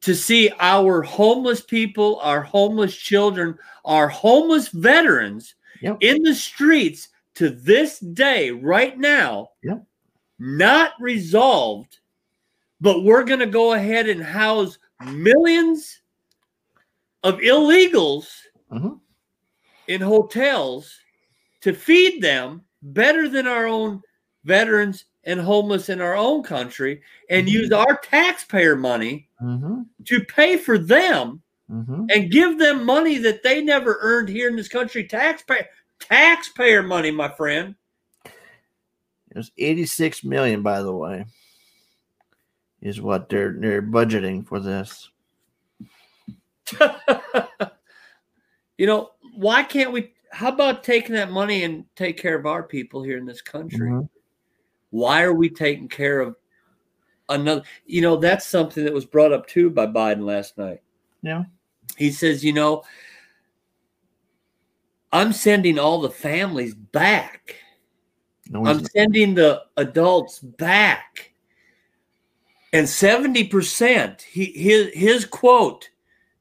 to 0.01 0.13
see 0.15 0.51
our 0.59 1.01
homeless 1.01 1.61
people, 1.61 2.19
our 2.21 2.41
homeless 2.43 2.95
children, 2.95 3.57
our 3.85 4.07
homeless 4.07 4.67
veterans 4.69 5.55
Yep. 5.81 5.97
in 6.01 6.21
the 6.21 6.35
streets 6.35 7.09
to 7.35 7.49
this 7.49 7.99
day, 7.99 8.51
right 8.51 8.97
now, 8.99 9.49
Yep. 9.63 9.83
not 10.37 10.91
resolved, 10.99 11.99
but 12.81 13.03
we're 13.03 13.23
going 13.23 13.39
to 13.39 13.45
go 13.47 13.73
ahead 13.73 14.07
and 14.07 14.21
house 14.21 14.77
millions 15.07 15.98
of 17.23 17.39
illegals 17.39 18.27
Mhm. 18.71 18.99
in 19.87 20.01
hotels 20.01 20.97
to 21.61 21.73
feed 21.73 22.21
them 22.21 22.63
better 22.81 23.27
than 23.27 23.47
our 23.47 23.65
own 23.67 24.01
veterans 24.45 25.05
and 25.25 25.39
homeless 25.39 25.89
in 25.89 25.99
our 25.99 26.15
own 26.15 26.41
country 26.43 27.01
and 27.29 27.47
Mhm. 27.47 27.51
use 27.51 27.71
our 27.71 27.97
taxpayer 28.01 28.75
money 28.75 29.27
Mm-hmm. 29.41 29.81
to 30.05 30.23
pay 30.25 30.57
for 30.57 30.77
them 30.77 31.41
Mm-hmm. 31.69 32.05
and 32.09 32.31
give 32.31 32.57
them 32.57 32.83
money 32.85 33.17
that 33.19 33.43
they 33.43 33.61
never 33.61 33.97
earned 34.01 34.29
here 34.29 34.47
in 34.49 34.55
this 34.55 34.67
country 34.69 35.03
taxpayer 35.03 35.67
taxpayer 35.99 36.81
money 36.81 37.11
my 37.11 37.27
friend 37.29 37.75
It 38.25 39.37
was 39.37 39.51
86 39.57 40.23
million, 40.23 40.63
by 40.63 40.81
the 40.81 40.91
way, 40.95 41.25
is 42.81 42.99
what 42.99 43.29
they're 43.29 43.53
they're 43.59 43.81
budgeting 43.83 44.43
for 44.47 44.59
this. 44.59 45.11
you 48.77 48.85
know 48.85 49.11
why 49.35 49.63
can't 49.63 49.91
we 49.91 50.13
how 50.31 50.49
about 50.49 50.83
taking 50.83 51.15
that 51.15 51.31
money 51.31 51.63
and 51.63 51.85
take 51.95 52.17
care 52.17 52.37
of 52.37 52.45
our 52.45 52.63
people 52.63 53.01
here 53.03 53.17
in 53.17 53.25
this 53.25 53.41
country? 53.41 53.89
Mhm. 53.89 54.09
why 54.91 55.21
are 55.23 55.33
we 55.33 55.49
taking 55.49 55.87
care 55.87 56.19
of 56.19 56.35
another 57.29 57.63
you 57.85 58.01
know 58.01 58.15
that's 58.15 58.45
something 58.47 58.83
that 58.83 58.93
was 58.93 59.05
brought 59.05 59.31
up 59.33 59.47
too 59.47 59.69
by 59.69 59.85
biden 59.85 60.25
last 60.25 60.57
night. 60.57 60.81
Yeah. 61.21 61.43
he 61.97 62.11
says 62.11 62.43
you 62.43 62.53
know 62.53 62.83
i'm 65.11 65.33
sending 65.33 65.79
all 65.79 66.01
the 66.01 66.09
families 66.09 66.73
back. 66.73 67.55
No, 68.49 68.65
i'm 68.65 68.83
sending 68.85 69.35
the 69.35 69.63
adults 69.77 70.39
back. 70.39 71.33
And 72.71 72.85
70% 72.85 74.21
he 74.21 74.45
his 74.45 74.93
his 74.93 75.25
quote 75.25 75.89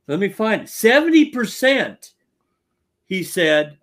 let 0.09 0.19
me 0.19 0.29
find 0.29 0.63
it 0.63 0.67
70% 0.67 2.13
he 3.07 3.23
said 3.23 3.79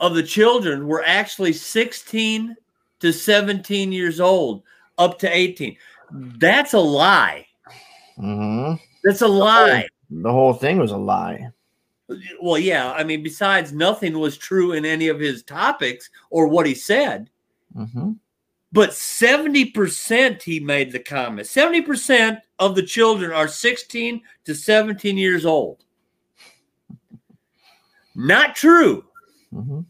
of 0.00 0.14
the 0.14 0.22
children 0.22 0.86
were 0.86 1.02
actually 1.06 1.52
16 1.54 2.54
to 3.00 3.12
17 3.12 3.92
years 3.92 4.20
old 4.20 4.62
up 4.98 5.18
to 5.20 5.28
18 5.34 5.76
that's 6.38 6.74
a 6.74 6.78
lie 6.78 7.46
Mhm. 8.18 8.78
that's 9.02 9.22
a 9.22 9.28
lie 9.28 9.88
The 10.10 10.30
whole 10.30 10.52
thing 10.52 10.78
was 10.78 10.92
a 10.92 10.96
lie. 10.96 11.48
Well, 12.40 12.58
yeah. 12.58 12.92
I 12.92 13.02
mean, 13.02 13.22
besides, 13.22 13.72
nothing 13.72 14.18
was 14.18 14.36
true 14.36 14.72
in 14.72 14.84
any 14.84 15.08
of 15.08 15.18
his 15.18 15.42
topics 15.42 16.10
or 16.30 16.46
what 16.46 16.66
he 16.66 16.74
said. 16.74 17.30
Mm-hmm. 17.74 18.12
But 18.74 18.90
70% 18.90 20.42
he 20.42 20.58
made 20.58 20.90
the 20.90 20.98
comment. 20.98 21.46
70% 21.46 22.40
of 22.58 22.74
the 22.74 22.82
children 22.82 23.30
are 23.30 23.46
16 23.46 24.20
to 24.46 24.54
17 24.54 25.16
years 25.16 25.46
old. 25.46 25.84
Not 28.16 28.56
true. 28.56 29.04
Mm-hmm. 29.54 29.82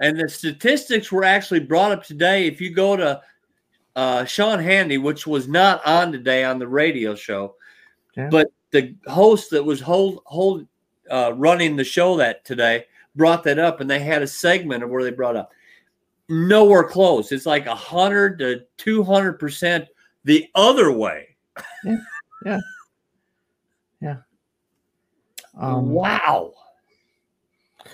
And 0.00 0.18
the 0.18 0.28
statistics 0.28 1.12
were 1.12 1.22
actually 1.22 1.60
brought 1.60 1.92
up 1.92 2.02
today. 2.02 2.48
If 2.48 2.60
you 2.60 2.74
go 2.74 2.96
to 2.96 3.20
uh, 3.94 4.24
Sean 4.24 4.58
Hannity 4.58 5.00
which 5.00 5.24
was 5.24 5.46
not 5.46 5.80
on 5.86 6.10
today 6.10 6.42
on 6.42 6.58
the 6.58 6.66
radio 6.66 7.14
show, 7.14 7.54
Yeah. 8.16 8.28
but 8.28 8.48
the 8.72 8.96
host 9.06 9.50
that 9.50 9.64
was 9.64 9.80
hold 9.80 10.22
hold 10.26 10.66
uh, 11.08 11.32
running 11.36 11.76
the 11.76 11.84
show 11.84 12.16
that 12.16 12.44
today 12.44 12.86
brought 13.14 13.44
that 13.44 13.60
up, 13.60 13.80
and 13.80 13.88
they 13.88 14.00
had 14.00 14.22
a 14.22 14.26
segment 14.26 14.82
of 14.82 14.90
where 14.90 15.04
they 15.04 15.12
brought 15.12 15.36
up 15.36 15.52
nowhere 16.28 16.84
close. 16.84 17.32
It's 17.32 17.46
like 17.46 17.66
a 17.66 17.74
hundred 17.74 18.38
to 18.40 18.62
two 18.76 19.02
hundred 19.02 19.34
percent 19.34 19.86
the 20.24 20.46
other 20.54 20.92
way. 20.92 21.36
Yeah. 21.84 21.96
Yeah. 22.44 22.60
yeah. 24.00 24.16
Um, 25.58 25.90
wow, 25.90 26.52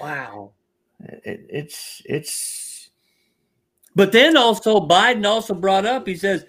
wow. 0.00 0.52
it, 1.00 1.46
it's 1.48 2.02
it's 2.04 2.90
But 3.94 4.12
then 4.12 4.36
also 4.36 4.80
Biden 4.80 5.26
also 5.26 5.54
brought 5.54 5.86
up, 5.86 6.06
he 6.06 6.16
says 6.16 6.44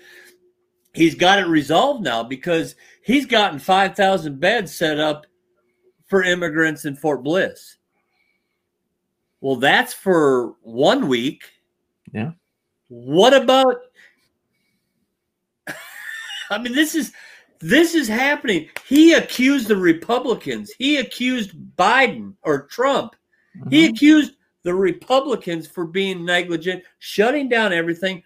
he's 0.93 1.15
got 1.15 1.39
it 1.39 1.47
resolved 1.47 2.03
now 2.03 2.23
because 2.23 2.75
he's 3.01 3.25
gotten 3.25 3.59
5,000 3.59 4.39
beds 4.39 4.75
set 4.75 4.99
up 4.99 5.25
for 6.07 6.23
immigrants 6.23 6.85
in 6.85 6.95
Fort 6.95 7.23
Bliss. 7.23 7.77
Well, 9.41 9.57
that's 9.57 9.93
for 9.93 10.55
one 10.61 11.07
week. 11.07 11.43
Yeah. 12.15 12.31
What 12.87 13.33
about 13.33 13.75
I 16.49 16.57
mean 16.57 16.73
this 16.73 16.95
is 16.95 17.11
this 17.59 17.93
is 17.95 18.07
happening. 18.07 18.69
He 18.87 19.13
accused 19.13 19.67
the 19.67 19.75
Republicans. 19.75 20.71
He 20.77 20.97
accused 20.97 21.51
Biden 21.77 22.33
or 22.43 22.63
Trump 22.67 23.15
he 23.69 23.85
Mhm. 23.87 23.89
accused 23.91 24.33
the 24.63 24.73
Republicans 24.73 25.65
for 25.67 25.85
being 25.85 26.25
negligent, 26.25 26.83
shutting 26.99 27.47
down 27.47 27.71
everything, 27.71 28.21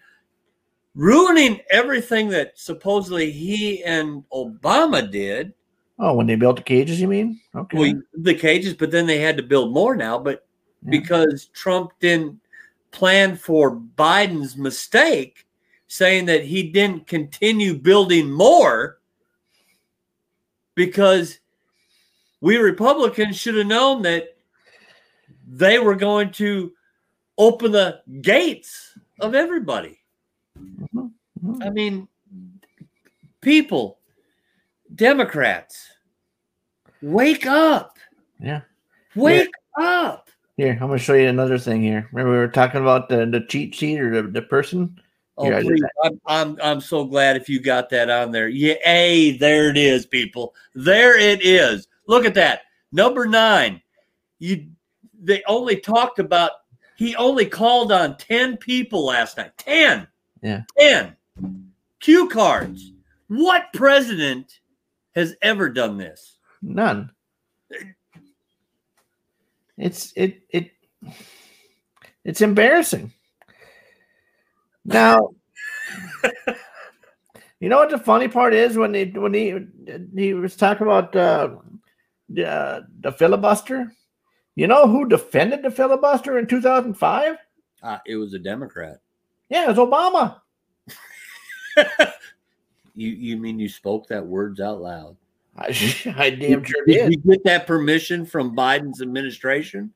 ruining 0.96 1.60
everything 1.70 2.28
that 2.30 2.58
supposedly 2.58 3.30
he 3.30 3.84
and 3.84 4.24
Obama 4.32 5.08
did. 5.10 5.52
oh 6.00 6.14
when 6.14 6.26
they 6.26 6.34
built 6.34 6.56
the 6.56 6.62
cages, 6.62 7.00
you 7.00 7.06
mean? 7.08 7.38
Okay. 7.54 7.78
Well, 7.78 8.02
the 8.14 8.34
cages, 8.34 8.74
but 8.74 8.90
then 8.90 9.06
they 9.06 9.18
had 9.20 9.36
to 9.36 9.42
build 9.42 9.72
more 9.74 9.94
now. 9.94 10.18
But 10.18 10.46
Yeah. 10.82 10.90
because 10.98 11.44
Trump 11.52 11.92
didn't 12.00 12.39
plan 12.90 13.36
for 13.36 13.76
Biden's 13.76 14.56
mistake, 14.56 15.46
saying 15.88 16.26
that 16.26 16.44
he 16.44 16.62
didn't 16.70 17.06
continue 17.06 17.74
building 17.74 18.30
more 18.30 18.98
because 20.74 21.40
we 22.40 22.56
Republicans 22.56 23.36
should 23.36 23.56
have 23.56 23.66
known 23.66 24.02
that 24.02 24.36
they 25.46 25.78
were 25.78 25.96
going 25.96 26.30
to 26.32 26.72
open 27.38 27.72
the 27.72 28.00
gates 28.20 28.96
of 29.20 29.34
everybody. 29.34 29.98
Mhm. 30.58 31.12
Mhm. 31.42 31.66
I 31.66 31.70
mean, 31.70 32.08
people, 33.40 33.98
Democrats, 34.94 35.88
wake 37.02 37.46
up. 37.46 37.98
Yeah. 38.38 38.62
Wake 39.14 39.52
up. 39.78 40.29
Here, 40.60 40.72
I'm 40.72 40.88
going 40.88 40.98
to 40.98 41.02
show 41.02 41.14
you 41.14 41.26
another 41.26 41.56
thing 41.56 41.82
here. 41.82 42.06
Remember 42.12 42.32
we 42.32 42.36
were 42.36 42.46
talking 42.46 42.82
about 42.82 43.08
the, 43.08 43.24
the 43.24 43.40
cheat 43.40 43.74
sheet 43.74 43.98
or 43.98 44.10
the, 44.10 44.28
the 44.28 44.42
person? 44.42 45.00
Oh, 45.38 45.48
did 45.48 45.64
please. 45.64 45.82
I'm, 46.04 46.20
I'm, 46.26 46.58
I'm 46.62 46.80
so 46.82 47.02
glad 47.06 47.36
if 47.36 47.48
you 47.48 47.60
got 47.60 47.88
that 47.88 48.10
on 48.10 48.30
there. 48.30 48.46
Yeah, 48.46 48.74
hey, 48.84 49.38
there 49.38 49.70
it 49.70 49.78
is, 49.78 50.04
people. 50.04 50.54
There 50.74 51.18
it 51.18 51.40
is. 51.40 51.88
Look 52.08 52.26
at 52.26 52.34
that. 52.34 52.64
Number 52.92 53.24
nine. 53.24 53.80
You 54.38 54.66
they 55.18 55.42
only 55.48 55.76
talked 55.76 56.18
about 56.18 56.50
he 56.94 57.16
only 57.16 57.46
called 57.46 57.90
on 57.90 58.18
10 58.18 58.58
people 58.58 59.06
last 59.06 59.38
night. 59.38 59.56
10. 59.56 60.06
Yeah. 60.42 60.64
10. 60.78 61.16
Cue 62.00 62.28
cards. 62.28 62.92
What 63.28 63.72
president 63.72 64.60
has 65.14 65.36
ever 65.40 65.70
done 65.70 65.96
this? 65.96 66.36
None. 66.60 67.12
Uh, 67.74 67.84
It's 69.80 70.12
it 70.14 70.42
it 70.50 70.72
it's 72.24 72.42
embarrassing. 72.42 73.12
Now, 74.84 75.30
you 77.60 77.68
know 77.68 77.78
what 77.78 77.90
the 77.90 77.98
funny 77.98 78.28
part 78.28 78.54
is 78.54 78.76
when 78.76 78.92
he 78.94 79.04
when 79.06 79.34
he 79.34 79.54
he 80.14 80.34
was 80.34 80.54
talking 80.56 80.86
about 80.86 81.16
uh, 81.16 81.56
the 82.28 82.86
the 83.00 83.12
filibuster. 83.12 83.92
You 84.54 84.66
know 84.66 84.86
who 84.86 85.08
defended 85.08 85.62
the 85.62 85.70
filibuster 85.70 86.38
in 86.38 86.46
2005? 86.46 87.36
Uh, 87.82 87.98
it 88.04 88.16
was 88.16 88.34
a 88.34 88.38
Democrat. 88.38 89.00
Yeah, 89.48 89.64
it 89.64 89.76
was 89.76 89.78
Obama. 89.78 90.40
You 92.94 93.08
you 93.08 93.36
mean 93.38 93.58
you 93.58 93.68
spoke 93.68 94.08
that 94.08 94.26
words 94.26 94.60
out 94.60 94.82
loud? 94.82 95.16
I, 95.60 95.66
I 96.16 96.30
damn 96.30 96.64
sure 96.64 96.84
Did 96.86 97.10
did. 97.10 97.12
you 97.12 97.32
get 97.32 97.44
that 97.44 97.66
permission 97.66 98.24
from 98.24 98.56
Biden's 98.56 99.02
administration? 99.02 99.92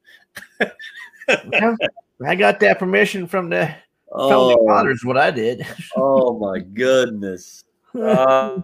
I 1.30 2.34
got 2.36 2.60
that 2.60 2.78
permission 2.78 3.26
from 3.26 3.48
the 3.50 3.74
Oh, 4.16 4.66
fathers. 4.66 5.04
What 5.04 5.18
I 5.18 5.30
did. 5.32 5.66
oh 5.96 6.38
my 6.38 6.60
goodness. 6.60 7.64
Uh, 7.94 8.60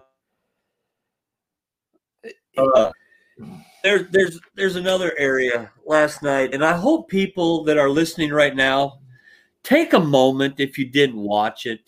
uh, 2.57 2.91
there's 3.83 4.09
there's 4.11 4.39
there's 4.55 4.75
another 4.77 5.13
area 5.17 5.71
last 5.85 6.23
night, 6.23 6.53
and 6.53 6.63
I 6.63 6.73
hope 6.73 7.09
people 7.09 7.63
that 7.65 7.77
are 7.77 7.89
listening 7.89 8.31
right 8.31 8.55
now 8.55 8.99
take 9.63 9.93
a 9.93 9.99
moment 9.99 10.59
if 10.59 10.77
you 10.77 10.85
didn't 10.85 11.19
watch 11.19 11.65
it, 11.65 11.81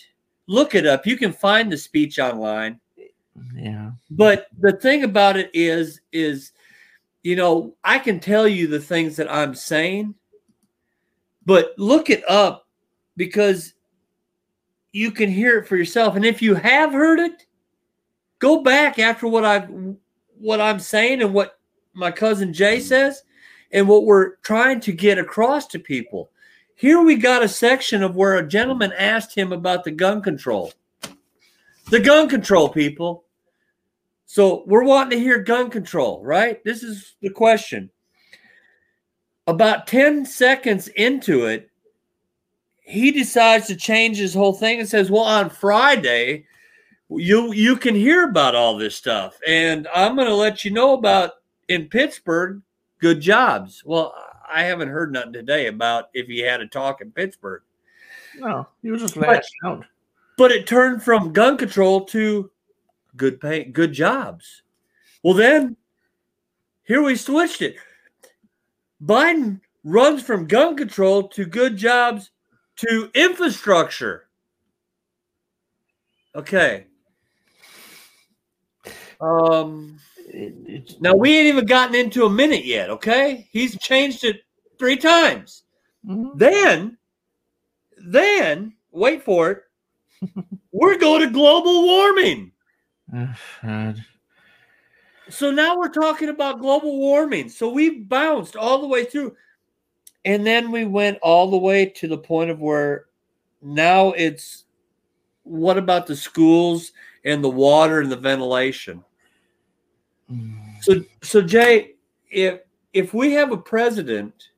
look 0.48 0.76
it 0.76 0.86
up. 0.86 1.06
You 1.06 1.16
can 1.16 1.32
find 1.32 1.72
the 1.72 1.78
speech 1.78 2.20
online. 2.20 2.80
Yeah. 3.56 3.92
But 4.10 4.48
the 4.60 4.74
thing 4.74 5.04
about 5.04 5.38
it 5.38 5.50
is, 5.54 6.02
is 6.12 6.52
you 7.24 7.36
know, 7.36 7.76
I 7.84 8.00
can 8.00 8.20
tell 8.20 8.48
you 8.48 8.68
the 8.68 8.80
things 8.80 9.16
that 9.16 9.32
I'm 9.32 9.56
saying, 9.56 10.16
but 11.46 11.74
look 11.78 12.10
it 12.10 12.28
up 12.30 12.68
because 13.16 13.74
you 14.92 15.12
can 15.12 15.30
hear 15.30 15.58
it 15.58 15.68
for 15.68 15.76
yourself. 15.78 16.16
And 16.16 16.26
if 16.26 16.42
you 16.42 16.56
have 16.56 16.92
heard 16.92 17.20
it, 17.20 17.46
go 18.40 18.62
back 18.62 19.00
after 19.00 19.28
what 19.28 19.46
I've 19.46 19.70
what 20.38 20.60
I'm 20.60 20.80
saying 20.80 21.22
and 21.22 21.34
what 21.34 21.58
my 21.94 22.12
cousin 22.12 22.54
Jay 22.54 22.78
mm-hmm. 22.78 22.88
says 22.88 23.24
and 23.72 23.88
what 23.88 24.06
we're 24.06 24.36
trying 24.38 24.80
to 24.82 24.92
get 24.92 25.18
across 25.18 25.68
to 25.68 25.80
people. 25.80 26.30
Here 26.76 27.02
we 27.02 27.16
got 27.16 27.44
a 27.44 27.48
section 27.48 28.04
of 28.04 28.16
where 28.16 28.36
a 28.36 28.48
gentleman 28.48 28.92
asked 28.98 29.34
him 29.34 29.54
about 29.54 29.84
the 29.84 29.92
gun 29.92 30.22
control. 30.22 30.74
The 31.90 32.00
gun 32.00 32.30
control, 32.30 32.70
people. 32.70 33.26
So 34.26 34.64
we're 34.66 34.84
wanting 34.84 35.18
to 35.18 35.24
hear 35.24 35.40
gun 35.44 35.70
control, 35.70 36.24
right? 36.24 36.64
This 36.64 36.82
is 36.82 37.16
the 37.22 37.30
question. 37.30 37.90
About 39.46 39.88
10 39.88 40.26
seconds 40.26 40.88
into 40.90 41.46
it, 41.46 41.70
he 42.82 43.12
decides 43.12 43.68
to 43.68 43.76
change 43.76 44.18
his 44.18 44.34
whole 44.34 44.54
thing 44.54 44.80
and 44.80 44.88
says, 44.88 45.12
Well, 45.12 45.24
on 45.24 45.50
Friday, 45.50 46.46
you 47.10 47.54
you 47.54 47.76
can 47.76 47.96
hear 47.96 48.26
about 48.26 48.56
all 48.56 48.78
this 48.78 48.96
stuff. 48.96 49.38
And 49.48 49.88
I'm 49.94 50.16
gonna 50.16 50.34
let 50.34 50.66
you 50.66 50.72
know 50.72 50.94
about 50.94 51.32
in 51.68 51.88
Pittsburgh, 51.88 52.62
good 53.00 53.22
jobs. 53.22 53.84
Well, 53.86 54.14
I 54.52 54.64
haven't 54.64 54.90
heard 54.90 55.12
nothing 55.12 55.34
today 55.34 55.68
about 55.68 56.10
if 56.14 56.28
he 56.28 56.40
had 56.40 56.62
a 56.62 56.68
talk 56.68 57.02
in 57.02 57.12
Pittsburgh. 57.12 57.62
No, 58.38 58.68
he 58.82 58.92
was 58.92 59.02
just 59.02 59.18
lashing 59.18 59.44
out. 59.66 59.86
But 60.38 60.52
it 60.52 60.68
turned 60.68 61.04
from 61.04 61.34
gun 61.34 61.58
control 61.58 62.06
to 62.06 62.50
good 63.16 63.40
pay, 63.40 63.66
good 63.66 63.94
jobs. 63.94 64.64
Well, 65.24 65.34
then 65.36 65.78
here 66.84 67.02
we 67.02 67.16
switched 67.16 67.62
it. 67.62 67.76
Biden 69.02 69.62
runs 69.84 70.24
from 70.24 70.48
gun 70.48 70.76
control 70.76 71.28
to 71.30 71.46
good 71.46 71.78
jobs 71.78 72.32
to 72.78 73.12
infrastructure. 73.14 74.28
Okay. 76.36 76.86
Um 79.22 80.00
now 81.00 81.14
we 81.14 81.38
ain't 81.38 81.48
even 81.48 81.66
gotten 81.66 81.96
into 81.96 82.26
a 82.26 82.30
minute 82.30 82.66
yet, 82.66 82.90
okay? 82.90 83.48
He's 83.52 83.78
changed 83.78 84.24
it 84.24 84.42
three 84.80 84.98
times. 84.98 85.64
Mhm. 86.06 86.38
Then, 86.38 86.98
then, 87.98 88.74
wait 88.92 89.24
for 89.24 89.52
it. 89.52 89.64
We're 90.72 90.98
going 90.98 91.22
to 91.22 91.30
global 91.30 91.84
warming. 91.84 92.52
So 95.30 95.52
now 95.52 95.78
we're 95.78 95.88
talking 95.88 96.30
about 96.30 96.60
global 96.60 97.00
warming. 97.00 97.48
So 97.48 97.70
we've 97.70 98.08
bounced 98.10 98.58
all 98.58 98.82
the 98.82 98.88
way 98.88 99.06
through. 99.06 99.36
And 100.26 100.46
then 100.46 100.70
we 100.70 100.86
went 100.86 101.18
all 101.22 101.50
the 101.50 101.58
way 101.58 101.86
to 101.86 102.08
the 102.08 102.18
point 102.18 102.50
of 102.50 102.60
where 102.60 103.06
now 103.62 104.12
it's 104.12 104.66
what 105.44 105.78
about 105.78 106.08
the 106.08 106.16
schools 106.16 106.92
and 107.26 107.44
the 107.44 107.50
water 107.50 108.02
and 108.02 108.12
the 108.12 108.18
ventilation? 108.18 109.04
Mm. 110.32 110.82
So 110.82 111.04
so 111.22 111.42
Jay, 111.42 111.96
if 112.30 112.60
if 112.94 113.14
we 113.14 113.34
have 113.34 113.52
a 113.52 113.58
president 113.58 114.50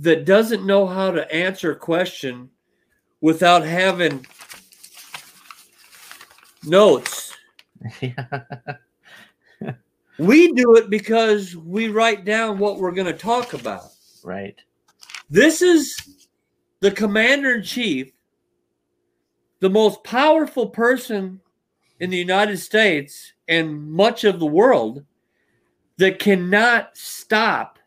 that 0.00 0.24
doesn't 0.24 0.66
know 0.66 0.86
how 0.86 1.10
to 1.10 1.32
answer 1.32 1.72
a 1.72 1.76
question 1.76 2.50
without 3.20 3.64
having 3.64 4.26
notes, 6.64 7.34
we 10.18 10.52
do 10.52 10.76
it 10.76 10.90
because 10.90 11.56
we 11.56 11.88
write 11.88 12.24
down 12.24 12.58
what 12.58 12.78
we're 12.78 12.92
going 12.92 13.06
to 13.06 13.12
talk 13.12 13.52
about. 13.54 13.90
right. 14.24 14.58
This 15.30 15.60
is 15.60 16.26
the 16.80 16.90
commander 16.90 17.56
in 17.56 17.62
chief, 17.62 18.12
the 19.60 19.70
most 19.70 20.02
powerful 20.04 20.68
person 20.68 21.40
in 22.00 22.10
the 22.10 22.16
United 22.16 22.58
States 22.58 23.32
and 23.48 23.90
much 23.90 24.24
of 24.24 24.38
the 24.38 24.46
world 24.46 25.04
that 25.98 26.18
cannot 26.18 26.96
stop 26.96 27.78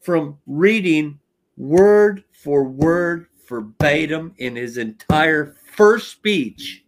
from 0.00 0.38
reading 0.46 1.18
word 1.56 2.24
for 2.32 2.64
word 2.64 3.27
verbatim 3.48 4.34
in 4.38 4.54
his 4.54 4.76
entire 4.78 5.54
first 5.72 6.12
speech. 6.12 6.84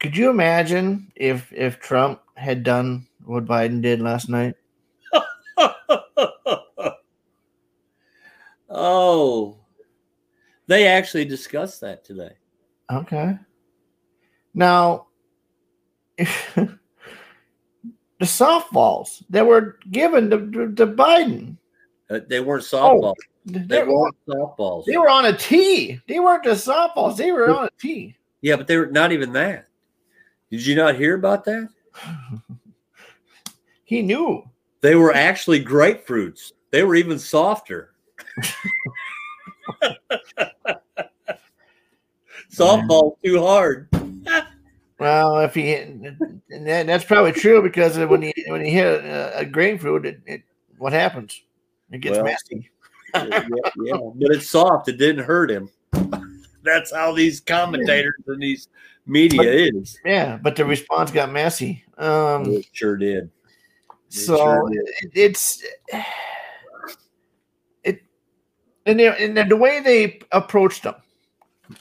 Could 0.00 0.16
you 0.16 0.30
imagine 0.30 1.12
if 1.16 1.52
if 1.52 1.78
Trump 1.80 2.20
had 2.34 2.62
done 2.62 3.06
what 3.24 3.46
Biden 3.46 3.82
did 3.82 4.00
last 4.00 4.28
night? 4.28 4.54
oh, 8.68 9.58
they 10.66 10.86
actually 10.86 11.24
discussed 11.24 11.80
that 11.80 12.04
today. 12.04 12.32
Okay. 12.92 13.36
Now, 14.54 15.06
the 16.16 16.78
softballs 18.22 19.22
that 19.30 19.46
were 19.46 19.78
given 19.90 20.30
to, 20.30 20.38
to, 20.74 20.86
Biden, 20.86 21.56
Uh, 22.10 22.20
they 22.28 22.40
weren't 22.40 22.64
softballs. 22.64 23.14
they, 23.18 23.37
they 23.48 23.82
were, 23.82 24.10
softballs. 24.28 24.84
they 24.84 24.96
were 24.96 25.08
on 25.08 25.26
a 25.26 25.36
tee. 25.36 26.00
They 26.06 26.20
weren't 26.20 26.44
just 26.44 26.66
softballs. 26.66 27.16
They 27.16 27.32
were 27.32 27.50
on 27.50 27.66
a 27.66 27.70
tee. 27.80 28.16
Yeah, 28.40 28.56
but 28.56 28.66
they 28.66 28.76
were 28.76 28.86
not 28.86 29.12
even 29.12 29.32
that. 29.32 29.66
Did 30.50 30.64
you 30.64 30.74
not 30.76 30.96
hear 30.96 31.14
about 31.14 31.44
that? 31.44 31.68
He 33.88 34.02
knew. 34.02 34.44
They 34.82 34.96
were 34.96 35.14
actually 35.14 35.64
grapefruits. 35.64 36.52
They 36.70 36.82
were 36.82 36.94
even 36.94 37.18
softer. 37.18 37.94
Softball 42.52 43.16
too 43.24 43.40
hard. 43.40 43.88
Well, 44.98 45.38
if 45.38 45.54
he, 45.54 45.72
and 45.72 46.18
that, 46.50 46.86
that's 46.86 47.04
probably 47.06 47.32
true 47.32 47.62
because 47.62 47.96
when 47.96 48.20
he 48.20 48.34
when 48.48 48.62
he 48.62 48.70
hit 48.72 48.84
a, 48.84 49.38
a 49.38 49.44
grapefruit, 49.46 50.04
it, 50.04 50.20
it 50.26 50.42
what 50.76 50.92
happens? 50.92 51.40
It 51.90 52.02
gets 52.02 52.16
Well, 52.16 52.26
messy. 52.26 52.68
Yeah, 53.14 53.42
yeah, 53.84 53.96
but 54.14 54.30
it's 54.32 54.48
soft. 54.48 54.88
It 54.88 54.98
didn't 54.98 55.24
hurt 55.24 55.50
him. 55.50 55.70
That's 56.62 56.92
how 56.94 57.12
these 57.12 57.40
commentators 57.40 58.14
and 58.26 58.42
these 58.42 58.68
media 59.06 59.42
is. 59.42 59.98
Yeah, 60.04 60.38
but 60.42 60.56
the 60.56 60.64
response 60.64 61.10
got 61.10 61.32
messy. 61.32 61.84
Um, 61.96 62.44
It 62.46 62.66
sure 62.72 62.96
did. 62.96 63.30
so 64.08 64.36
sure 64.36 64.70
did. 64.70 65.12
it's 65.14 65.62
it, 67.84 68.02
and, 68.86 68.98
they, 69.00 69.06
and 69.24 69.50
the 69.50 69.56
way 69.56 69.80
they 69.80 70.20
approached 70.32 70.84
him, 70.84 70.94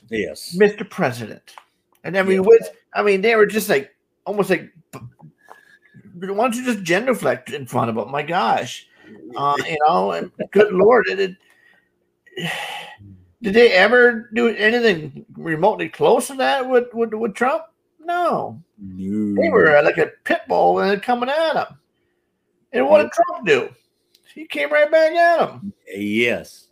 Yes. 0.09 0.55
Mr. 0.57 0.89
President, 0.89 1.55
and 2.03 2.17
I 2.17 2.21
mean, 2.23 2.35
Yeah. 2.35 2.47
with 2.47 2.69
I 2.93 3.03
mean, 3.03 3.21
they 3.21 3.35
were 3.35 3.45
just 3.45 3.69
like 3.69 3.93
almost 4.25 4.49
like, 4.49 4.71
why 4.93 6.27
don't 6.27 6.55
you 6.55 6.63
just 6.65 6.83
genuflect 6.83 7.51
in 7.51 7.65
front 7.67 7.89
of 7.89 7.97
him? 7.97 8.11
My 8.11 8.23
gosh, 8.23 8.87
uh, 9.35 9.55
you 9.65 9.77
know, 9.87 10.11
and 10.11 10.31
good 10.51 10.71
lord, 10.71 11.07
it, 11.07 11.19
it, 11.19 11.35
did 13.41 13.53
they 13.53 13.71
ever 13.71 14.29
do 14.33 14.49
anything 14.49 15.25
remotely 15.35 15.89
close 15.89 16.27
to 16.27 16.35
that 16.35 16.67
with 16.67 16.93
with, 16.93 17.13
with 17.13 17.33
Trump? 17.33 17.63
No, 17.99 18.61
they 18.79 19.49
were 19.49 19.81
like 19.83 19.97
a 19.97 20.11
pit 20.23 20.41
bull 20.47 20.79
and 20.79 21.01
coming 21.01 21.29
at 21.29 21.55
him. 21.55 21.77
And 22.71 22.87
what 22.87 23.01
did 23.01 23.11
Trump 23.11 23.45
do? 23.45 23.69
He 24.33 24.45
came 24.45 24.71
right 24.71 24.89
back 24.89 25.11
at 25.13 25.49
him. 25.49 25.73
Yes. 25.87 26.67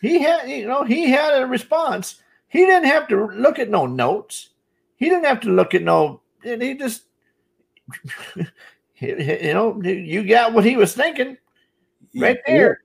He 0.00 0.20
had, 0.20 0.48
you 0.48 0.66
know, 0.66 0.84
he 0.84 1.10
had 1.10 1.40
a 1.40 1.46
response. 1.46 2.20
He 2.48 2.60
didn't 2.60 2.88
have 2.88 3.08
to 3.08 3.28
look 3.28 3.58
at 3.58 3.70
no 3.70 3.86
notes. 3.86 4.50
He 4.96 5.08
didn't 5.08 5.24
have 5.24 5.40
to 5.40 5.50
look 5.50 5.74
at 5.74 5.82
no. 5.82 6.20
And 6.44 6.62
he 6.62 6.74
just, 6.74 7.04
you 9.00 9.54
know, 9.54 9.80
you 9.82 10.26
got 10.26 10.52
what 10.52 10.64
he 10.64 10.76
was 10.76 10.94
thinking 10.94 11.36
right 12.16 12.38
there, 12.46 12.80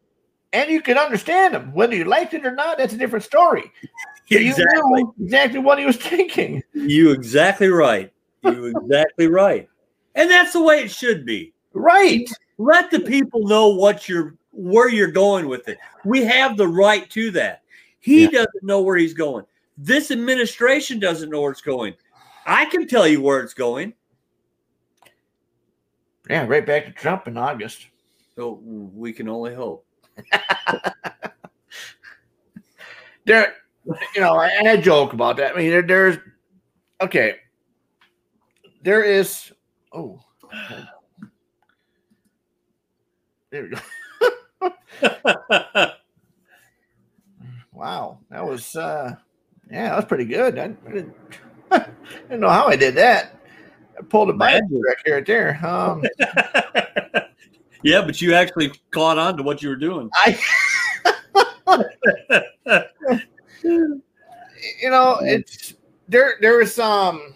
and 0.54 0.70
you 0.70 0.82
can 0.82 0.98
understand 0.98 1.56
him 1.56 1.74
whether 1.74 1.96
you 1.96 2.06
liked 2.06 2.34
it 2.34 2.46
or 2.46 2.54
not. 2.54 2.78
That's 2.78 2.94
a 2.94 2.98
different 2.98 3.26
story. 3.26 3.72
Yeah, 4.30 4.40
You 4.40 4.52
exactly. 4.52 5.04
knew 5.04 5.16
exactly 5.22 5.60
what 5.60 5.78
he 5.80 5.86
was 5.86 5.98
thinking. 5.98 6.64
You 6.74 7.12
exactly 7.12 7.68
right. 7.68 8.10
You 8.42 8.66
exactly 8.68 9.28
right. 9.28 9.68
And 10.16 10.32
that's 10.32 10.54
the 10.54 10.62
way 10.62 10.82
it 10.82 10.90
should 10.92 11.26
be. 11.26 11.52
Right. 11.74 12.30
Let 12.58 12.90
the 12.90 13.02
people 13.02 13.46
know 13.46 13.68
what 13.68 14.08
you're 14.08 14.36
where 14.52 14.88
you're 14.88 15.12
going 15.12 15.50
with 15.50 15.68
it. 15.68 15.78
We 16.06 16.24
have 16.24 16.56
the 16.56 16.70
right 16.70 17.10
to 17.10 17.32
that. 17.32 17.64
He 18.00 18.22
Yeah. 18.24 18.30
doesn't 18.30 18.64
know 18.64 18.82
where 18.82 18.96
he's 18.96 19.14
going. 19.14 19.44
This 19.78 20.10
administration 20.10 21.00
doesn't 21.00 21.30
know 21.30 21.42
where 21.42 21.52
it's 21.52 21.60
going. 21.62 21.94
I 22.46 22.64
can 22.66 22.88
tell 22.88 23.06
you 23.06 23.22
where 23.22 23.42
it's 23.42 23.54
going. 23.54 23.94
Yeah, 26.30 26.46
right 26.48 26.66
back 26.66 26.86
to 26.86 26.92
Trump 26.92 27.28
in 27.28 27.38
August. 27.38 27.88
So 28.36 28.60
we 28.64 29.14
can 29.14 29.28
only 29.30 29.54
hope. 29.54 29.86
there 33.26 33.54
you 34.16 34.22
know 34.22 34.36
I, 34.36 34.50
I 34.66 34.78
joke 34.78 35.14
about 35.14 35.38
that. 35.38 35.56
I 35.56 35.58
mean 35.60 35.70
there, 35.70 35.82
there's 35.82 36.18
okay. 37.02 37.36
There 38.84 39.04
is 39.04 39.52
oh 39.92 40.20
there 43.52 43.64
we 43.64 43.70
go. 43.70 43.80
Wow 47.72 48.20
that 48.30 48.46
was 48.46 48.76
uh 48.76 49.16
yeah 49.70 49.90
that 49.90 49.96
was 49.96 50.06
pretty 50.06 50.26
good. 50.26 50.58
I, 50.60 50.66
I 50.66 50.92
didn't, 50.92 51.16
I 51.72 51.88
didn't 52.30 52.42
know 52.42 52.50
how 52.50 52.68
i 52.68 52.76
did 52.76 52.96
that 52.96 53.33
pulled 54.14 54.30
a 54.30 54.34
Magic. 54.34 54.64
right 54.72 54.98
here 55.04 55.16
right 55.16 55.26
there 55.26 55.66
um 55.66 56.04
yeah, 57.84 58.02
but 58.02 58.22
you 58.22 58.34
actually 58.34 58.72
caught 58.92 59.18
on 59.18 59.38
to 59.38 59.44
what 59.44 59.62
you 59.62 59.70
were 59.70 59.76
doing. 59.76 60.10
i 60.14 60.40
you 63.64 64.90
know, 64.90 65.18
it's 65.22 65.76
there. 66.08 66.36
There 66.42 66.62
is 66.62 66.74
some 66.74 67.34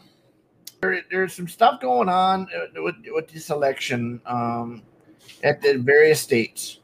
there, 0.82 1.02
there's 1.12 1.34
some 1.34 1.48
stuff 1.48 1.82
going 1.82 2.10
on 2.10 2.48
uh, 2.56 2.82
with, 2.82 2.96
with 3.08 3.28
this 3.28 3.50
election 3.50 4.22
um, 4.26 4.84
at 5.44 5.62
the 5.62 5.78
various 5.78 6.22
states 6.22 6.80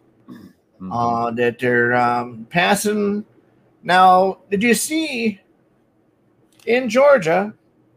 uh, 0.92 1.32
that 1.32 1.60
they're 1.60 1.94
um, 1.94 2.46
passing. 2.50 3.26
Now, 3.84 4.40
did 4.50 4.64
you 4.64 4.74
see 4.74 5.40
in 6.66 6.90
Georgia 6.90 7.54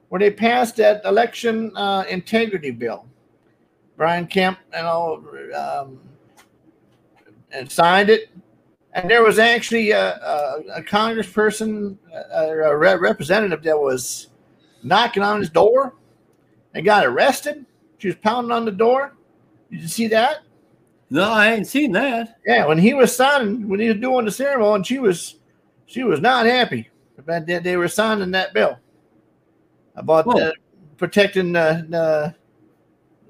where 0.09 0.19
they 0.19 0.31
passed 0.31 0.77
that 0.77 1.05
election 1.05 1.73
uh, 1.77 2.05
integrity 2.09 2.71
bill? 2.71 3.07
Brian 3.97 4.27
Kemp, 4.27 4.59
you 4.75 4.83
know, 4.83 5.25
um, 5.55 5.99
and 7.51 7.71
signed 7.71 8.11
it 8.11 8.31
and 8.97 9.11
there 9.11 9.23
was 9.23 9.39
actually 9.39 9.91
a, 9.91 10.17
a, 10.17 10.63
a 10.77 10.83
congressperson, 10.83 11.99
a, 12.33 12.49
a 12.49 12.77
re- 12.77 12.97
representative 12.97 13.63
that 13.63 13.79
was 13.79 14.29
knocking 14.83 15.23
on 15.23 15.39
his 15.39 15.51
door 15.51 15.95
and 16.75 16.85
got 16.85 17.05
arrested. 17.05 17.67
She 17.99 18.09
was 18.09 18.17
pounding 18.17 18.53
on 18.53 18.65
the 18.65 18.73
door. 18.73 19.15
Did 19.71 19.83
you 19.83 19.89
see 19.89 20.07
that? 20.09 20.39
No, 21.11 21.31
I 21.31 21.53
ain't 21.53 21.67
seen 21.67 21.93
that. 21.93 22.39
Yeah, 22.47 22.65
when 22.67 22.79
he 22.79 22.95
was 22.95 23.15
signing, 23.15 23.69
when 23.69 23.81
he 23.81 23.89
was 23.89 23.99
doing 23.99 24.25
the 24.25 24.31
ceremony, 24.31 24.83
she 24.85 24.99
was, 24.99 25.41
she 25.85 26.03
was 26.03 26.21
not 26.23 26.47
happy 26.47 26.89
about 27.19 27.47
that 27.47 27.65
they 27.65 27.77
were 27.77 27.89
signing 27.89 28.31
that 28.31 28.55
bill 28.55 28.79
about 29.97 30.27
Oh. 30.29 30.39
uh, 30.39 30.53
protecting 30.97 31.53
the 31.53 31.87
the 31.89 32.35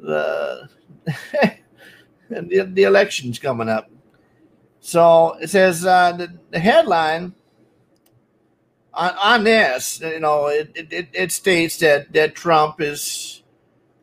the, 2.29 2.42
the 2.42 2.70
the 2.72 2.83
elections 2.83 3.38
coming 3.38 3.68
up. 3.68 3.90
So 4.81 5.37
it 5.40 5.48
says 5.50 5.85
uh, 5.85 6.12
the, 6.12 6.33
the 6.50 6.59
headline 6.61 7.35
on, 8.94 9.14
on 9.22 9.44
this, 9.44 10.00
you 10.00 10.20
know, 10.20 10.46
it, 10.46 10.70
it, 10.74 11.09
it- 11.12 11.33
states 11.33 11.79
that 11.79 12.12
that 12.12 12.35
Trump 12.35 12.81
is 12.81 13.42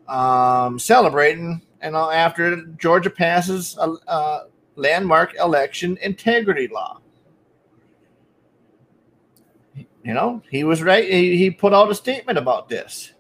um, 0.08 0.78
celebrating, 0.80 1.62
and 1.82 1.96
after 1.96 2.58
Georgia 2.78 3.10
passes 3.10 3.78
a, 3.80 3.94
a 4.08 4.46
landmark 4.76 5.34
election 5.40 5.98
integrity 6.02 6.68
law. 6.68 7.00
You 10.04 10.14
know, 10.14 10.42
he 10.50 10.64
was 10.64 10.84
right. 10.84 11.10
He, 11.10 11.38
he 11.38 11.50
put 11.50 11.74
out 11.74 11.90
a 11.90 11.96
statement 11.96 12.38
about 12.38 12.68
this. 12.68 13.14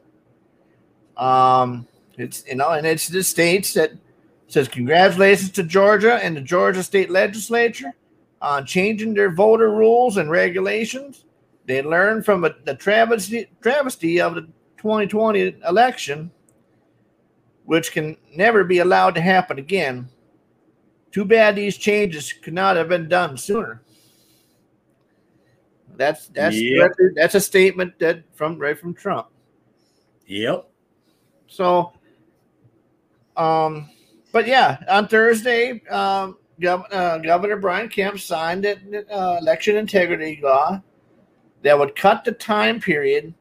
Um, 1.15 1.87
it's 2.17 2.45
you 2.47 2.55
know, 2.55 2.71
and 2.71 2.85
it's 2.85 3.07
the 3.07 3.23
states 3.23 3.73
that 3.73 3.91
says 4.47 4.67
congratulations 4.67 5.51
to 5.51 5.63
Georgia 5.63 6.15
and 6.15 6.35
the 6.35 6.41
Georgia 6.41 6.83
state 6.83 7.09
legislature 7.09 7.93
on 8.41 8.65
changing 8.65 9.13
their 9.13 9.31
voter 9.31 9.71
rules 9.71 10.17
and 10.17 10.29
regulations. 10.29 11.25
They 11.65 11.81
learned 11.81 12.25
from 12.25 12.43
a, 12.43 12.53
the 12.65 12.75
travesty, 12.75 13.47
travesty 13.61 14.19
of 14.19 14.35
the 14.35 14.41
2020 14.77 15.55
election, 15.67 16.29
which 17.63 17.93
can 17.93 18.17
never 18.35 18.65
be 18.65 18.79
allowed 18.79 19.15
to 19.15 19.21
happen 19.21 19.57
again. 19.57 20.09
Too 21.11 21.23
bad 21.23 21.55
these 21.55 21.77
changes 21.77 22.33
could 22.33 22.53
not 22.53 22.75
have 22.75 22.89
been 22.89 23.07
done 23.07 23.37
sooner. 23.37 23.81
That's 25.97 26.27
that's 26.29 26.55
Yep. 26.55 26.91
that's 27.15 27.35
a 27.35 27.41
statement 27.41 27.97
that 27.99 28.23
from 28.33 28.57
right 28.57 28.77
from 28.77 28.93
Trump. 28.93 29.27
Yep. 30.27 30.69
So, 31.47 31.93
um, 33.37 33.89
but 34.31 34.47
yeah, 34.47 34.77
on 34.89 35.07
Thursday, 35.07 35.81
um, 35.89 36.37
Gov- 36.59 36.91
uh, 36.91 37.17
Governor 37.19 37.57
Brian 37.57 37.89
Kemp 37.89 38.19
signed 38.19 38.65
an 38.65 39.05
uh, 39.11 39.37
election 39.41 39.75
integrity 39.75 40.39
law 40.41 40.81
that 41.61 41.77
would 41.77 41.95
cut 41.95 42.23
the 42.23 42.31
time 42.31 42.79
period 42.79 43.33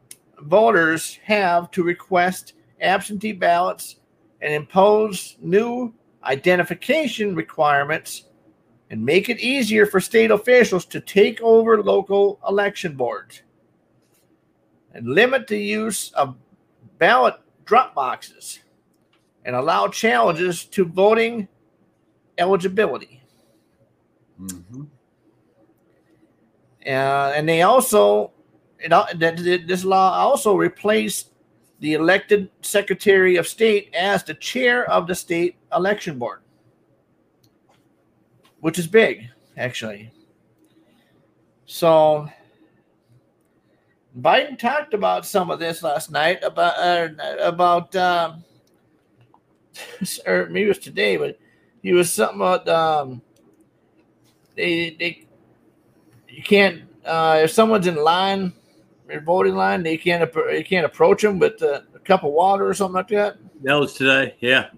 voters 0.42 1.18
have 1.24 1.70
to 1.70 1.82
request 1.82 2.54
absentee 2.80 3.32
ballots 3.32 3.96
and 4.40 4.52
impose 4.52 5.36
new 5.40 5.92
identification 6.24 7.34
requirements 7.34 8.24
and 8.92 9.02
make 9.02 9.30
it 9.30 9.40
easier 9.40 9.86
for 9.86 10.00
state 10.00 10.30
officials 10.30 10.84
to 10.84 11.00
take 11.00 11.40
over 11.40 11.82
local 11.82 12.38
election 12.46 12.94
boards 12.94 13.40
and 14.92 15.08
limit 15.08 15.46
the 15.46 15.58
use 15.58 16.12
of 16.12 16.36
ballot 16.98 17.34
drop 17.64 17.94
boxes 17.94 18.60
and 19.46 19.56
allow 19.56 19.88
challenges 19.88 20.66
to 20.66 20.84
voting 20.84 21.48
eligibility. 22.36 23.22
Mhm. 24.38 24.86
Uh, 26.84 27.32
and 27.34 27.48
they 27.48 27.62
also, 27.62 28.30
it, 28.78 29.66
this 29.66 29.84
law 29.86 30.18
also 30.18 30.54
replaced 30.54 31.30
the 31.80 31.94
elected 31.94 32.50
Secretary 32.60 33.36
of 33.36 33.48
State 33.48 33.88
as 33.94 34.22
the 34.22 34.34
chair 34.34 34.84
of 34.90 35.06
the 35.06 35.14
state 35.14 35.56
election 35.74 36.18
board, 36.18 36.42
which 38.62 38.78
is 38.78 38.86
big, 38.86 39.28
actually. 39.56 40.10
So 41.66 42.28
Biden 44.18 44.56
talked 44.56 44.94
about 44.94 45.26
some 45.26 45.50
of 45.50 45.58
this 45.58 45.82
last 45.82 46.12
night 46.12 46.38
about 46.44 46.78
uh, 46.78 47.08
about 47.40 47.94
um, 47.96 48.44
or 50.26 50.46
maybe 50.46 50.66
it 50.66 50.68
was 50.68 50.78
today, 50.78 51.16
but 51.16 51.38
he 51.82 51.92
was 51.92 52.12
something 52.12 52.36
about 52.36 52.68
um, 52.68 53.20
they 54.54 54.90
they 54.90 55.26
you 56.28 56.42
can't 56.44 56.82
uh, 57.04 57.40
if 57.42 57.50
someone's 57.50 57.88
in 57.88 57.96
line, 57.96 58.52
their 59.08 59.22
voting 59.22 59.56
line, 59.56 59.82
they 59.82 59.96
can't 59.96 60.32
you 60.52 60.64
can't 60.64 60.86
approach 60.86 61.22
them 61.22 61.40
with 61.40 61.60
uh, 61.62 61.80
a 61.96 61.98
cup 61.98 62.22
of 62.22 62.32
water 62.32 62.68
or 62.68 62.74
something 62.74 62.94
like 62.94 63.08
that. 63.08 63.38
That 63.64 63.74
was 63.74 63.94
today. 63.94 64.36
Yeah. 64.38 64.68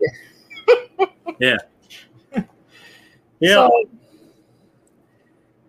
yeah. 0.98 1.06
Yeah. 1.38 1.56
So, 3.52 3.88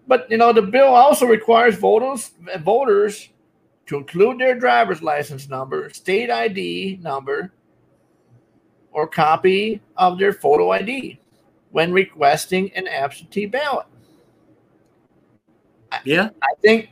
but 0.08 0.30
you 0.30 0.38
know, 0.38 0.54
the 0.54 0.62
bill 0.62 0.88
also 0.88 1.26
requires 1.26 1.76
voters 1.76 2.32
voters 2.60 3.30
to 3.88 3.98
include 3.98 4.40
their 4.40 4.58
driver's 4.58 5.02
license 5.02 5.50
number, 5.50 5.90
state 5.92 6.32
ID 6.32 7.00
number, 7.02 7.52
or 8.92 9.08
copy 9.08 9.82
of 9.98 10.18
their 10.18 10.34
photo 10.34 10.72
ID 10.72 11.20
when 11.72 11.92
requesting 11.92 12.72
an 12.74 12.88
absentee 12.88 13.46
ballot. 13.46 13.86
yeah. 16.06 16.30
I 16.42 16.54
think 16.62 16.90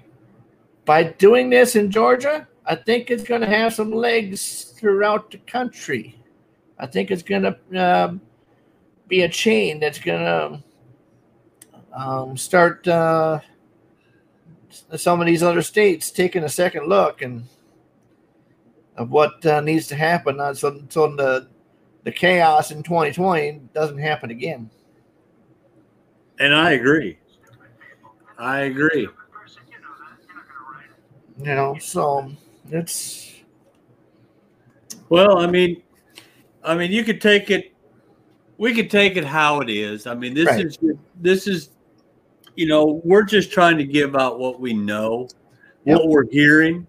by 0.86 1.04
doing 1.04 1.50
this 1.50 1.76
in 1.76 1.90
Georgia, 1.90 2.48
I 2.66 2.76
think 2.76 3.10
it's 3.10 3.24
going 3.24 3.42
to 3.42 3.48
have 3.48 3.74
some 3.74 3.92
legs 3.92 4.76
throughout 4.78 5.32
the 5.32 5.38
country. 5.40 6.20
I 6.78 6.88
think 6.88 7.12
it's 7.12 7.24
going 7.24 7.44
to 7.44 7.56
um, 7.82 8.22
be 9.08 9.22
a 9.22 9.30
chain 9.30 9.80
that's 9.80 10.00
going 10.00 10.20
to 10.20 10.64
um, 11.96 12.36
start 12.38 12.88
uh, 12.88 13.40
some 14.96 15.20
of 15.22 15.28
these 15.28 15.44
other 15.44 15.62
states 15.62 16.12
taking 16.12 16.44
a 16.44 16.50
second 16.50 16.88
look 16.88 17.22
and 17.22 17.44
of 18.96 19.12
what 19.12 19.44
uh, 19.46 19.60
needs 19.62 19.88
to 19.88 19.96
happen, 19.96 20.40
uh, 20.40 20.54
so 20.54 20.82
so 20.90 21.16
the 21.16 21.48
the 22.04 22.12
chaos 22.12 22.72
in 22.72 22.84
2020 22.84 23.62
doesn't 23.74 23.98
happen 23.98 24.30
again. 24.30 24.70
And 26.40 26.54
I 26.54 26.72
agree. 26.72 27.18
I 28.38 28.62
agree. 28.62 29.08
You 31.40 31.56
know, 31.56 31.78
so 31.80 32.32
it's 32.70 33.42
Well, 35.10 35.38
I 35.38 35.48
mean, 35.48 35.82
I 36.64 36.76
mean, 36.76 36.92
you 36.92 37.04
could 37.04 37.22
take 37.22 37.50
it. 37.50 37.74
We 38.58 38.74
could 38.74 38.90
take 38.90 39.18
it 39.18 39.26
how 39.26 39.62
it 39.62 39.70
is. 39.70 40.06
I 40.06 40.14
mean, 40.14 40.34
this 40.34 40.48
Right. 40.48 40.66
is 40.66 40.78
this 41.16 41.48
is, 41.48 41.70
you 42.56 42.68
know, 42.68 43.02
we're 43.04 43.24
just 43.24 43.52
trying 43.52 43.78
to 43.78 43.84
give 43.84 44.16
out 44.16 44.40
what 44.40 44.60
we 44.60 44.74
know, 44.74 45.28
Yep. 45.86 45.98
what 45.98 46.08
we're 46.08 46.30
hearing. 46.30 46.88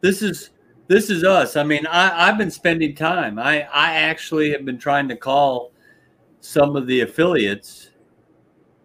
This 0.00 0.22
is 0.22 0.50
this 0.86 1.08
is 1.08 1.24
us. 1.24 1.56
I 1.56 1.62
mean, 1.64 1.86
I 1.86 2.28
I've 2.28 2.36
been 2.38 2.50
spending 2.50 2.94
time. 2.94 3.38
I 3.38 3.62
I 3.72 3.94
actually 3.94 4.50
have 4.52 4.64
been 4.64 4.78
trying 4.78 5.08
to 5.08 5.16
call 5.16 5.72
some 6.40 6.76
of 6.76 6.86
the 6.86 7.00
affiliates 7.00 7.90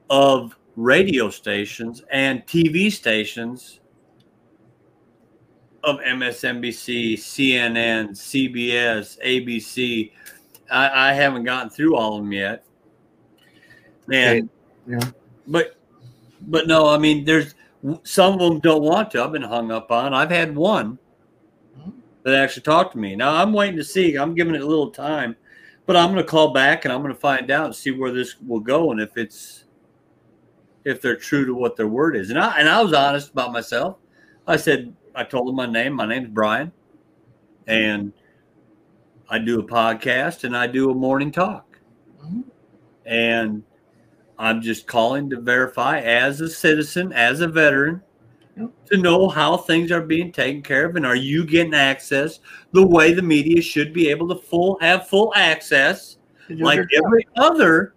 of 0.10 0.56
radio 0.76 1.30
stations 1.30 2.04
and 2.12 2.46
TV 2.48 2.90
stations 2.92 3.82
of 5.84 5.98
MSNBC, 6.00 7.14
CNN, 7.14 8.12
CBS, 8.12 9.18
ABC. 9.26 10.12
I, 10.72 11.10
I 11.10 11.14
haven't 11.14 11.44
gotten 11.44 11.70
through 11.70 11.96
all 11.96 12.18
of 12.18 12.24
them 12.24 12.32
yet. 12.32 12.66
And 14.12 14.50
yeah. 14.88 15.00
but 15.48 15.79
but 16.42 16.68
no, 16.68 16.88
I 16.88 16.98
mean 16.98 17.26
there's 17.26 17.56
some 18.04 18.34
of 18.34 18.40
them 18.40 18.60
don't 18.60 18.84
want 18.84 19.12
to. 19.12 19.24
I've 19.24 19.32
been 19.32 19.42
hung 19.42 19.72
up 19.72 19.92
on. 19.92 20.14
I've 20.14 20.32
had 20.32 20.56
one 20.56 21.00
that 22.24 22.36
actually 22.36 22.64
talked 22.64 22.94
to 22.94 22.98
me. 22.98 23.16
Now 23.16 23.36
I'm 23.36 23.54
waiting 23.54 23.78
to 23.78 23.84
see. 23.84 24.16
I'm 24.16 24.36
giving 24.36 24.56
it 24.56 24.62
a 24.62 24.66
little 24.66 24.92
time, 24.92 25.36
but 25.86 25.96
I'm 25.96 26.12
going 26.12 26.24
to 26.24 26.30
call 26.30 26.52
back 26.54 26.86
and 26.86 26.94
I'm 26.94 27.02
going 27.02 27.14
to 27.14 27.20
find 27.20 27.50
out 27.52 27.66
and 27.68 27.76
see 27.76 27.92
where 27.92 28.12
this 28.12 28.36
will 28.46 28.60
go 28.60 28.92
and 28.92 29.00
if 29.00 29.18
it's 29.18 29.66
if 30.86 31.02
they're 31.02 31.16
true 31.16 31.46
to 31.46 31.54
what 31.54 31.76
their 31.76 31.88
word 31.88 32.16
is. 32.16 32.30
And 32.30 32.40
I 32.40 32.60
and 32.60 32.68
I 32.68 32.82
was 32.82 32.94
honest 32.94 33.32
about 33.32 33.52
myself. 33.52 33.98
I 34.48 34.58
said 34.58 34.94
I 35.16 35.24
told 35.24 35.48
them 35.48 35.56
my 35.56 35.66
name. 35.66 35.94
My 35.94 36.06
name's 36.06 36.30
Brian, 36.30 36.72
and 37.68 38.12
I 39.30 39.40
do 39.40 39.60
a 39.60 39.64
podcast 39.64 40.44
and 40.44 40.56
I 40.56 40.68
do 40.68 40.90
a 40.92 40.94
morning 40.94 41.32
talk, 41.32 41.80
Mhm. 42.24 42.44
and 43.06 43.64
I'm 44.40 44.62
just 44.62 44.88
calling 44.88 45.30
to 45.32 45.40
verify 45.42 46.00
as 46.00 46.40
a 46.40 46.50
citizen, 46.50 47.12
as 47.12 47.42
a 47.42 47.48
veteran, 47.48 48.02
to 48.58 48.98
know 48.98 49.28
how 49.30 49.58
things 49.58 49.92
are 49.92 50.02
being 50.02 50.32
taken 50.32 50.62
care 50.62 50.86
of, 50.86 50.96
and 50.96 51.06
are 51.06 51.16
you 51.16 51.46
getting 51.46 51.74
access 51.74 52.40
the 52.72 52.86
way 52.86 53.14
the 53.14 53.22
media 53.22 53.62
should 53.62 53.94
be 53.94 54.10
able 54.10 54.28
to 54.30 54.36
full 54.36 54.78
have 54.82 55.08
full 55.08 55.32
access, 55.36 56.18
like 56.50 56.80
every 57.06 57.28
other 57.38 57.94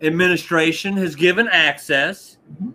administration 0.00 0.96
has 0.96 1.14
given 1.14 1.46
access 1.48 2.38
Mhm. 2.60 2.72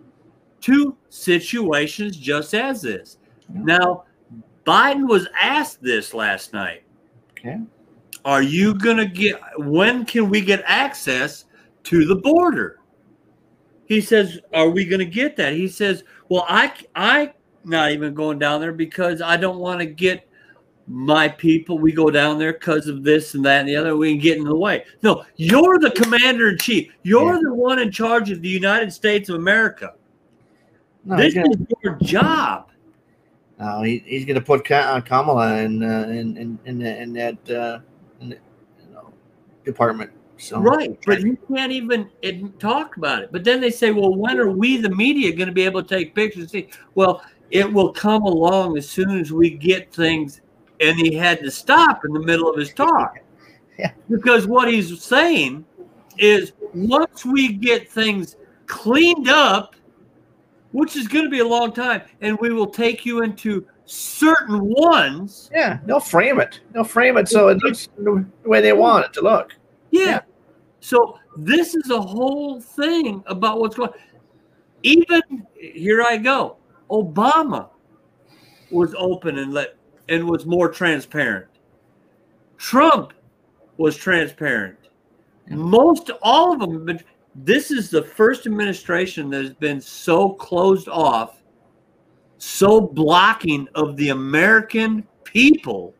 to 0.62 0.96
situations 1.08 2.16
just 2.16 2.54
as 2.54 2.82
this. 2.82 3.18
Now, 3.52 4.04
Biden 4.66 5.08
was 5.08 5.28
asked 5.40 5.82
this 5.82 6.12
last 6.14 6.52
night. 6.52 6.84
Okay. 7.32 7.58
Are 8.24 8.42
you 8.42 8.74
going 8.74 8.98
to 8.98 9.06
get, 9.06 9.40
when 9.58 10.04
can 10.04 10.28
we 10.28 10.40
get 10.40 10.62
access 10.66 11.46
to 11.84 12.04
the 12.04 12.16
border? 12.16 12.77
He 13.88 14.00
says, 14.02 14.38
Are 14.52 14.68
we 14.68 14.84
going 14.84 15.00
to 15.00 15.06
get 15.06 15.34
that? 15.36 15.54
He 15.54 15.66
says, 15.66 16.04
Well, 16.28 16.44
I, 16.48 16.72
I, 16.94 17.32
not 17.64 17.90
even 17.90 18.14
going 18.14 18.38
down 18.38 18.60
there 18.60 18.72
because 18.72 19.20
I 19.20 19.36
don't 19.36 19.58
want 19.58 19.80
to 19.80 19.86
get 19.86 20.28
my 20.86 21.28
people. 21.28 21.78
We 21.78 21.92
go 21.92 22.10
down 22.10 22.38
there 22.38 22.52
because 22.52 22.86
of 22.86 23.02
this 23.02 23.34
and 23.34 23.44
that 23.44 23.60
and 23.60 23.68
the 23.68 23.76
other. 23.76 23.96
We 23.96 24.12
can 24.12 24.20
get 24.20 24.38
in 24.38 24.44
the 24.44 24.54
way. 24.56 24.84
No, 25.02 25.24
you're 25.36 25.78
the 25.78 25.90
commander 25.90 26.50
in 26.50 26.58
chief. 26.58 26.92
You're 27.02 27.34
Yeah. 27.34 27.40
the 27.44 27.54
one 27.54 27.78
in 27.78 27.90
charge 27.90 28.30
of 28.30 28.42
the 28.42 28.48
United 28.48 28.92
States 28.92 29.28
of 29.28 29.36
America. 29.36 29.94
No, 31.04 31.16
this 31.16 31.34
gonna, 31.34 31.50
is 31.50 31.56
your 31.82 31.96
job. 32.02 32.70
no, 33.58 33.82
he, 33.82 34.02
he's 34.06 34.26
going 34.26 34.38
to 34.38 34.44
put 34.44 34.70
uh, 34.70 35.00
Kamala 35.00 35.58
in, 35.58 35.82
uh, 35.82 36.06
in, 36.08 36.36
in, 36.36 36.58
in, 36.66 36.82
in 36.82 37.12
that 37.14 37.50
uh, 37.50 37.78
you 38.20 38.36
know, 38.92 39.12
department. 39.64 40.10
So 40.38 40.60
Right, 40.60 40.96
but 41.04 41.20
you 41.20 41.36
can't 41.52 41.72
even 41.72 42.08
talk 42.58 42.96
about 42.96 43.22
it. 43.22 43.32
But 43.32 43.42
then 43.44 43.60
they 43.60 43.70
say, 43.70 43.90
"Well, 43.90 44.14
when 44.14 44.38
are 44.38 44.50
we, 44.50 44.76
the 44.76 44.88
media, 44.90 45.34
going 45.34 45.48
to 45.48 45.52
be 45.52 45.64
able 45.64 45.82
to 45.82 45.88
take 45.96 46.14
pictures?" 46.14 46.42
And 46.42 46.50
see, 46.50 46.68
well, 46.94 47.22
it 47.50 47.70
will 47.70 47.92
come 47.92 48.22
along 48.22 48.78
as 48.78 48.88
soon 48.88 49.18
as 49.18 49.32
we 49.32 49.50
get 49.50 49.92
things. 49.92 50.40
And 50.80 50.96
he 50.96 51.12
had 51.14 51.40
to 51.40 51.50
stop 51.50 52.04
in 52.04 52.12
the 52.12 52.20
middle 52.20 52.48
of 52.48 52.56
his 52.56 52.72
talk 52.74 53.18
Yeah. 53.78 53.90
because 54.08 54.46
what 54.46 54.72
he's 54.72 55.02
saying 55.02 55.64
is, 56.18 56.52
once 56.72 57.24
we 57.24 57.52
get 57.52 57.90
things 57.90 58.36
cleaned 58.66 59.28
up, 59.28 59.74
which 60.70 60.94
is 60.94 61.08
going 61.08 61.24
to 61.24 61.30
be 61.30 61.40
a 61.40 61.46
long 61.46 61.72
time, 61.72 62.02
and 62.20 62.38
we 62.40 62.52
will 62.52 62.70
take 62.70 63.04
you 63.04 63.22
into 63.22 63.66
certain 63.86 64.60
ones. 64.60 65.50
Yeah, 65.52 65.78
they'll 65.86 65.98
frame 65.98 66.38
it. 66.40 66.60
They'll 66.72 66.84
frame 66.84 67.16
it 67.16 67.28
so 67.28 67.48
it 67.48 67.58
looks 67.62 67.88
the 67.96 68.24
way 68.44 68.60
they 68.60 68.72
want 68.72 69.06
it 69.06 69.12
to 69.14 69.22
look. 69.22 69.54
Yeah. 69.90 70.04
Yeah. 70.04 70.20
So 70.80 71.18
this 71.36 71.74
is 71.74 71.90
a 71.90 72.00
whole 72.00 72.60
thing 72.60 73.22
about 73.26 73.60
what's 73.60 73.76
going. 73.76 73.90
Even 74.82 75.46
here 75.54 76.02
I 76.02 76.16
go. 76.16 76.56
Obama 76.90 77.68
was 78.70 78.94
open 78.96 79.38
and 79.38 79.52
let 79.52 79.76
and 80.08 80.28
was 80.28 80.46
more 80.46 80.68
transparent. 80.68 81.46
Trump 82.56 83.12
was 83.76 83.96
transparent. 83.96 84.78
Most 85.48 86.10
all 86.22 86.52
of 86.52 86.60
them 86.60 86.84
been. 86.84 87.00
This 87.34 87.70
is 87.70 87.90
the 87.90 88.02
first 88.02 88.46
administration 88.46 89.30
that 89.30 89.42
has 89.44 89.54
been 89.54 89.80
so 89.80 90.30
closed 90.30 90.88
off, 90.88 91.42
so 92.38 92.80
blocking 92.80 93.68
of 93.74 93.96
the 93.96 94.08
American 94.08 95.06
people 95.24 95.94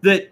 that 0.00 0.31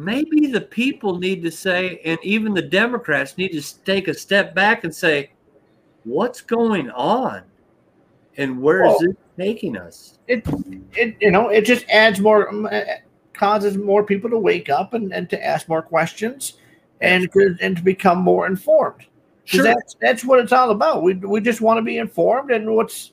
maybe 0.00 0.46
the 0.46 0.60
people 0.60 1.18
need 1.18 1.42
to 1.42 1.50
say, 1.50 2.00
and 2.04 2.18
even 2.22 2.54
the 2.54 2.62
Democrats 2.62 3.36
need 3.36 3.52
to 3.52 3.84
take 3.84 4.08
a 4.08 4.14
step 4.14 4.54
back 4.54 4.84
and 4.84 4.94
say, 4.94 5.30
what's 6.04 6.40
going 6.40 6.90
on? 6.90 7.42
And 8.36 8.60
where 8.60 8.84
is 8.84 8.96
Well- 9.00 9.10
it 9.10 9.18
taking 9.36 9.76
us? 9.76 10.18
It, 10.26 10.46
it 10.94 11.16
you 11.20 11.30
know, 11.30 11.48
it 11.48 11.64
just 11.64 11.84
adds 11.90 12.20
more, 12.20 12.48
uh, 12.72 12.84
causes 13.34 13.76
more 13.76 14.04
people 14.04 14.30
to 14.30 14.38
wake 14.38 14.70
up 14.70 14.94
and, 14.94 15.12
and 15.12 15.28
to 15.30 15.44
ask 15.44 15.68
more 15.68 15.82
questions, 15.82 16.54
and 17.00 17.30
to, 17.32 17.56
and 17.60 17.76
to 17.76 17.82
become 17.82 18.18
more 18.18 18.46
informed. 18.46 19.06
Sure. 19.44 19.64
that's 19.64 19.96
that's 20.00 20.24
what 20.24 20.38
it's 20.38 20.52
all 20.52 20.70
about. 20.70 21.02
We 21.02 21.14
we 21.14 21.40
just 21.40 21.60
want 21.60 21.78
to 21.78 21.82
be 21.82 21.98
informed 21.98 22.52
and 22.52 22.76
what's 22.76 23.12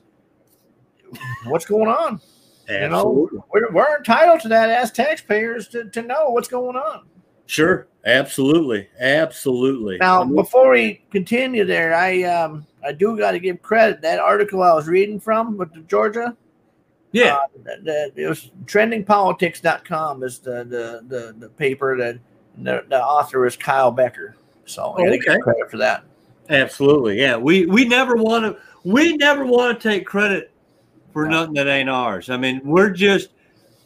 what's 1.45 1.65
going 1.65 1.87
on. 1.87 2.21
You 2.69 2.89
know, 2.89 3.29
we're, 3.51 3.71
we're 3.71 3.97
entitled 3.97 4.41
to 4.41 4.47
that 4.49 4.69
as 4.69 4.91
taxpayers 4.91 5.67
to, 5.69 5.85
to 5.89 6.01
know 6.01 6.29
what's 6.29 6.47
going 6.49 6.75
on. 6.75 7.05
Sure. 7.45 7.87
Absolutely. 8.05 8.87
Absolutely. 8.99 9.97
Now, 9.99 10.23
before 10.25 10.71
we 10.71 11.01
continue 11.11 11.63
there, 11.65 11.93
I 11.93 12.23
um 12.23 12.65
I 12.83 12.91
do 12.91 13.17
got 13.17 13.31
to 13.31 13.39
give 13.39 13.61
credit 13.61 14.01
that 14.01 14.19
article 14.19 14.63
I 14.63 14.73
was 14.73 14.87
reading 14.87 15.19
from 15.19 15.57
with 15.57 15.73
the 15.73 15.79
Georgia. 15.81 16.35
yeah. 17.11 17.35
Uh, 17.35 17.47
the, 17.63 18.11
the, 18.15 18.23
it 18.23 18.27
was 18.27 18.51
trendingpolitics.com 18.65 20.23
is 20.23 20.39
the 20.39 20.63
the 20.65 21.03
the, 21.07 21.35
the 21.39 21.49
paper 21.49 21.97
that 21.97 22.19
the, 22.57 22.83
the 22.89 23.01
author 23.01 23.45
is 23.45 23.55
Kyle 23.55 23.91
Becker. 23.91 24.35
So 24.65 24.93
I 24.93 24.97
got 24.97 25.03
to 25.03 25.09
Okay. 25.15 25.19
give 25.19 25.41
credit 25.41 25.71
for 25.71 25.77
that. 25.77 26.03
Absolutely. 26.49 27.19
Yeah. 27.19 27.37
We 27.37 27.65
we 27.65 27.85
never 27.85 28.15
want 28.15 28.43
to 28.45 28.61
we 28.83 29.15
never 29.17 29.45
want 29.45 29.79
to 29.79 29.89
take 29.89 30.05
credit 30.05 30.51
for 31.17 31.25
No. 31.25 31.39
nothing 31.39 31.55
that 31.55 31.65
ain't 31.67 31.89
ours. 31.89 32.29
I 32.29 32.37
mean, 32.37 32.61
we're 32.63 32.91
just 32.91 33.29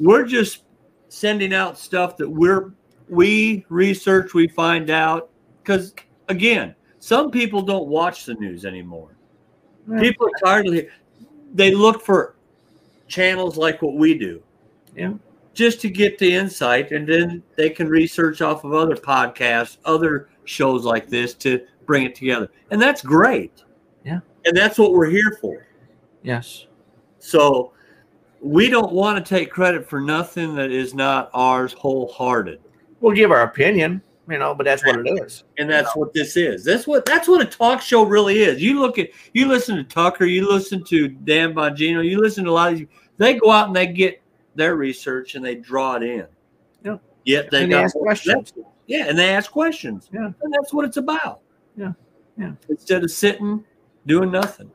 we're 0.01 0.25
just 0.25 0.63
sending 1.07 1.53
out 1.53 1.77
stuff 1.77 2.17
that 2.17 2.29
we're 2.29 2.73
we 3.07 3.65
research, 3.69 4.34
we 4.34 4.49
find 4.49 4.89
out 4.89 5.29
cuz 5.63 5.93
again, 6.27 6.75
some 6.99 7.32
people 7.32 7.61
don't 7.61 7.88
watch 7.88 8.25
the 8.25 8.34
news 8.34 8.65
anymore. 8.65 9.15
People 10.01 10.27
are 10.27 10.45
tired 10.45 10.67
of 10.67 10.73
it. 10.73 10.89
They 11.53 11.73
look 11.73 12.01
for 12.01 12.36
channels 13.07 13.55
like 13.55 13.82
what 13.82 13.95
we 13.95 14.17
do. 14.17 14.43
Yeah. 14.93 15.13
Just 15.53 15.79
to 15.82 15.89
get 15.89 16.17
the 16.17 16.34
insight 16.34 16.91
and 16.91 17.07
then 17.07 17.43
they 17.55 17.69
can 17.69 17.88
research 17.88 18.41
off 18.41 18.65
of 18.65 18.73
other 18.73 18.97
podcasts, 18.97 19.77
other 19.86 20.27
shows 20.43 20.84
like 20.84 21.07
this 21.07 21.34
to 21.36 21.65
bring 21.86 22.03
it 22.03 22.13
together. 22.13 22.49
And 22.71 22.82
that's 22.82 23.01
great. 23.01 23.63
Yeah. 24.03 24.19
And 24.43 24.57
that's 24.57 24.77
what 24.77 24.91
we're 24.91 25.09
here 25.09 25.38
for. 25.39 25.65
Yes. 26.23 26.65
So 27.22 27.74
we 28.41 28.69
don't 28.69 28.91
want 28.91 29.24
to 29.24 29.30
take 29.36 29.51
credit 29.51 29.88
for 29.88 30.01
nothing 30.01 30.55
that 30.55 30.72
is 30.72 30.93
not 30.93 31.30
ours 31.34 31.74
wholehearted. 31.74 32.59
We'll 32.99 33.15
give 33.15 33.32
our 33.32 33.43
opinion, 33.43 34.01
you 34.28 34.39
know, 34.39 34.53
but 34.55 34.63
that's 34.63 34.86
what 34.86 34.99
it 34.99 35.22
is. 35.24 35.43
And 35.57 35.69
that's 35.69 35.95
what 35.95 36.13
this 36.13 36.36
is. 36.36 36.63
That's 36.63 36.88
what 36.88 37.05
that's 37.05 37.28
what 37.28 37.41
a 37.41 37.45
talk 37.45 37.82
show 37.82 38.03
really 38.03 38.43
is. 38.43 38.61
You 38.61 38.80
look 38.80 38.97
at 38.97 39.09
you 39.34 39.47
listen 39.47 39.76
to 39.78 39.84
Tucker, 39.84 40.26
you 40.26 40.49
listen 40.51 40.84
to 40.86 41.07
Dan 41.07 41.53
Bongino, 41.53 42.03
you 42.07 42.19
listen 42.19 42.43
to 42.45 42.49
a 42.49 42.53
lot 42.53 42.74
of 42.74 42.80
these. 42.80 42.88
They 43.17 43.36
go 43.36 43.51
out 43.51 43.67
and 43.67 43.76
they 43.76 43.88
get 43.88 44.22
their 44.55 44.76
research 44.76 45.36
and 45.36 45.45
they 45.45 45.55
draw 45.55 45.95
it 45.95 46.03
in. 46.03 46.26
Yeah. 46.84 46.97
Yet 47.24 47.51
they 47.51 47.63
And 47.63 47.72
they 47.72 47.76
got 47.76 47.86
ask 47.86 47.95
questions. 47.95 48.53
Yeah, 48.88 49.07
and 49.07 49.17
they 49.17 49.30
ask 49.30 49.51
questions. 49.51 50.09
Yeah. 50.11 50.32
And 50.41 50.53
that's 50.53 50.74
what 50.74 50.86
it's 50.86 50.97
about. 50.97 51.41
Yeah. 51.78 51.93
Yeah. 52.38 52.53
Instead 52.69 53.03
of 53.03 53.11
sitting 53.11 53.63
doing 54.07 54.32
nothing. 54.32 54.72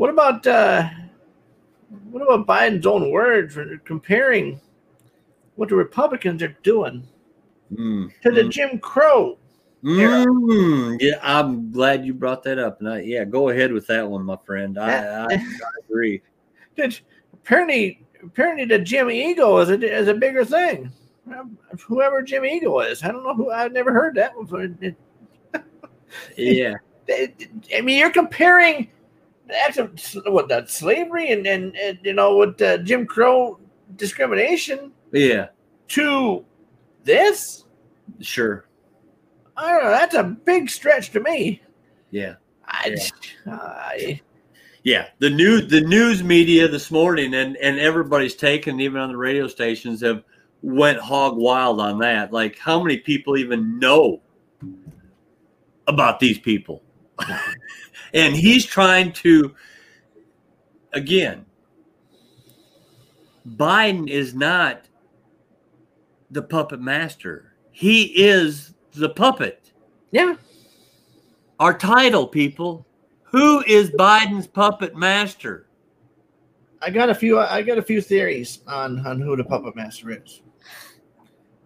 What 0.00 0.08
about 0.08 0.46
uh, 0.46 0.88
what 2.10 2.22
about 2.22 2.46
Biden's 2.46 2.86
own 2.86 3.10
words 3.10 3.52
for 3.52 3.76
comparing 3.84 4.58
what 5.56 5.68
the 5.68 5.76
Republicans 5.76 6.42
are 6.42 6.56
doing 6.62 7.06
Mm. 7.70 8.10
to 8.22 8.30
the 8.30 8.44
Jim 8.44 8.78
Crow? 8.78 9.36
Mm, 9.84 10.96
yeah, 11.00 11.18
I'm 11.22 11.70
glad 11.70 12.06
you 12.06 12.14
brought 12.14 12.42
that 12.44 12.58
up. 12.58 12.80
And 12.80 12.88
I, 12.88 13.00
yeah, 13.00 13.24
go 13.26 13.50
ahead 13.50 13.74
with 13.74 13.86
that 13.88 14.08
one, 14.08 14.24
my 14.24 14.38
friend. 14.38 14.78
I, 14.78 15.24
I, 15.24 15.34
I 15.34 15.44
agree. 15.84 16.22
Apparently, 17.34 18.02
apparently, 18.24 18.64
the 18.64 18.78
Jim 18.78 19.10
Eagle 19.10 19.58
is 19.58 19.68
a 19.68 19.74
is 19.82 20.08
a 20.08 20.14
bigger 20.14 20.46
thing. 20.46 20.90
Whoever 21.86 22.22
Jim 22.22 22.46
Eagle 22.46 22.80
is, 22.80 23.04
I 23.04 23.08
don't 23.08 23.22
know 23.22 23.34
who. 23.34 23.50
I've 23.50 23.72
never 23.72 23.92
heard 23.92 24.14
that 24.14 24.32
before. 24.34 24.66
Yeah. 26.38 26.76
I 27.06 27.82
mean, 27.82 27.98
you're 27.98 28.10
comparing 28.10 28.88
that's 29.50 30.14
a, 30.16 30.30
what 30.30 30.48
that 30.48 30.70
slavery 30.70 31.32
and, 31.32 31.46
and 31.46 31.76
and 31.76 31.98
you 32.02 32.12
know 32.12 32.36
with 32.36 32.60
uh, 32.62 32.78
Jim 32.78 33.06
Crow 33.06 33.58
discrimination 33.96 34.92
Yeah. 35.12 35.48
to 35.88 36.44
this. 37.04 37.64
Sure. 38.20 38.66
I 39.56 39.70
don't 39.72 39.84
know. 39.84 39.90
That's 39.90 40.14
a 40.14 40.24
big 40.24 40.70
stretch 40.70 41.10
to 41.12 41.20
me. 41.20 41.62
Yeah. 42.10 42.34
I, 42.66 42.96
I 43.46 44.20
Yeah. 44.84 45.08
The 45.18 45.30
news 45.30 45.68
the 45.70 45.80
news 45.80 46.22
media 46.22 46.68
this 46.68 46.90
morning 46.90 47.34
and 47.34 47.56
and 47.58 47.78
everybody's 47.78 48.34
taken 48.34 48.80
even 48.80 49.00
on 49.00 49.10
the 49.10 49.16
radio 49.16 49.46
stations 49.48 50.00
have 50.02 50.22
went 50.62 50.98
hog 50.98 51.36
wild 51.36 51.80
on 51.80 51.98
that. 51.98 52.32
Like 52.32 52.58
how 52.58 52.82
many 52.82 52.98
people 52.98 53.36
even 53.36 53.78
know 53.78 54.20
about 55.86 56.20
these 56.20 56.38
people? 56.38 56.82
and 58.14 58.34
he's 58.34 58.64
trying 58.64 59.12
to 59.12 59.54
again 60.92 61.44
Biden 63.46 64.08
is 64.08 64.34
not 64.34 64.86
the 66.30 66.42
puppet 66.42 66.80
master. 66.80 67.54
He 67.72 68.04
is 68.04 68.74
the 68.92 69.08
puppet. 69.08 69.72
yeah. 70.10 70.34
Our 71.58 71.76
title, 71.76 72.26
people. 72.26 72.86
Who 73.24 73.62
is 73.66 73.90
Biden's 73.90 74.46
puppet 74.46 74.96
master? 74.96 75.66
I 76.82 76.90
got 76.90 77.10
a 77.10 77.14
few. 77.14 77.38
I 77.38 77.62
got 77.62 77.76
a 77.76 77.82
few 77.82 78.00
theories 78.00 78.60
on 78.66 79.04
on 79.06 79.20
who 79.20 79.36
the 79.36 79.44
puppet 79.44 79.76
master 79.76 80.10
is. 80.10 80.40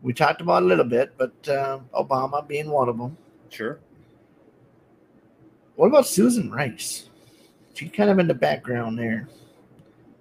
We 0.02 0.12
talked 0.12 0.40
about 0.40 0.64
a 0.64 0.66
little 0.66 0.84
bit, 0.84 1.12
but 1.16 1.32
uh, 1.48 1.78
Obama 1.94 2.46
being 2.46 2.70
one 2.70 2.88
of 2.88 2.98
them. 2.98 3.16
Sure. 3.50 3.78
What 5.76 5.88
about 5.88 6.06
Susan 6.06 6.50
Rice? 6.50 7.08
She's 7.74 7.90
kind 7.90 8.10
of 8.10 8.18
in 8.18 8.28
the 8.28 8.34
background 8.34 8.98
there. 8.98 9.28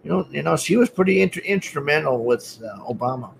You 0.03 0.09
know, 0.09 0.27
you 0.31 0.41
know, 0.41 0.57
she 0.57 0.75
was 0.75 0.89
pretty 0.89 1.21
inter- 1.21 1.41
instrumental 1.41 2.25
with 2.25 2.61
uh, 2.63 2.79
Obama. 2.79 3.31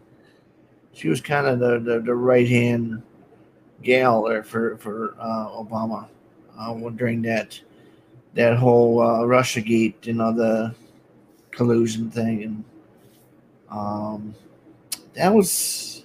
She 0.93 1.09
was 1.09 1.19
kind 1.19 1.47
of 1.47 1.59
the, 1.59 1.79
the, 1.79 1.99
the 1.99 2.13
right 2.13 2.47
hand 2.47 3.01
gal 3.81 4.23
there 4.23 4.43
for 4.43 4.77
for 4.77 5.15
uh, 5.19 5.47
Obama 5.49 6.07
uh, 6.57 6.73
during 6.91 7.21
that 7.23 7.59
that 8.35 8.57
whole 8.57 9.01
uh, 9.01 9.25
Russia 9.25 9.61
Gate, 9.61 10.05
you 10.05 10.13
know, 10.13 10.33
the 10.33 10.73
collusion 11.51 12.09
thing, 12.09 12.43
and 12.43 12.63
um, 13.69 14.35
that 15.15 15.33
was 15.33 16.03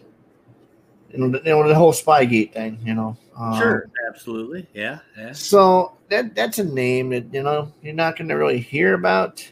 you 1.11 1.19
know, 1.19 1.31
the, 1.31 1.39
you 1.45 1.51
know 1.51 1.69
the 1.69 1.75
whole 1.75 1.93
Spygate 1.93 2.53
thing, 2.53 2.79
you 2.85 2.95
know. 2.95 3.17
Um, 3.39 3.57
Sure. 3.57 3.87
Absolutely. 4.09 4.67
Yeah. 4.75 4.99
Yeah. 5.17 5.33
so 5.33 5.97
that 6.11 6.35
that's 6.35 6.59
a 6.59 6.65
name 6.65 7.11
that 7.11 7.33
you 7.33 7.43
know 7.43 7.73
you're 7.83 7.95
not 7.95 8.17
going 8.17 8.29
to 8.29 8.35
really 8.35 8.59
hear 8.59 8.95
about. 8.95 9.51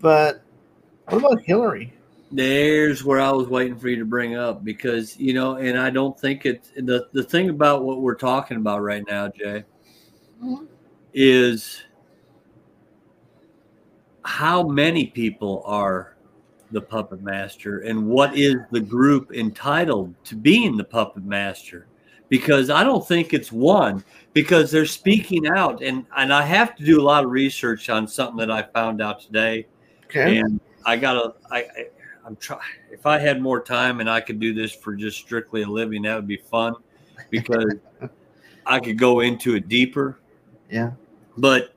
But 0.00 0.42
what 1.08 1.18
about 1.18 1.42
Hillary? 1.42 1.92
There's 2.30 3.04
where 3.04 3.20
I 3.20 3.30
was 3.30 3.46
waiting 3.48 3.78
for 3.78 3.88
you 3.88 3.98
to 3.98 4.06
bring 4.06 4.36
up 4.36 4.64
because 4.64 5.18
you 5.18 5.34
know, 5.34 5.56
and 5.56 5.78
I 5.78 5.90
don't 5.90 6.18
think 6.18 6.46
it's 6.46 6.70
the 6.76 7.08
the 7.12 7.22
thing 7.22 7.50
about 7.50 7.84
what 7.84 8.00
we're 8.00 8.14
talking 8.14 8.56
about 8.56 8.80
right 8.80 9.04
now, 9.06 9.28
Jay, 9.28 9.64
Mhm. 10.42 10.66
is 11.12 11.82
how 14.24 14.62
many 14.62 15.06
people 15.06 15.62
are 15.66 16.16
the 16.70 16.80
puppet 16.80 17.20
master 17.22 17.80
and 17.80 18.06
what 18.08 18.34
is 18.38 18.54
the 18.70 18.80
group 18.80 19.32
entitled 19.34 20.14
to 20.24 20.34
being 20.36 20.76
the 20.76 20.84
puppet 20.84 21.24
master 21.24 21.86
because 22.32 22.70
i 22.70 22.82
don't 22.82 23.06
think 23.06 23.34
it's 23.34 23.52
one 23.52 24.02
because 24.32 24.70
they're 24.70 24.86
speaking 24.86 25.46
out 25.48 25.82
and 25.82 26.06
and 26.16 26.32
i 26.32 26.40
have 26.40 26.74
to 26.74 26.82
do 26.82 26.98
a 26.98 27.04
lot 27.04 27.22
of 27.24 27.30
research 27.30 27.90
on 27.90 28.08
something 28.08 28.38
that 28.38 28.50
i 28.50 28.62
found 28.62 29.02
out 29.02 29.20
today 29.20 29.66
Okay. 30.06 30.38
and 30.38 30.58
i 30.86 30.96
gotta 30.96 31.34
i, 31.50 31.58
I 31.58 31.86
i'm 32.24 32.36
trying 32.36 32.60
if 32.90 33.04
i 33.04 33.18
had 33.18 33.42
more 33.42 33.60
time 33.62 34.00
and 34.00 34.08
i 34.08 34.18
could 34.18 34.40
do 34.40 34.54
this 34.54 34.72
for 34.74 34.94
just 34.96 35.18
strictly 35.18 35.60
a 35.60 35.66
living 35.66 36.00
that 36.02 36.16
would 36.16 36.26
be 36.26 36.38
fun 36.38 36.74
because 37.28 37.74
i 38.66 38.80
could 38.80 38.96
go 38.96 39.20
into 39.20 39.54
it 39.54 39.68
deeper 39.68 40.18
Yeah. 40.70 40.92
but 41.36 41.74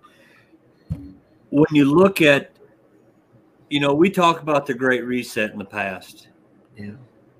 when 1.49 1.67
you 1.71 1.85
look 1.85 2.21
at, 2.21 2.51
you 3.69 3.79
know, 3.79 3.93
we 3.93 4.09
talk 4.09 4.41
about 4.41 4.65
the 4.65 4.73
Great 4.73 5.05
Reset 5.05 5.51
in 5.51 5.57
the 5.57 5.63
past. 5.63 6.27
Yeah. 6.75 6.91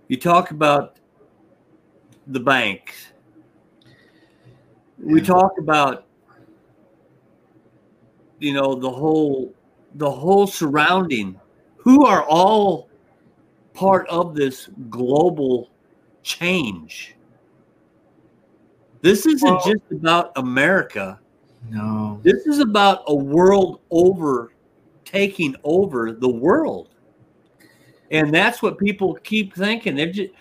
You 0.07 0.15
talk 0.15 0.51
about 0.51 0.99
the 2.27 2.39
banks. 2.39 3.13
We 4.97 5.19
Yeah. 5.19 5.27
talk 5.27 5.57
about, 5.59 6.05
you 8.39 8.53
know, 8.53 8.75
the 8.75 8.89
whole, 8.89 9.53
the 9.95 10.09
whole 10.09 10.47
surrounding. 10.47 11.39
Who 11.77 12.05
are 12.05 12.23
all 12.23 12.89
part 13.73 14.07
of 14.09 14.35
this 14.35 14.69
global 14.89 15.69
change? 16.23 17.15
This 19.01 19.25
isn't 19.25 19.47
Well- 19.47 19.61
just 19.63 19.91
about 19.91 20.31
America. 20.35 21.19
No. 21.69 22.19
This 22.23 22.47
is 22.47 22.59
about 22.59 23.03
a 23.07 23.15
world 23.15 23.81
over 23.91 24.51
taking 25.03 25.55
over 25.63 26.11
the 26.11 26.29
world. 26.29 26.89
And 28.11 28.33
that's 28.33 28.61
what 28.61 28.77
people 28.77 29.15
keep 29.23 29.53
thinking. 29.55 29.95
They've 29.95 30.11
just, 30.11 30.31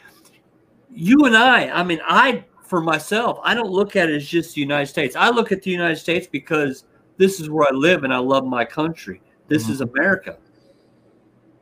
you 0.94 1.24
and 1.26 1.36
I, 1.36 1.68
I 1.68 1.82
mean, 1.82 2.00
I, 2.06 2.44
for 2.62 2.80
myself, 2.80 3.38
I 3.42 3.54
don't 3.54 3.70
look 3.70 3.96
at 3.96 4.08
it 4.08 4.16
as 4.16 4.26
just 4.26 4.54
the 4.54 4.60
United 4.60 4.86
States. 4.86 5.16
I 5.16 5.28
look 5.30 5.52
at 5.52 5.62
the 5.62 5.70
United 5.70 5.96
States 5.96 6.26
because 6.26 6.84
this 7.16 7.40
is 7.40 7.50
where 7.50 7.66
I 7.68 7.74
live 7.74 8.04
and 8.04 8.14
I 8.14 8.18
love 8.18 8.46
my 8.46 8.64
country. 8.64 9.20
This 9.48 9.66
Mhm. 9.66 9.70
is 9.70 9.80
America. 9.80 10.38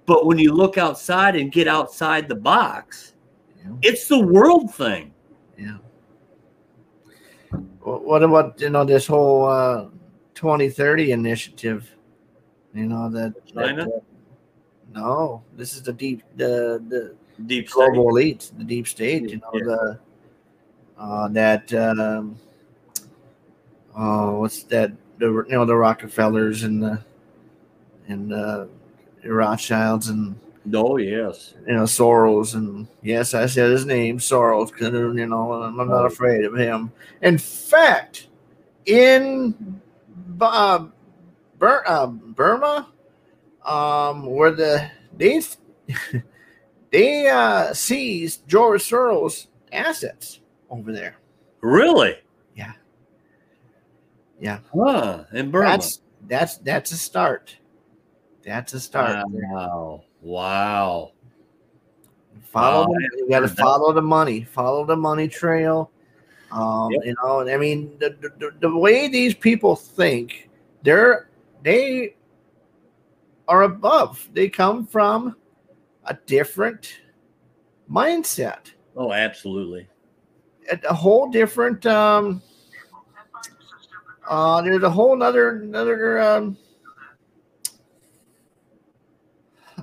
But 0.06 0.26
when 0.26 0.38
you 0.38 0.52
look 0.52 0.78
outside 0.78 1.36
and 1.36 1.50
get 1.50 1.66
outside 1.66 2.28
the 2.28 2.34
box, 2.34 3.14
Yeah. 3.64 3.72
it's 3.82 4.06
the 4.06 4.18
world 4.20 4.74
thing. 4.74 5.14
Yeah. 5.58 5.78
What 7.80 8.22
about 8.22 8.60
you 8.60 8.70
know 8.70 8.84
this 8.84 9.06
whole 9.06 9.44
uh, 9.46 9.88
2030 10.34 11.12
initiative? 11.12 11.90
You 12.74 12.86
know 12.86 13.10
that, 13.10 13.34
that, 13.54 13.66
China? 13.66 13.82
uh, 13.84 14.00
no, 14.94 15.42
this 15.56 15.74
is 15.74 15.82
the 15.82 15.92
deep 15.92 16.22
the 16.36 16.82
the 16.88 17.14
Deep 17.46 17.68
state. 17.68 17.74
global 17.74 18.08
elite, 18.10 18.50
the 18.58 18.64
deep 18.64 18.86
state. 18.86 19.30
You 19.30 19.36
know 19.38 19.50
Yeah. 19.54 19.64
the 19.64 19.98
uh, 20.98 21.28
that 21.28 21.72
um, 21.74 22.36
oh 23.96 24.40
what's 24.40 24.62
that 24.64 24.92
the 25.18 25.26
you 25.26 25.46
know 25.50 25.64
the 25.64 25.76
Rockefellers 25.76 26.62
and 26.62 26.82
the 26.82 27.00
and 28.08 28.32
uh, 28.32 28.66
the 29.22 29.32
Rothschilds 29.32 30.08
and 30.08 30.36
Oh, 30.72 30.96
yes. 30.96 31.54
you 31.66 31.74
know 31.74 31.82
Soros 31.84 32.54
and 32.54 32.86
yes, 33.02 33.34
I 33.34 33.46
said 33.46 33.70
his 33.72 33.84
name 33.84 34.18
Soros 34.18 34.70
because 34.70 34.92
you 34.92 35.26
know 35.26 35.52
I'm 35.54 35.76
not 35.88 36.06
afraid 36.06 36.44
of 36.44 36.54
him. 36.56 36.92
In 37.20 37.36
fact, 37.36 38.28
in 38.86 39.80
uh, 40.40 40.86
Bur- 41.58 41.82
uh, 41.84 42.06
Burma, 42.06 42.88
um, 43.64 44.26
where 44.26 44.52
the 44.52 44.88
they 45.16 45.40
they 46.92 47.26
uh, 47.28 47.72
seized 47.72 48.46
George 48.46 48.82
Soros' 48.82 49.46
assets 49.72 50.40
over 50.70 50.92
there. 50.92 51.16
Really? 51.62 52.16
Yeah. 52.54 52.72
Yeah. 54.40 54.58
Huh. 54.74 55.24
In 55.32 55.50
Burma. 55.50 55.70
That's 55.70 56.00
that's 56.28 56.56
that's 56.58 56.92
a 56.92 56.96
start. 56.96 57.56
That's 58.44 58.74
a 58.74 58.80
start. 58.80 59.24
Wow. 59.28 60.04
Wow. 60.20 61.12
Follow. 62.42 62.88
Wow, 62.88 62.96
you 63.16 63.28
got 63.30 63.40
to 63.40 63.48
follow 63.48 63.92
the 63.92 64.02
money. 64.02 64.44
Follow 64.44 64.84
the 64.84 64.96
money 64.96 65.26
trail. 65.28 65.90
Um, 66.50 66.90
Yep. 66.92 67.00
You 67.06 67.14
know, 67.22 67.40
and 67.40 67.50
I 67.50 67.56
mean, 67.56 67.96
the, 67.98 68.10
the- 68.38 68.52
the 68.60 68.76
way 68.76 69.08
these 69.08 69.32
people 69.34 69.74
think, 69.74 70.50
they're 70.82 71.28
they 71.62 72.14
are 73.48 73.62
above. 73.62 74.28
They 74.34 74.48
come 74.50 74.86
from 74.86 75.36
a 76.06 76.16
different 76.26 77.00
mindset, 77.90 78.72
Oh, 78.96 79.12
absolutely. 79.12 79.88
a, 80.70 80.78
a 80.88 80.94
whole 80.94 81.30
different. 81.30 81.84
Um, 81.86 82.42
uh, 84.28 84.62
there's 84.62 84.82
a 84.82 84.90
whole 84.90 85.14
another 85.14 85.62
another 85.62 86.20
um, 86.20 86.56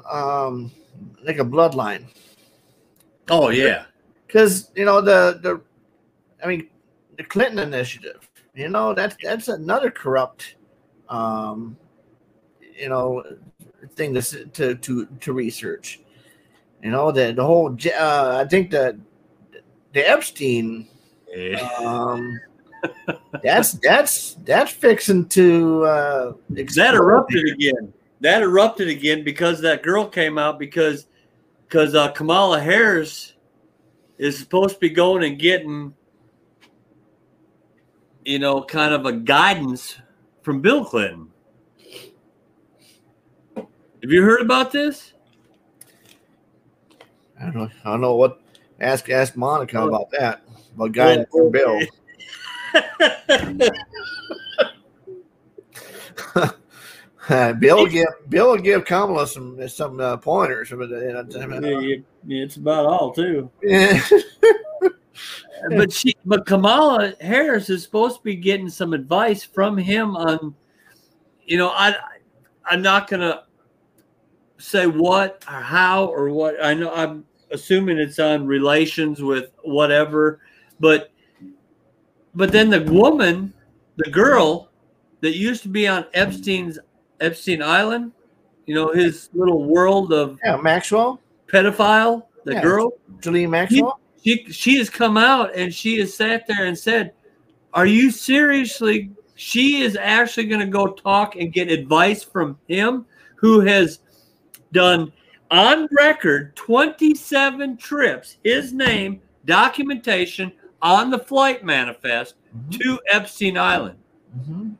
um, 0.09 0.71
like 1.23 1.39
a 1.39 1.45
bloodline. 1.45 2.05
Oh, 3.29 3.49
yeah. 3.49 3.85
because 4.25 4.71
you 4.75 4.85
know 4.85 5.01
the 5.01 5.39
the 5.41 5.61
i 6.43 6.47
mean 6.47 6.69
the 7.17 7.23
clinton 7.23 7.59
initiative 7.59 8.29
you 8.55 8.69
know 8.69 8.93
that's 8.93 9.15
that's 9.23 9.47
another 9.47 9.91
corrupt 9.91 10.55
um 11.09 11.75
you 12.79 12.89
know 12.89 13.23
thing 13.95 14.13
to 14.13 14.21
to 14.45 14.75
to, 14.75 15.05
to 15.19 15.33
research 15.33 16.01
you 16.83 16.91
know 16.91 17.11
the 17.11 17.33
the 17.33 17.43
whole 17.43 17.75
uh, 17.97 18.43
i 18.43 18.47
think 18.47 18.71
the 18.71 18.99
the 19.93 20.09
epstein 20.09 20.87
um 21.79 22.39
that's 23.43 23.73
that's 23.73 24.35
that's 24.45 24.71
fixing 24.71 25.27
to 25.27 25.83
uh 25.85 26.33
that 26.49 26.93
erupted 26.93 27.47
again. 27.49 27.93
That 28.21 28.41
erupted 28.41 28.89
again 28.89 29.23
because 29.23 29.61
that 29.61 29.83
girl 29.83 30.05
came 30.05 30.37
out 30.37 30.59
because 30.59 31.07
because 31.67 31.95
uh, 31.95 32.09
Kamala 32.11 32.59
Harris 32.59 33.33
is 34.17 34.37
supposed 34.37 34.75
to 34.75 34.79
be 34.79 34.89
going 34.89 35.23
and 35.23 35.39
getting 35.39 35.93
you 38.25 38.39
know 38.39 38.63
kind 38.63 38.93
of 38.93 39.05
a 39.05 39.13
guidance 39.13 39.97
from 40.41 40.61
Bill 40.61 40.83
Clinton. 40.83 41.29
Have 43.55 44.11
you 44.11 44.23
heard 44.23 44.41
about 44.41 44.71
this? 44.71 45.13
I 47.39 47.45
don't 47.45 47.55
know 47.55 47.69
i 47.85 47.89
don't 47.89 48.01
know 48.01 48.15
what 48.15 48.41
ask 48.79 49.09
ask 49.09 49.35
monica 49.35 49.81
about 49.81 50.09
that 50.11 50.41
about 50.75 50.91
guidance 50.91 51.27
from 51.31 51.51
bill 51.51 51.79
Uh, 57.29 57.53
Bill 57.53 57.77
will 57.77 57.85
give 57.85 58.07
Bill 58.29 58.51
will 58.51 58.57
give 58.57 58.85
Kamala 58.85 59.27
some 59.27 59.67
some 59.67 59.99
uh, 59.99 60.17
pointers. 60.17 60.71
But, 60.71 60.91
uh, 60.91 60.99
Yeah, 60.99 61.97
yeah, 62.25 62.43
it's 62.43 62.55
about 62.55 62.87
all 62.87 63.13
too. 63.13 63.49
yeah. 63.61 64.01
but 65.69 65.91
she 65.91 66.15
but 66.25 66.45
Kamala 66.45 67.13
Harris 67.21 67.69
is 67.69 67.83
supposed 67.83 68.17
to 68.17 68.23
be 68.23 68.35
getting 68.35 68.69
some 68.69 68.93
advice 68.93 69.43
from 69.43 69.77
him 69.77 70.15
on 70.15 70.55
you 71.45 71.57
know 71.57 71.69
I 71.69 71.95
I'm 72.65 72.81
not 72.81 73.07
gonna 73.07 73.43
say 74.57 74.87
what 74.87 75.43
or 75.47 75.61
how 75.61 76.05
or 76.05 76.29
what 76.29 76.55
I 76.63 76.73
know 76.73 76.91
I'm 76.91 77.25
assuming 77.51 77.97
it's 77.97 78.19
on 78.19 78.45
relations 78.45 79.21
with 79.21 79.51
whatever 79.63 80.39
but 80.79 81.11
but 82.35 82.51
then 82.51 82.69
the 82.69 82.81
woman 82.91 83.53
the 83.97 84.09
girl 84.11 84.69
that 85.21 85.35
used 85.35 85.63
to 85.63 85.69
be 85.69 85.87
on 85.87 86.05
Epstein's 86.13 86.79
Epstein 87.19 87.61
Island 87.61 88.11
you 88.65 88.75
know 88.75 88.89
his 88.93 89.29
little 89.33 89.65
world 89.65 90.13
of 90.13 90.39
yeah, 90.45 90.55
Maxwell, 90.57 91.19
pedophile 91.47 92.23
the 92.45 92.53
Yeah. 92.53 92.61
girl 92.61 92.93
Julie 93.19 93.47
Maxwell. 93.47 93.99
she 94.23 94.45
she 94.51 94.77
has 94.77 94.89
come 94.89 95.17
out 95.17 95.55
and 95.55 95.73
she 95.73 95.99
has 95.99 96.13
sat 96.13 96.45
there 96.47 96.65
and 96.65 96.77
said, 96.77 97.13
"Are 97.73 97.85
you 97.85 98.11
seriously?" 98.11 99.11
She 99.35 99.81
is 99.81 99.95
actually 99.95 100.47
going 100.47 100.59
to 100.59 100.67
go 100.67 100.87
talk 100.91 101.35
and 101.37 101.53
get 101.53 101.71
advice 101.71 102.21
from 102.23 102.57
him, 102.67 103.05
who 103.35 103.61
has 103.61 103.99
done 104.73 105.11
on 105.51 105.87
record 105.91 106.55
27 106.55 107.77
trips, 107.77 108.37
his 108.43 108.73
name, 108.73 109.21
documentation 109.45 110.51
on 110.81 111.09
the 111.09 111.19
flight 111.19 111.63
manifest 111.63 112.35
to 112.71 112.99
Epstein 113.11 113.57
Island. 113.57 113.99
Mhm. 114.37 114.75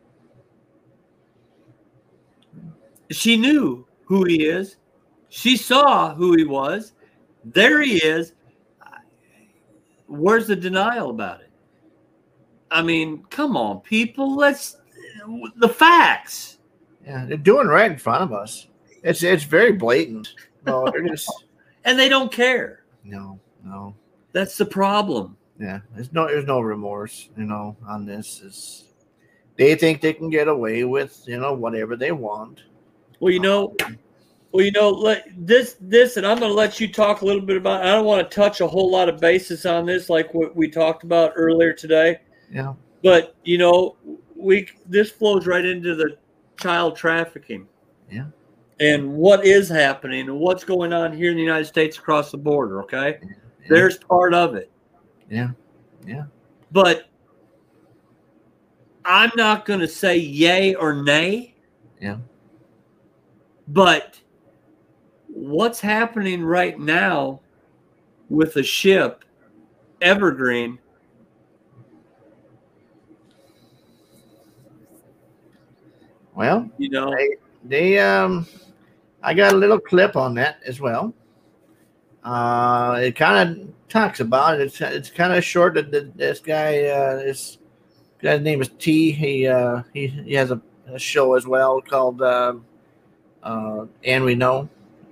She 3.11 3.37
knew 3.37 3.85
who 4.05 4.23
he 4.25 4.45
is. 4.45 4.77
She 5.29 5.57
saw 5.57 6.13
who 6.13 6.35
he 6.35 6.45
was. 6.45 6.93
There 7.43 7.81
he 7.81 7.97
is. 7.97 8.33
Where's 10.07 10.47
the 10.47 10.55
denial 10.55 11.09
about 11.09 11.41
it? 11.41 11.51
I 12.71 12.81
mean, 12.81 13.23
come 13.29 13.57
on, 13.57 13.81
people. 13.81 14.35
Let's 14.35 14.77
the 15.57 15.69
facts. 15.69 16.59
Yeah, 17.05 17.25
they're 17.25 17.37
doing 17.37 17.67
right 17.67 17.91
in 17.91 17.97
front 17.97 18.23
of 18.23 18.33
us. 18.33 18.67
It's 19.03 19.23
it's 19.23 19.43
very 19.43 19.71
blatant. 19.71 20.33
No, 20.69 20.89
they're 20.91 21.07
just 21.15 21.29
And 21.85 21.97
they 21.97 22.09
don't 22.09 22.31
care. 22.31 22.83
no, 23.03 23.39
no. 23.63 23.95
That's 24.31 24.57
the 24.57 24.65
problem. 24.65 25.35
Yeah, 25.59 25.79
there's 25.93 26.13
no 26.13 26.27
there's 26.27 26.45
no 26.45 26.61
remorse, 26.61 27.29
you 27.35 27.43
know, 27.45 27.75
on 27.87 28.05
this. 28.05 28.41
Is 28.41 28.85
they 29.57 29.75
think 29.75 29.99
they 30.01 30.13
can 30.13 30.29
get 30.29 30.47
away 30.47 30.83
with 30.85 31.23
you 31.27 31.37
know 31.39 31.53
whatever 31.53 31.95
they 31.97 32.11
want. 32.11 32.61
Well, 33.19 33.33
you 33.33 33.41
know, 33.41 33.75
well, 34.51 34.63
you 34.63 34.71
know, 34.71 34.89
let 34.89 35.25
this 35.35 35.75
this, 35.81 36.15
and 36.15 36.25
I'm 36.25 36.37
going 36.39 36.51
to 36.51 36.55
let 36.55 36.79
you 36.79 36.87
talk 36.91 37.21
a 37.21 37.25
little 37.25 37.41
bit 37.41 37.57
about. 37.57 37.81
I 37.83 37.91
don't 37.95 38.05
want 38.05 38.29
to 38.29 38.33
touch 38.33 38.61
a 38.61 38.67
whole 38.67 38.89
lot 38.89 39.09
of 39.09 39.19
bases 39.19 39.65
on 39.65 39.85
this, 39.85 40.09
like 40.09 40.33
what 40.33 40.55
we 40.55 40.69
talked 40.69 41.03
about 41.03 41.33
earlier 41.35 41.73
today. 41.73 42.19
Yeah, 42.51 42.73
But 43.03 43.35
you 43.43 43.57
know, 43.57 43.97
we 44.35 44.69
this 44.85 45.11
flows 45.11 45.45
right 45.47 45.65
into 45.65 45.95
the 45.95 46.17
child 46.57 46.95
trafficking. 46.95 47.67
Yeah. 48.09 48.27
And 48.79 49.13
what 49.13 49.45
is 49.45 49.67
happening 49.67 50.29
and 50.29 50.39
what's 50.39 50.63
going 50.63 50.93
on 50.93 51.11
here 51.11 51.31
in 51.31 51.35
the 51.35 51.43
United 51.43 51.65
States 51.65 51.97
across 51.97 52.31
the 52.31 52.37
border? 52.37 52.81
Okay, 52.83 53.19
there's 53.67 53.97
part 53.97 54.33
of 54.33 54.55
it. 54.55 54.71
yeah, 55.29 55.49
yeah. 56.07 56.23
but 56.71 57.09
I'm 59.05 59.31
not 59.35 59.65
going 59.65 59.81
to 59.81 59.87
say 59.87 60.17
yay 60.17 60.75
or 60.75 60.93
nay. 61.03 61.55
Yeah. 62.01 62.17
But 63.67 64.19
what's 65.27 65.79
happening 65.81 66.43
right 66.43 66.79
now 66.79 67.41
with 68.29 68.53
the 68.53 68.63
ship 68.63 69.25
Evergreen? 70.01 70.79
Well, 76.33 76.69
You 76.77 76.89
know, 76.89 77.13
They- 77.15 77.35
they 77.65 77.99
um, 77.99 78.47
I 79.21 79.33
got 79.33 79.53
a 79.53 79.57
little 79.57 79.79
clip 79.79 80.15
on 80.15 80.33
that 80.35 80.59
as 80.65 80.79
well. 80.79 81.13
Uh, 82.23 82.99
it 83.01 83.15
kind 83.15 83.49
of 83.49 83.89
talks 83.89 84.19
about 84.19 84.59
it. 84.59 84.61
It's 84.61 84.81
it's 84.81 85.09
kind 85.09 85.33
of 85.33 85.43
short. 85.43 85.73
That 85.75 86.15
this 86.17 86.39
guy, 86.39 86.85
uh, 86.85 87.15
this 87.17 87.57
guy's 88.21 88.41
name 88.41 88.61
is 88.61 88.69
T. 88.79 89.11
He 89.11 89.47
uh, 89.47 89.83
he 89.93 90.07
he 90.07 90.33
has 90.33 90.51
a, 90.51 90.61
a 90.87 90.99
show 90.99 91.35
as 91.35 91.47
well 91.47 91.81
called 91.81 92.21
uh, 92.21 92.55
uh, 93.43 93.85
and 94.03 94.23
we 94.23 94.35
know. 94.35 94.69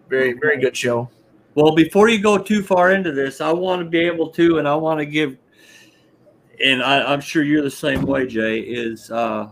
Very 0.10 0.34
very 0.34 0.60
good 0.60 0.76
show. 0.76 1.10
Well, 1.56 1.74
before 1.74 2.08
you 2.08 2.22
go 2.22 2.38
too 2.38 2.62
far 2.62 2.92
into 2.92 3.12
this, 3.12 3.42
I 3.42 3.52
want 3.52 3.82
to 3.82 3.90
be 3.90 4.00
able 4.00 4.30
to, 4.30 4.60
and 4.60 4.68
I 4.68 4.76
want 4.76 5.00
to 5.00 5.08
give, 5.08 5.38
and 6.64 6.84
I, 6.84 7.02
I'm 7.02 7.20
sure 7.20 7.44
you're 7.44 7.64
the 7.64 7.72
same 7.72 8.04
way, 8.04 8.28
Jay. 8.28 8.60
Is 8.60 9.10
uh, 9.12 9.50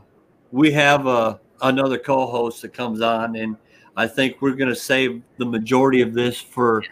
we 0.51 0.71
have 0.71 1.07
a 1.07 1.39
another 1.61 1.97
co-host 1.97 2.61
that 2.61 2.73
comes 2.73 3.01
on, 3.01 3.35
and 3.35 3.57
I 3.97 4.07
think 4.07 4.41
we're 4.41 4.55
going 4.55 4.69
to 4.69 4.75
save 4.75 5.21
the 5.37 5.45
majority 5.45 6.01
of 6.01 6.13
this 6.13 6.39
for, 6.39 6.83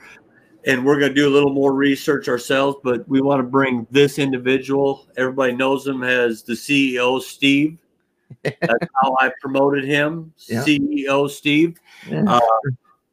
and 0.66 0.86
we're 0.86 1.00
going 1.00 1.12
to 1.12 1.16
do 1.16 1.28
a 1.28 1.34
little 1.34 1.54
more 1.54 1.74
research 1.74 2.28
ourselves. 2.28 2.78
But 2.84 3.08
we 3.10 3.22
want 3.22 3.40
to 3.40 3.44
bring 3.44 3.86
this 3.92 4.20
individual. 4.20 5.08
Everybody 5.18 5.54
knows 5.54 5.86
him 5.86 6.04
as 6.04 6.44
the 6.44 6.54
CEO, 6.54 7.22
Steve. 7.22 7.78
That's 8.44 8.88
how 9.02 9.16
I 9.20 9.32
promoted 9.42 9.84
him, 9.84 10.34
Yeah. 10.48 10.64
CEO 10.64 11.30
Steve 11.30 11.80
Yeah. 12.10 12.24
Uh, 12.28 12.40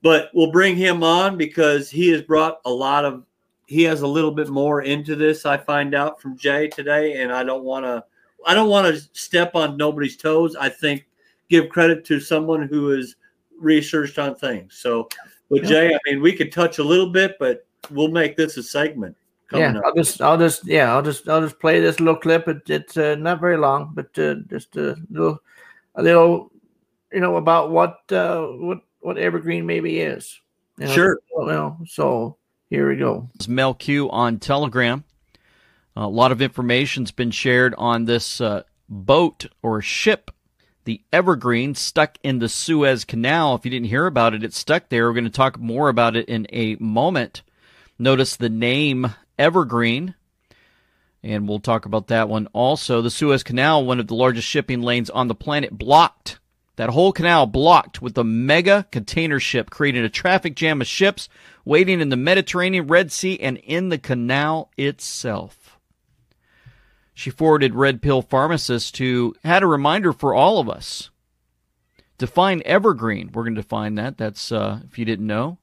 but 0.02 0.30
we'll 0.34 0.50
bring 0.50 0.76
him 0.76 1.02
on 1.02 1.36
because 1.36 1.90
he 1.90 2.08
has 2.08 2.22
brought 2.22 2.60
a 2.64 2.70
lot 2.70 3.04
of 3.04 3.24
he 3.66 3.82
has 3.84 4.00
a 4.00 4.06
little 4.06 4.32
bit 4.32 4.48
more 4.48 4.82
into 4.82 5.14
this 5.14 5.46
i 5.46 5.56
find 5.56 5.94
out 5.94 6.20
from 6.20 6.36
jay 6.36 6.68
today 6.68 7.22
and 7.22 7.32
i 7.32 7.44
don't 7.44 7.64
want 7.64 7.84
to 7.84 8.02
i 8.46 8.54
don't 8.54 8.68
want 8.68 8.86
to 8.86 9.00
step 9.12 9.54
on 9.54 9.76
nobody's 9.76 10.16
toes 10.16 10.56
i 10.56 10.68
think 10.68 11.06
give 11.48 11.68
credit 11.68 12.04
to 12.04 12.18
someone 12.18 12.66
who 12.66 12.88
has 12.88 13.16
researched 13.60 14.18
on 14.18 14.34
things 14.34 14.74
so 14.74 15.08
but 15.50 15.62
jay 15.64 15.94
i 15.94 15.98
mean 16.06 16.20
we 16.20 16.32
could 16.32 16.50
touch 16.50 16.78
a 16.78 16.84
little 16.84 17.10
bit 17.10 17.36
but 17.38 17.66
we'll 17.90 18.10
make 18.10 18.36
this 18.36 18.56
a 18.56 18.62
segment 18.62 19.16
coming 19.50 19.74
yeah, 19.74 19.78
up 19.78 19.84
I'll 19.86 19.94
just, 19.94 20.22
I'll 20.22 20.38
just, 20.38 20.66
yeah, 20.66 20.94
I'll 20.94 21.02
just, 21.02 21.28
I'll 21.28 21.40
just 21.40 21.58
play 21.58 21.80
this 21.80 21.98
little 21.98 22.16
clip. 22.16 22.48
It, 22.48 22.70
it's 22.70 22.96
uh, 22.96 23.16
not 23.16 23.40
very 23.40 23.56
long, 23.56 23.90
but 23.94 24.16
uh, 24.18 24.36
just 24.48 24.76
a 24.76 24.96
little, 25.10 25.42
a 25.96 26.02
little, 26.02 26.52
you 27.12 27.20
know, 27.20 27.36
about 27.36 27.70
what, 27.70 28.00
uh, 28.12 28.42
what, 28.42 28.78
what 29.00 29.18
Evergreen 29.18 29.66
maybe 29.66 30.00
is. 30.00 30.40
You 30.78 30.86
know, 30.86 30.92
Sure. 30.92 31.18
Well, 31.36 31.78
so 31.86 32.36
here 32.70 32.88
we 32.88 32.96
go. 32.96 33.28
It's 33.34 33.48
Mel 33.48 33.74
Q 33.74 34.10
on 34.10 34.38
Telegram. 34.38 35.04
A 35.96 36.06
lot 36.06 36.32
of 36.32 36.40
information's 36.40 37.10
been 37.10 37.32
shared 37.32 37.74
on 37.76 38.04
this 38.04 38.40
uh, 38.40 38.62
boat 38.88 39.46
or 39.62 39.82
ship, 39.82 40.30
the 40.90 41.00
Evergreen, 41.12 41.72
stuck 41.76 42.18
in 42.24 42.40
the 42.40 42.48
Suez 42.48 43.04
Canal. 43.04 43.54
If 43.54 43.64
you 43.64 43.70
didn't 43.70 43.86
hear 43.86 44.06
about 44.06 44.34
it, 44.34 44.42
it's 44.42 44.58
stuck 44.58 44.88
there. 44.88 45.06
We're 45.06 45.12
going 45.12 45.22
to 45.22 45.30
talk 45.30 45.56
more 45.56 45.88
about 45.88 46.16
it 46.16 46.28
in 46.28 46.48
a 46.50 46.74
moment. 46.80 47.42
Notice 47.96 48.34
the 48.34 48.48
name 48.48 49.14
Evergreen, 49.38 50.16
and 51.22 51.48
we'll 51.48 51.60
talk 51.60 51.86
about 51.86 52.08
that 52.08 52.28
one 52.28 52.48
also. 52.48 53.02
The 53.02 53.10
Suez 53.10 53.44
Canal, 53.44 53.84
one 53.84 54.00
of 54.00 54.08
the 54.08 54.16
largest 54.16 54.48
shipping 54.48 54.82
lanes 54.82 55.10
on 55.10 55.28
the 55.28 55.34
planet, 55.36 55.78
blocked. 55.78 56.40
That 56.74 56.90
whole 56.90 57.12
canal 57.12 57.46
blocked 57.46 58.02
with 58.02 58.18
a 58.18 58.24
mega 58.24 58.88
container 58.90 59.38
ship, 59.38 59.70
creating 59.70 60.02
a 60.02 60.08
traffic 60.08 60.56
jam 60.56 60.80
of 60.80 60.88
ships 60.88 61.28
waiting 61.64 62.00
in 62.00 62.08
the 62.08 62.16
Mediterranean, 62.16 62.88
Red 62.88 63.12
Sea, 63.12 63.38
and 63.38 63.58
in 63.58 63.90
the 63.90 63.98
canal 63.98 64.72
itself. 64.76 65.59
She 67.20 67.28
forwarded 67.28 67.74
Red 67.74 68.00
Pill 68.00 68.22
Pharmacist 68.22 68.96
who 68.96 69.34
had 69.44 69.62
a 69.62 69.66
reminder 69.66 70.10
for 70.10 70.32
all 70.32 70.58
of 70.58 70.70
us. 70.70 71.10
Define 72.16 72.62
evergreen. 72.64 73.28
We're 73.30 73.42
going 73.42 73.56
to 73.56 73.60
define 73.60 73.96
that. 73.96 74.16
That's, 74.16 74.50
uh, 74.50 74.80
if 74.86 74.98
you 74.98 75.04
didn't 75.04 75.26
know, 75.26 75.58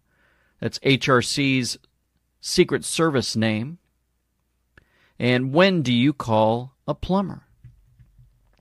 that's 0.60 0.78
HRC's 0.78 1.80
Secret 2.40 2.86
Service 2.86 3.36
name. 3.36 3.80
And 5.18 5.52
when 5.52 5.82
do 5.82 5.92
you 5.92 6.14
call 6.14 6.76
a 6.88 6.94
plumber? 6.94 7.48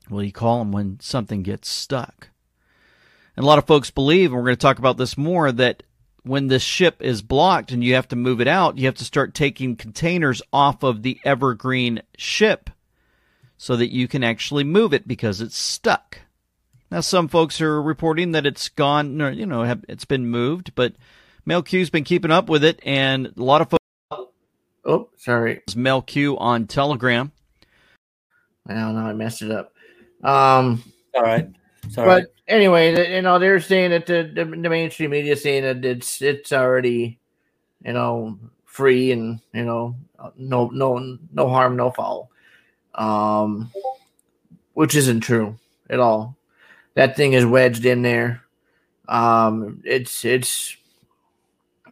Well, 0.09 0.23
you 0.23 0.31
call 0.31 0.57
them 0.57 0.71
when 0.71 0.99
something 0.99 1.43
gets 1.43 1.69
stuck. 1.69 2.29
And 3.35 3.43
a 3.43 3.47
lot 3.47 3.59
of 3.59 3.67
folks 3.67 3.91
believe, 3.91 4.31
and 4.31 4.37
we're 4.37 4.45
going 4.45 4.55
to 4.55 4.59
talk 4.59 4.79
about 4.79 4.97
this 4.97 5.15
more, 5.15 5.51
that 5.51 5.83
when 6.23 6.47
this 6.47 6.63
ship 6.63 6.99
is 7.03 7.21
blocked 7.21 7.71
and 7.71 7.83
you 7.83 7.93
have 7.93 8.07
to 8.07 8.15
move 8.15 8.41
it 8.41 8.47
out, 8.47 8.79
you 8.79 8.87
have 8.87 8.95
to 8.95 9.05
start 9.05 9.35
taking 9.35 9.75
containers 9.75 10.41
off 10.51 10.81
of 10.81 11.03
the 11.03 11.19
Evergreen 11.23 12.01
ship 12.17 12.71
so 13.57 13.75
that 13.75 13.93
you 13.93 14.07
can 14.07 14.23
actually 14.23 14.63
move 14.63 14.93
it 14.93 15.07
because 15.07 15.41
it's 15.41 15.57
stuck. 15.57 16.19
Now, 16.89 17.01
some 17.01 17.27
folks 17.27 17.59
are 17.59 17.81
reporting 17.81 18.31
that 18.31 18.45
it's 18.45 18.69
gone, 18.69 19.21
or, 19.21 19.31
you 19.31 19.45
know, 19.45 19.63
have, 19.63 19.83
it's 19.89 20.05
been 20.05 20.27
moved, 20.27 20.73
but 20.75 20.93
Mel 21.45 21.61
Q's 21.61 21.89
been 21.89 22.03
keeping 22.05 22.31
up 22.31 22.47
with 22.47 22.63
it, 22.63 22.79
and 22.83 23.27
a 23.27 23.43
lot 23.43 23.61
of 23.61 23.69
folks. 23.69 23.83
Oh, 24.85 25.09
sorry. 25.17 25.61
Mel 25.75 26.01
Q 26.01 26.37
on 26.37 26.67
Telegram. 26.67 27.31
Well, 28.65 28.93
no, 28.93 28.99
I 29.01 29.13
messed 29.13 29.41
it 29.41 29.51
up. 29.51 29.73
Um, 30.23 30.83
all 31.13 31.23
right 31.23 31.49
sorry 31.89 32.21
but 32.21 32.33
anyway, 32.47 33.15
you 33.15 33.21
know, 33.21 33.39
they're 33.39 33.59
saying 33.59 33.91
that 33.91 34.05
the, 34.05 34.29
the, 34.33 34.45
the 34.45 34.69
mainstream 34.69 35.11
media 35.11 35.33
is 35.33 35.43
saying 35.43 35.63
that 35.63 35.85
it's 35.85 36.21
it's 36.21 36.51
already, 36.51 37.19
you 37.83 37.93
know, 37.93 38.39
free 38.65 39.11
and 39.11 39.39
you 39.53 39.63
know, 39.63 39.95
no 40.37 40.69
no 40.69 41.17
no 41.33 41.49
harm, 41.49 41.75
no 41.75 41.91
foul, 41.91 42.31
um, 42.97 43.71
which 44.73 44.95
isn't 44.95 45.21
true 45.21 45.57
at 45.89 45.99
all. 45.99 46.35
That 46.95 47.15
thing 47.15 47.33
is 47.33 47.45
wedged 47.45 47.85
in 47.85 48.01
there. 48.01 48.43
Um, 49.07 49.81
it's 49.85 50.25
it's 50.25 50.75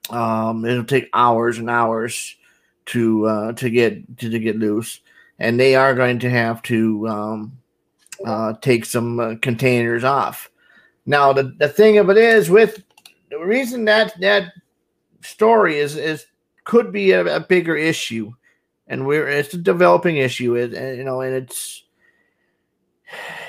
um, 0.10 0.66
it'll 0.66 0.84
take 0.84 1.10
hours 1.14 1.58
and 1.58 1.70
hours 1.70 2.36
to 2.88 3.26
uh, 3.26 3.52
to 3.54 3.70
get 3.70 4.18
to, 4.18 4.30
to 4.30 4.40
get 4.40 4.58
loose, 4.58 5.00
and 5.40 5.60
they 5.60 5.76
are 5.76 5.96
going 5.96 6.20
to 6.20 6.30
have 6.30 6.62
to 6.64 7.08
um, 7.08 7.58
uh, 8.26 8.54
take 8.62 8.86
some 8.86 9.20
uh, 9.20 9.36
containers 9.42 10.04
off. 10.04 10.50
Now, 11.06 11.34
the, 11.34 11.56
the 11.60 11.70
thing 11.70 11.98
of 12.00 12.10
it 12.10 12.18
is, 12.18 12.50
with 12.50 12.84
the 13.30 13.40
reason 13.40 13.86
that 13.86 14.20
that 14.22 14.54
story 15.22 15.78
is 15.78 15.96
is 15.96 16.26
could 16.64 16.92
be 16.92 17.12
a, 17.12 17.38
a 17.38 17.40
bigger 17.40 17.76
issue, 17.76 18.34
and 18.88 19.06
we're 19.06 19.28
it's 19.28 19.54
a 19.54 19.58
developing 19.58 20.18
issue, 20.18 20.56
it, 20.56 20.74
and, 20.74 20.98
you 20.98 21.04
know, 21.04 21.22
and 21.22 21.36
it's 21.36 21.84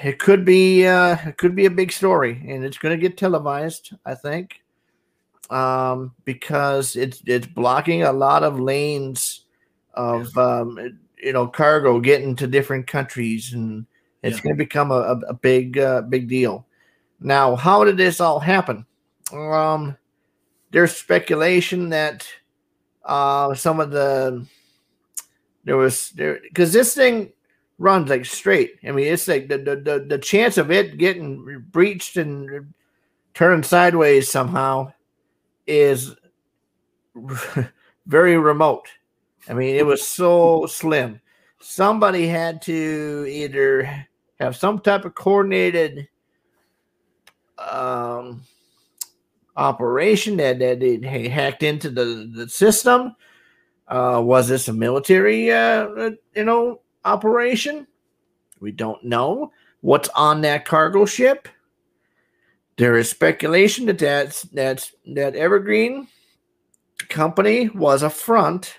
it 0.02 0.18
could 0.18 0.44
be 0.44 0.86
uh, 0.86 1.16
it 1.26 1.38
could 1.38 1.54
be 1.54 1.66
a 1.66 1.70
big 1.70 1.92
story, 1.92 2.42
and 2.48 2.64
it's 2.64 2.78
going 2.78 2.98
to 2.98 3.08
get 3.08 3.16
televised, 3.16 3.94
I 4.04 4.14
think, 4.14 4.62
um, 5.50 6.14
because 6.24 6.96
it's 6.96 7.22
it's 7.26 7.46
blocking 7.46 8.02
a 8.02 8.12
lot 8.12 8.42
of 8.42 8.60
lanes 8.60 9.44
of 9.94 10.36
um, 10.36 10.98
you 11.18 11.32
know 11.32 11.46
cargo 11.46 12.00
getting 12.00 12.36
to 12.36 12.46
different 12.46 12.86
countries 12.86 13.52
and 13.54 13.86
it's 14.22 14.38
Yeah. 14.38 14.42
going 14.42 14.56
to 14.56 14.64
become 14.64 14.90
a, 14.90 14.94
a, 14.94 15.18
a 15.28 15.34
big, 15.34 15.78
uh, 15.78 16.02
big 16.02 16.28
deal. 16.28 16.66
Now, 17.20 17.54
how 17.54 17.84
did 17.84 17.96
this 17.96 18.20
all 18.20 18.40
happen? 18.40 18.84
Um, 19.32 19.96
there's 20.72 20.96
speculation 20.96 21.90
that 21.90 22.26
uh, 23.04 23.54
some 23.54 23.78
of 23.78 23.90
the 23.90 24.44
there 25.66 25.76
was 25.76 26.10
there 26.10 26.40
because 26.42 26.72
this 26.72 26.94
thing 26.94 27.32
runs 27.78 28.08
like 28.08 28.24
straight. 28.24 28.78
I 28.86 28.92
mean, 28.92 29.12
it's 29.12 29.28
like 29.28 29.48
the, 29.48 29.58
the 29.58 29.76
the 29.76 30.06
the 30.08 30.18
chance 30.18 30.56
of 30.56 30.70
it 30.70 30.96
getting 30.96 31.64
breached 31.70 32.16
and 32.16 32.72
turned 33.34 33.66
sideways 33.66 34.30
somehow 34.30 34.92
is 35.66 36.14
very 38.06 38.38
remote. 38.38 38.88
I 39.48 39.54
mean, 39.54 39.74
it 39.76 39.84
was 39.84 40.06
so 40.06 40.66
slim. 40.66 41.20
Somebody 41.60 42.28
had 42.28 42.62
to 42.62 43.26
either 43.28 44.06
have 44.38 44.56
some 44.56 44.78
type 44.78 45.04
of 45.04 45.14
coordinated 45.14 46.08
um, 47.58 48.42
operation 49.56 50.36
that, 50.36 50.58
that 50.58 50.82
it 50.82 51.04
hacked 51.04 51.62
into 51.62 51.90
the, 51.90 52.30
the 52.34 52.48
system. 52.48 53.16
Uh, 53.88 54.20
was 54.24 54.48
this 54.48 54.68
a 54.68 54.72
military, 54.72 55.50
uh, 55.52 55.86
uh, 55.86 56.10
you 56.34 56.44
know, 56.44 56.80
operation? 57.04 57.86
We 58.60 58.72
don't 58.72 59.04
know 59.04 59.52
what's 59.80 60.08
on 60.10 60.40
that 60.40 60.64
cargo 60.64 61.04
ship. 61.04 61.48
There 62.76 62.96
is 62.96 63.08
speculation 63.08 63.86
that 63.86 63.98
that's, 63.98 64.42
that's 64.42 64.92
that 65.06 65.36
Evergreen 65.36 66.08
company 67.08 67.68
was 67.68 68.02
a 68.02 68.10
front 68.10 68.76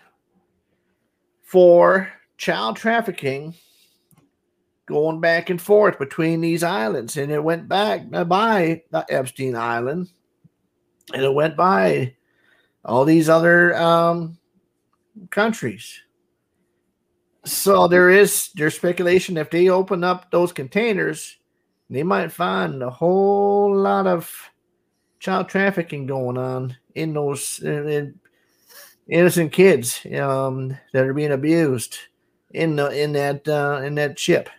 for 1.42 2.12
child 2.38 2.76
trafficking 2.76 3.56
going 4.86 5.20
back 5.20 5.50
and 5.50 5.62
forth 5.62 6.00
between 6.00 6.42
these 6.42 6.64
islands. 6.64 7.18
And 7.18 7.32
it 7.32 7.44
went 7.44 7.68
back 7.68 8.10
by 8.10 8.84
the 8.92 9.06
Epstein 9.10 9.56
Island 9.56 10.10
and 11.14 11.24
it 11.24 11.34
went 11.34 11.56
by 11.56 12.16
all 12.84 13.06
these 13.06 13.30
other 13.30 13.76
um, 13.76 14.38
countries. 15.30 16.02
So 17.46 17.88
there 17.88 18.10
is 18.10 18.50
there's 18.56 18.76
speculation 18.76 19.38
if 19.38 19.50
they 19.50 19.70
open 19.70 20.04
up 20.04 20.32
those 20.32 20.52
containers, 20.52 21.38
they 21.90 22.04
might 22.04 22.32
find 22.32 22.84
a 22.84 22.90
whole 22.90 23.76
lot 23.76 24.08
of 24.08 24.30
child 25.20 25.50
trafficking 25.50 26.06
going 26.06 26.38
on 26.38 26.76
in 26.96 27.14
those 27.14 27.60
in, 27.60 27.90
in 27.90 28.20
innocent 29.10 29.52
kids 29.52 30.06
um, 30.20 30.78
that 30.92 31.06
are 31.06 31.14
being 31.14 31.32
abused 31.32 31.98
in 32.52 32.76
the, 32.76 32.90
in 32.90 33.14
that 33.14 33.48
uh, 33.48 33.82
in 33.84 33.96
that 33.96 34.20
ship. 34.20 34.50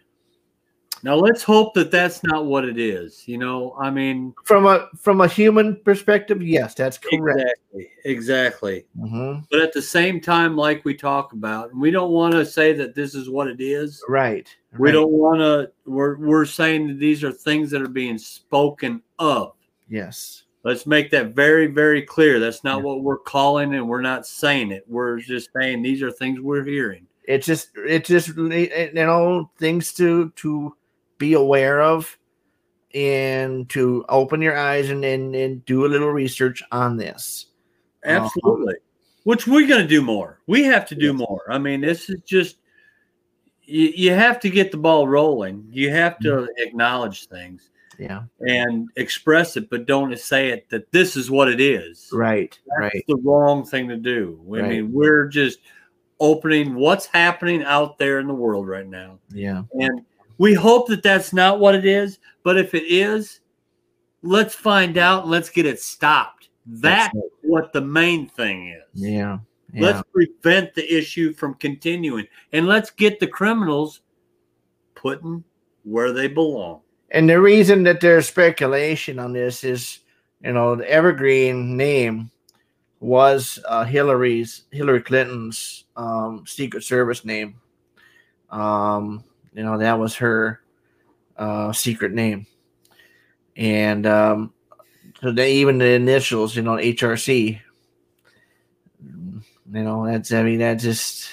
Now 1.02 1.14
let's 1.14 1.42
hope 1.42 1.74
that 1.74 1.90
that's 1.90 2.22
not 2.24 2.46
what 2.46 2.64
it 2.64 2.78
is. 2.78 3.26
You 3.26 3.38
know, 3.38 3.74
I 3.78 3.90
mean, 3.90 4.34
from 4.44 4.66
a 4.66 4.88
from 4.96 5.20
a 5.20 5.28
human 5.28 5.76
perspective, 5.84 6.42
yes, 6.42 6.74
that's 6.74 6.98
correct. 6.98 7.40
Exactly. 7.72 7.90
Exactly. 8.04 8.86
Mm-hmm. 8.98 9.40
But 9.50 9.60
at 9.60 9.72
the 9.72 9.82
same 9.82 10.20
time, 10.20 10.56
like 10.56 10.84
we 10.84 10.94
talk 10.94 11.32
about, 11.32 11.74
we 11.74 11.90
don't 11.90 12.10
want 12.10 12.34
to 12.34 12.44
say 12.44 12.72
that 12.74 12.94
this 12.94 13.14
is 13.14 13.30
what 13.30 13.48
it 13.48 13.60
is. 13.60 14.02
Right. 14.08 14.48
We 14.78 14.88
right. 14.88 14.92
don't 14.92 15.12
want 15.12 15.40
to. 15.40 15.70
We're 15.86 16.16
we're 16.16 16.44
saying 16.44 16.88
that 16.88 16.98
these 16.98 17.22
are 17.22 17.32
things 17.32 17.70
that 17.70 17.82
are 17.82 17.88
being 17.88 18.18
spoken 18.18 19.02
of. 19.18 19.54
Yes. 19.88 20.44
Let's 20.64 20.86
make 20.86 21.10
that 21.12 21.34
very 21.34 21.68
very 21.68 22.02
clear. 22.02 22.40
That's 22.40 22.64
not 22.64 22.78
yeah. 22.78 22.84
what 22.84 23.02
we're 23.02 23.18
calling, 23.18 23.74
and 23.74 23.88
we're 23.88 24.00
not 24.00 24.26
saying 24.26 24.72
it. 24.72 24.84
We're 24.88 25.18
just 25.20 25.50
saying 25.56 25.82
these 25.82 26.02
are 26.02 26.10
things 26.10 26.40
we're 26.40 26.64
hearing. 26.64 27.06
It's 27.24 27.46
just 27.46 27.68
it's 27.76 28.08
just 28.08 28.28
you 28.28 28.90
know 28.94 29.50
things 29.58 29.92
to 29.94 30.30
to 30.30 30.74
be 31.18 31.34
aware 31.34 31.82
of 31.82 32.16
and 32.94 33.68
to 33.70 34.04
open 34.08 34.40
your 34.40 34.56
eyes 34.56 34.88
and, 34.90 35.04
and, 35.04 35.34
and 35.34 35.64
do 35.66 35.84
a 35.84 35.88
little 35.88 36.10
research 36.10 36.62
on 36.72 36.96
this. 36.96 37.46
Absolutely. 38.04 38.74
Um, 38.74 38.80
Which 39.24 39.46
we're 39.46 39.66
going 39.68 39.82
to 39.82 39.88
do 39.88 40.00
more. 40.00 40.40
We 40.46 40.64
have 40.64 40.86
to 40.86 40.94
do 40.94 41.08
yes. 41.08 41.16
more. 41.16 41.42
I 41.50 41.58
mean, 41.58 41.80
this 41.80 42.08
is 42.08 42.22
just, 42.22 42.56
you, 43.62 43.92
you 43.94 44.12
have 44.12 44.40
to 44.40 44.48
get 44.48 44.70
the 44.70 44.78
ball 44.78 45.06
rolling. 45.06 45.68
You 45.70 45.90
have 45.90 46.18
to 46.20 46.28
mm-hmm. 46.28 46.46
acknowledge 46.56 47.26
things. 47.26 47.68
Yeah. 47.98 48.22
And 48.40 48.88
express 48.94 49.56
it, 49.56 49.68
but 49.68 49.84
don't 49.84 50.16
say 50.16 50.50
it 50.50 50.70
that 50.70 50.90
this 50.92 51.16
is 51.16 51.32
what 51.32 51.48
it 51.48 51.60
is. 51.60 52.08
Right. 52.12 52.56
That's 52.68 52.94
right. 52.94 53.04
the 53.08 53.16
wrong 53.16 53.66
thing 53.66 53.88
to 53.88 53.96
do. 53.96 54.40
I 54.46 54.60
Right. 54.60 54.70
mean, 54.70 54.92
we're 54.92 55.26
just 55.26 55.58
opening 56.20 56.76
what's 56.76 57.06
happening 57.06 57.64
out 57.64 57.98
there 57.98 58.20
in 58.20 58.28
the 58.28 58.34
world 58.34 58.68
right 58.68 58.86
now. 58.86 59.18
Yeah. 59.30 59.64
And 59.72 60.06
we 60.38 60.54
hope 60.54 60.88
that 60.88 61.02
that's 61.02 61.32
not 61.32 61.60
what 61.60 61.74
it 61.74 61.84
is. 61.84 62.18
But 62.42 62.56
if 62.56 62.74
it 62.74 62.84
is, 62.84 63.40
let's 64.22 64.54
find 64.54 64.96
out 64.96 65.28
let's 65.28 65.50
get 65.50 65.66
it 65.66 65.80
stopped. 65.80 66.48
That's 66.66 67.14
right. 67.14 67.24
what 67.42 67.72
the 67.72 67.80
main 67.80 68.28
thing 68.28 68.68
is. 68.68 69.02
Yeah. 69.02 69.38
Yeah. 69.72 69.82
Let's 69.82 70.02
prevent 70.12 70.74
the 70.74 70.96
issue 70.96 71.34
from 71.34 71.54
continuing 71.54 72.26
and 72.52 72.66
let's 72.66 72.90
get 72.90 73.20
the 73.20 73.26
criminals 73.26 74.00
putting 74.94 75.44
where 75.84 76.12
they 76.12 76.26
belong. 76.28 76.80
and 77.10 77.28
the 77.28 77.40
reason 77.40 77.82
that 77.84 78.00
there's 78.00 78.28
speculation 78.28 79.18
on 79.18 79.32
this 79.32 79.64
is, 79.64 80.00
you 80.42 80.52
know, 80.52 80.76
the 80.76 80.90
Evergreen 80.90 81.76
name 81.76 82.30
was 83.00 83.58
uh, 83.66 83.84
Hillary's 83.84 84.64
Hillary 84.70 85.02
Clinton's 85.02 85.84
um, 85.96 86.44
Secret 86.46 86.82
Service 86.82 87.24
name. 87.24 87.60
Um, 88.50 89.24
you 89.58 89.64
know, 89.64 89.76
that 89.76 89.98
was 89.98 90.14
her 90.14 90.60
uh, 91.36 91.72
secret 91.72 92.12
name, 92.12 92.46
and 93.56 94.06
um, 94.06 94.52
so 95.20 95.32
they 95.32 95.54
even 95.54 95.78
the 95.78 95.90
initials, 95.94 96.54
you 96.54 96.62
know, 96.62 96.76
HRC. 96.76 97.60
You 99.02 99.42
know, 99.82 100.06
that's 100.06 100.30
I 100.32 100.44
mean, 100.44 100.60
that 100.60 100.74
just. 100.74 101.28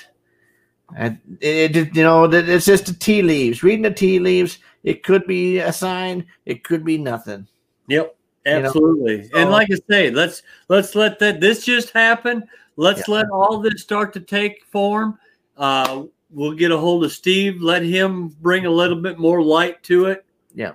It, 0.98 1.18
it, 1.40 1.76
it, 1.76 1.96
you 1.96 2.04
know, 2.04 2.24
it's 2.26 2.66
just 2.66 2.88
the 2.88 2.94
tea 2.94 3.22
leaves. 3.22 3.62
Reading 3.62 3.84
the 3.84 3.92
tea 3.92 4.18
leaves, 4.18 4.58
it 4.84 5.04
could 5.04 5.28
be 5.28 5.60
a 5.60 5.72
sign, 5.72 6.26
it 6.46 6.64
could 6.64 6.84
be 6.84 6.98
nothing. 6.98 7.48
Yep, 7.90 8.16
You 8.46 8.52
know, 8.52 8.58
absolutely. 8.68 9.30
and 9.36 9.52
like 9.52 9.68
I 9.72 9.78
say, 9.88 10.10
let's 10.10 10.42
let's 10.68 10.96
let 10.96 11.20
that 11.20 11.40
this 11.42 11.64
just 11.64 11.92
happen. 11.92 12.44
Let's 12.76 13.08
Yeah. 13.08 13.16
let 13.16 13.30
all 13.32 13.60
this 13.60 13.82
start 13.84 14.14
to 14.14 14.20
take 14.20 14.64
form. 14.66 15.20
Uh, 15.58 16.04
we'll 16.36 16.54
get 16.54 16.72
a 16.72 16.78
hold 16.78 17.04
of 17.04 17.12
Steve. 17.12 17.62
Let 17.62 17.82
him 17.84 18.28
bring 18.42 18.66
a 18.66 18.72
little 18.72 19.02
bit 19.02 19.18
more 19.18 19.42
light 19.42 19.82
to 19.84 20.06
it. 20.06 20.26
Yeah. 20.54 20.74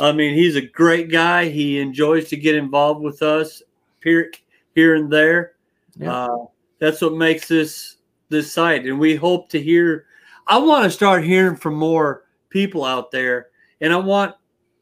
I 0.00 0.12
mean, 0.12 0.34
he's 0.34 0.56
a 0.56 0.62
great 0.62 1.10
guy. 1.10 1.48
He 1.48 1.78
enjoys 1.78 2.28
to 2.30 2.36
get 2.36 2.54
involved 2.54 3.02
with 3.02 3.22
us 3.22 3.62
here, 4.02 4.32
here 4.74 4.94
and 4.94 5.12
there. 5.12 5.52
Yeah. 5.96 6.12
Uh, 6.12 6.46
that's 6.78 7.02
what 7.02 7.14
makes 7.14 7.46
this 7.46 7.96
this 8.30 8.52
site, 8.52 8.86
and 8.86 8.98
we 8.98 9.16
hope 9.16 9.50
to 9.50 9.60
hear. 9.60 10.06
I 10.46 10.56
want 10.58 10.84
to 10.84 10.90
start 10.90 11.24
hearing 11.24 11.56
from 11.56 11.74
more 11.74 12.24
people 12.48 12.84
out 12.84 13.10
there, 13.10 13.48
and 13.80 13.92
I 13.92 13.96
want 13.96 14.34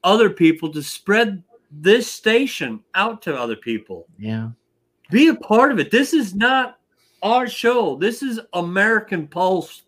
other 0.04 0.30
people 0.30 0.70
to 0.72 0.82
spread 0.82 1.42
this 1.70 2.10
station 2.10 2.80
out 2.94 3.20
to 3.22 3.36
other 3.36 3.56
people. 3.56 4.06
Yeah. 4.18 4.50
Be 5.10 5.28
a 5.28 5.34
part 5.34 5.72
of 5.72 5.78
it. 5.78 5.90
This 5.90 6.14
is 6.14 6.34
not 6.34 6.78
our 7.22 7.48
show. 7.48 7.96
This 7.96 8.22
is 8.22 8.38
American 8.52 9.26
Pulse. 9.26 9.82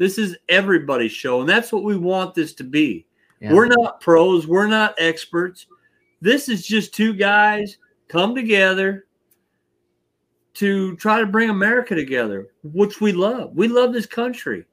This 0.00 0.16
is 0.16 0.34
everybody's 0.48 1.12
show, 1.12 1.40
and 1.40 1.48
that's 1.48 1.70
what 1.74 1.84
we 1.84 1.94
want 1.94 2.34
this 2.34 2.54
to 2.54 2.64
be. 2.64 3.04
Yeah. 3.38 3.52
We're 3.52 3.66
not 3.66 4.00
pros. 4.00 4.46
We're 4.46 4.66
not 4.66 4.94
experts. 4.96 5.66
This 6.22 6.48
is 6.48 6.66
just 6.66 6.94
two 6.94 7.12
guys 7.12 7.76
come 8.08 8.34
together 8.34 9.04
to 10.54 10.96
try 10.96 11.20
to 11.20 11.26
bring 11.26 11.50
America 11.50 11.94
together, 11.94 12.48
which 12.62 13.02
we 13.02 13.12
love. 13.12 13.50
We 13.54 13.68
love 13.68 13.92
this 13.92 14.06
country. 14.06 14.64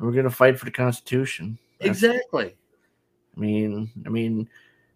We're 0.00 0.10
gonna 0.10 0.30
fight 0.30 0.58
for 0.58 0.64
the 0.64 0.72
Constitution. 0.72 1.56
That's- 1.78 2.02
Exactly. 2.02 2.56
I 3.36 3.40
mean, 3.40 3.88
I 4.04 4.08
mean, 4.08 4.48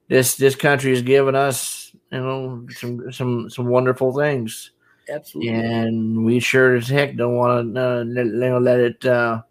this 0.08 0.34
this 0.34 0.56
country 0.56 0.90
has 0.90 1.02
given 1.02 1.36
us, 1.36 1.94
you 2.10 2.18
know, 2.18 2.66
some 2.70 3.12
some 3.12 3.48
some 3.48 3.66
wonderful 3.66 4.12
things, 4.12 4.72
Absolutely. 5.08 5.52
and 5.52 6.24
we 6.24 6.40
sure 6.40 6.76
as 6.76 6.88
heck 6.88 7.16
don't 7.16 7.36
want 7.36 7.74
to 7.74 7.80
uh, 7.80 8.04
let, 8.04 8.26
you 8.26 8.32
know, 8.32 8.58
let 8.58 8.80
it 8.80 9.04
uh, 9.04 9.42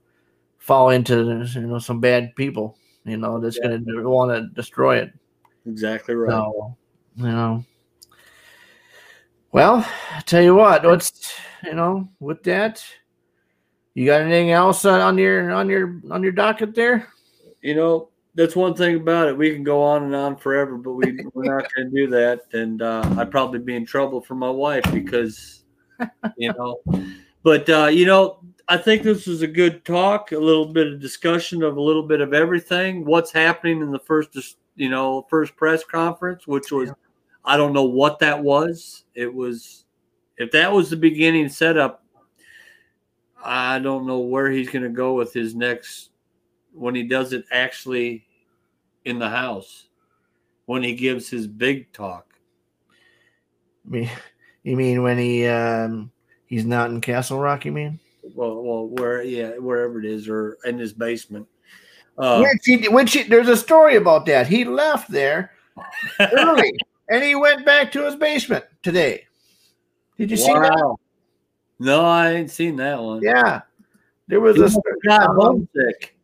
fall 0.57 0.89
into 0.89 1.45
you 1.53 1.61
know 1.61 1.79
some 1.79 1.99
bad 1.99 2.35
people, 2.35 2.77
you 3.05 3.17
know, 3.17 3.39
that's 3.39 3.59
gonna 3.59 3.81
want 4.09 4.31
to 4.31 4.47
destroy 4.55 4.97
it. 4.97 5.13
Exactly 5.65 6.15
right. 6.15 6.31
So, 6.31 6.75
you 7.15 7.25
know. 7.25 7.65
Well, 9.51 9.87
I 10.11 10.21
tell 10.21 10.41
you 10.41 10.55
what, 10.55 10.83
what's 10.83 11.35
you 11.63 11.75
know, 11.75 12.09
with 12.19 12.41
that, 12.43 12.83
you 13.93 14.05
got 14.05 14.21
anything 14.21 14.51
else 14.51 14.83
on 14.85 15.17
your 15.17 15.51
on 15.51 15.69
your 15.69 16.01
on 16.09 16.23
your 16.23 16.31
docket 16.31 16.73
there? 16.73 17.07
You 17.61 17.75
know, 17.75 18.09
that's 18.35 18.55
one 18.55 18.73
thing 18.73 18.95
about 18.95 19.27
it. 19.27 19.37
We 19.37 19.53
can 19.53 19.63
go 19.63 19.81
on 19.81 20.03
and 20.03 20.15
on 20.15 20.35
forever, 20.37 20.77
but 20.77 20.93
we, 20.93 21.19
we're 21.33 21.55
not 21.55 21.67
going 21.75 21.91
to 21.91 21.95
do 21.95 22.07
that. 22.07 22.41
And 22.53 22.81
uh, 22.81 23.15
I'd 23.17 23.31
probably 23.31 23.59
be 23.59 23.75
in 23.75 23.85
trouble 23.85 24.21
for 24.21 24.35
my 24.35 24.49
wife 24.49 24.83
because, 24.91 25.63
you 26.37 26.51
know, 26.53 26.81
but, 27.43 27.69
uh, 27.69 27.87
you 27.87 28.05
know, 28.05 28.39
I 28.67 28.77
think 28.77 29.03
this 29.03 29.27
was 29.27 29.41
a 29.41 29.47
good 29.47 29.83
talk, 29.85 30.31
a 30.31 30.37
little 30.37 30.65
bit 30.65 30.87
of 30.87 30.99
discussion 30.99 31.63
of 31.63 31.77
a 31.77 31.81
little 31.81 32.03
bit 32.07 32.21
of 32.21 32.33
everything. 32.33 33.05
What's 33.05 33.31
happening 33.31 33.81
in 33.81 33.91
the 33.91 33.99
first, 33.99 34.57
you 34.75 34.89
know, 34.89 35.27
first 35.29 35.55
press 35.55 35.83
conference, 35.83 36.47
which 36.47 36.71
was 36.71 36.91
I 37.45 37.57
don't 37.57 37.73
know 37.73 37.83
what 37.83 38.19
that 38.19 38.41
was. 38.41 39.03
It 39.15 39.31
was 39.31 39.85
if 40.37 40.51
that 40.51 40.71
was 40.71 40.89
the 40.89 40.95
beginning 40.95 41.49
setup. 41.49 42.03
I 43.45 43.79
don't 43.79 44.07
know 44.07 44.19
where 44.19 44.49
he's 44.49 44.69
going 44.69 44.83
to 44.83 44.89
go 44.89 45.15
with 45.15 45.33
his 45.33 45.53
next 45.53 46.11
when 46.73 46.95
he 46.95 47.03
does 47.03 47.33
it 47.33 47.45
actually 47.51 48.25
in 49.05 49.19
the 49.19 49.29
house 49.29 49.87
when 50.65 50.83
he 50.83 50.93
gives 50.93 51.29
his 51.29 51.47
big 51.47 51.91
talk. 51.91 52.33
I 53.85 53.89
mean, 53.89 54.09
you 54.63 54.75
mean 54.75 55.03
when 55.03 55.17
he 55.17 55.47
um 55.47 56.11
he's 56.45 56.65
not 56.65 56.89
in 56.89 57.01
Castle 57.01 57.39
Rock? 57.39 57.65
You 57.65 57.71
mean? 57.71 57.99
Well, 58.35 58.61
well, 58.61 58.87
where 58.87 59.21
yeah, 59.21 59.51
wherever 59.57 59.99
it 59.99 60.05
is, 60.05 60.27
or 60.27 60.57
in 60.65 60.79
his 60.79 60.93
basement. 60.93 61.47
Uh, 62.17 62.43
which 62.43 62.61
he, 62.63 62.87
which 62.89 63.13
he, 63.13 63.23
there's 63.23 63.47
a 63.47 63.57
story 63.57 63.95
about 63.95 64.25
that. 64.27 64.45
He 64.47 64.65
left 64.65 65.09
there 65.09 65.51
early 66.19 66.71
and 67.09 67.23
he 67.23 67.33
went 67.33 67.65
back 67.65 67.91
to 67.93 68.05
his 68.05 68.15
basement 68.15 68.63
today. 68.83 69.25
Did 70.17 70.29
you 70.29 70.37
see 70.37 70.53
that? 70.53 70.95
No, 71.79 72.05
I 72.05 72.33
ain't 72.33 72.51
seen 72.51 72.75
that 72.77 73.01
one. 73.01 73.21
Yeah, 73.23 73.61
there 74.27 74.39
was 74.39 74.57
He 74.57 74.63
a 74.63 75.07
got 75.07 75.35
homesick. 75.35 76.15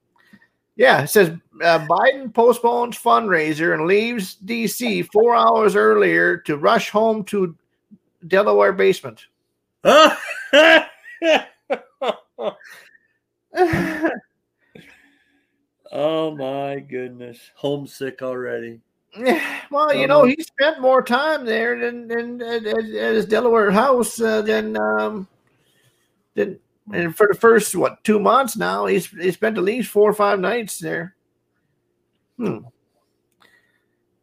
Yeah. 0.80 1.04
It 1.04 1.10
says 1.10 1.30
uh, 1.62 1.86
Biden 1.88 2.34
postpones 2.34 2.98
fundraiser 2.98 3.74
and 3.74 3.86
leaves 3.86 4.36
D.C. 4.36 5.04
four 5.04 5.36
hours 5.36 5.76
earlier 5.76 6.38
to 6.38 6.56
rush 6.56 6.90
home 6.90 7.26
to 7.26 7.54
Delaware 8.26 8.72
basement. 8.72 9.26
oh 9.84 10.06
my 15.92 16.80
goodness, 16.80 17.40
homesick 17.56 18.22
already. 18.22 18.80
well, 19.72 19.94
you 19.94 20.08
know, 20.08 20.24
he 20.24 20.38
spent 20.40 20.80
more 20.80 21.02
time 21.02 21.46
there 21.46 21.78
than, 21.78 22.08
than 22.08 22.42
at, 22.42 22.66
at, 22.66 22.78
at 22.78 23.16
his 23.16 23.26
Delaware 23.26 23.72
house 23.72 24.22
uh, 24.22 24.42
than 24.42 24.78
um, 24.78 25.28
than 26.36 26.58
and 26.94 27.16
for 27.16 27.28
the 27.32 27.38
first 27.38 27.76
what 27.76 28.04
two 28.04 28.20
months 28.20 28.58
now 28.58 28.86
he's 28.86 29.08
he 29.08 29.32
spent 29.32 29.58
at 29.58 29.64
least 29.64 29.90
four 29.90 30.10
or 30.10 30.14
five 30.14 30.40
nights 30.40 30.80
there. 30.80 31.16
Hmm. 32.38 32.60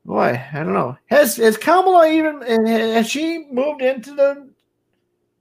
Boy, 0.05 0.41
I 0.53 0.59
don't 0.59 0.73
know. 0.73 0.97
Has 1.07 1.37
has 1.37 1.57
Kamala 1.57 2.09
even 2.09 2.41
has 2.67 3.09
she 3.09 3.47
moved 3.51 3.83
into 3.83 4.15
the 4.15 4.49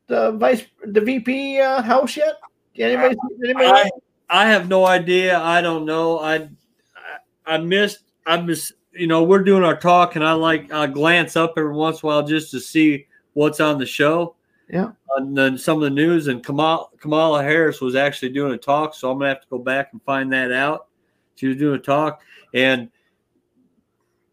the 0.07 0.32
vice 0.32 0.65
the 0.84 1.01
VP 1.01 1.59
uh, 1.61 1.82
house 1.82 2.17
yet? 2.17 2.39
Anybody? 2.78 3.15
anybody 3.43 3.67
I, 3.67 3.89
I 4.30 4.49
have 4.49 4.67
no 4.67 4.86
idea. 4.86 5.39
I 5.39 5.61
don't 5.61 5.86
know. 5.86 6.19
I 6.19 6.36
I, 6.36 7.19
I 7.45 7.57
missed. 7.57 7.99
I 8.26 8.41
miss. 8.41 8.73
You 8.91 9.07
know, 9.07 9.23
we're 9.23 9.43
doing 9.43 9.63
our 9.63 9.78
talk, 9.78 10.15
and 10.15 10.26
I 10.26 10.34
like 10.34 10.71
I 10.71 10.88
glance 10.88 11.36
up 11.36 11.53
every 11.57 11.73
once 11.73 12.01
in 12.01 12.07
a 12.07 12.07
while 12.07 12.23
just 12.23 12.51
to 12.51 12.59
see 12.59 13.05
what's 13.34 13.59
on 13.59 13.78
the 13.78 13.86
show. 13.86 14.36
Yeah. 14.70 14.91
And 15.18 15.38
then 15.38 15.57
some 15.57 15.78
of 15.78 15.84
the 15.84 15.89
news, 15.89 16.28
and 16.28 16.43
Kamala, 16.43 16.88
Kamala 16.99 17.43
Harris 17.43 17.82
was 17.82 17.95
actually 17.95 18.30
doing 18.30 18.53
a 18.53 18.57
talk, 18.57 18.95
so 18.95 19.11
I'm 19.11 19.20
gonna 19.20 19.30
have 19.30 19.41
to 19.41 19.47
go 19.49 19.59
back 19.59 19.89
and 19.91 20.01
find 20.03 20.32
that 20.34 20.51
out. 20.51 20.88
She 21.36 21.47
was 21.47 21.57
doing 21.57 21.76
a 21.76 21.82
talk, 21.82 22.22
and 22.53 22.89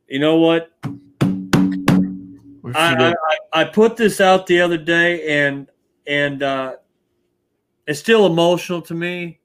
you 0.08 0.18
know 0.18 0.36
what? 0.36 0.70
I. 2.74 3.12
I, 3.54 3.60
I 3.60 3.64
put 3.64 3.96
this 3.96 4.20
out 4.20 4.46
the 4.46 4.60
other 4.60 4.78
day, 4.78 5.44
and 5.44 5.68
and 6.06 6.42
uh, 6.42 6.76
it's 7.86 8.00
still 8.00 8.26
emotional 8.26 8.80
to 8.82 8.94
me. 8.94 9.40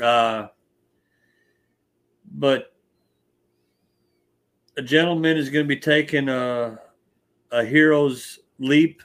Uh, 0.00 0.48
but 2.30 2.72
a 4.76 4.82
gentleman 4.82 5.36
is 5.36 5.50
going 5.50 5.64
to 5.64 5.68
be 5.68 5.80
taking 5.80 6.28
a 6.28 6.78
a 7.50 7.64
hero's 7.64 8.40
leap, 8.58 9.02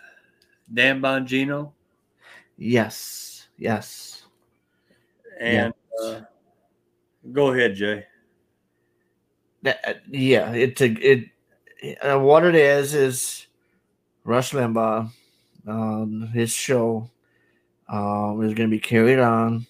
Dan 0.72 1.02
Bongino, 1.02 1.72
yes, 2.58 3.48
yes. 3.58 4.24
and 5.40 5.74
uh, 6.04 6.22
go 7.32 7.52
ahead, 7.54 7.76
Jay. 7.76 8.06
That, 9.62 9.80
uh, 9.88 9.94
yeah, 10.10 10.52
it's 10.52 10.82
a 10.82 10.86
it. 10.86 11.30
Uh, 12.02 12.20
what 12.20 12.46
it 12.46 12.56
is 12.56 12.94
is 12.94 13.48
Rush 14.24 14.52
Limbaugh, 14.52 15.12
um, 15.68 16.30
his 16.34 16.52
show, 16.52 17.10
um, 17.90 18.42
is 18.42 18.54
going 18.54 18.70
to 18.70 18.76
be 18.76 18.80
carried 18.80 19.20
on 19.20 19.68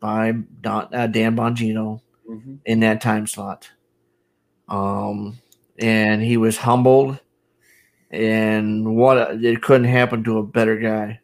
by 0.00 0.32
Don, 0.60 0.88
uh, 0.94 1.06
Dan 1.06 1.36
Bongino 1.36 2.00
Mm-hmm. 2.28 2.54
in 2.64 2.80
that 2.80 3.00
time 3.00 3.26
slot. 3.26 3.70
Um, 4.68 5.38
and 5.78 6.22
he 6.22 6.36
was 6.36 6.56
humbled, 6.56 7.18
and 8.12 8.94
what 8.96 9.16
a, 9.16 9.38
it 9.42 9.62
couldn't 9.62 9.88
happen 9.88 10.22
to 10.24 10.38
a 10.38 10.42
better 10.42 10.76
guy. 10.76 11.20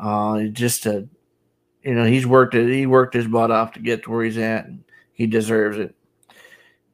Uh, 0.00 0.44
just 0.44 0.86
a, 0.86 1.08
you 1.82 1.94
know, 1.94 2.04
he's 2.04 2.26
worked 2.26 2.54
it. 2.54 2.72
He 2.72 2.86
worked 2.86 3.14
his 3.14 3.26
butt 3.26 3.50
off 3.50 3.72
to 3.72 3.80
get 3.80 4.04
to 4.04 4.10
where 4.10 4.24
he's 4.24 4.38
at. 4.38 4.66
And 4.66 4.84
he 5.12 5.26
deserves 5.26 5.78
it. 5.78 5.94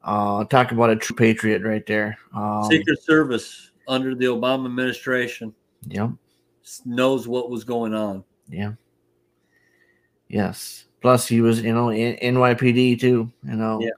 Uh, 0.03 0.43
talk 0.45 0.71
about 0.71 0.89
a 0.89 0.95
true 0.95 1.15
patriot 1.15 1.63
right 1.63 1.85
there. 1.85 2.17
Um, 2.33 2.63
Secret 2.69 3.01
Service 3.03 3.71
under 3.87 4.15
the 4.15 4.25
Obama 4.25 4.65
administration 4.65 5.53
Yep. 5.87 6.11
knows 6.85 7.27
what 7.27 7.49
was 7.49 7.63
going 7.63 7.93
on. 7.93 8.23
Yeah. 8.47 8.73
Yes. 10.27 10.85
Plus, 11.01 11.27
he 11.27 11.41
was, 11.41 11.61
you 11.61 11.73
know, 11.73 11.91
in 11.91 12.15
NYPD 12.35 12.99
too. 12.99 13.31
You 13.43 13.55
know. 13.55 13.79
Yeah. 13.81 13.89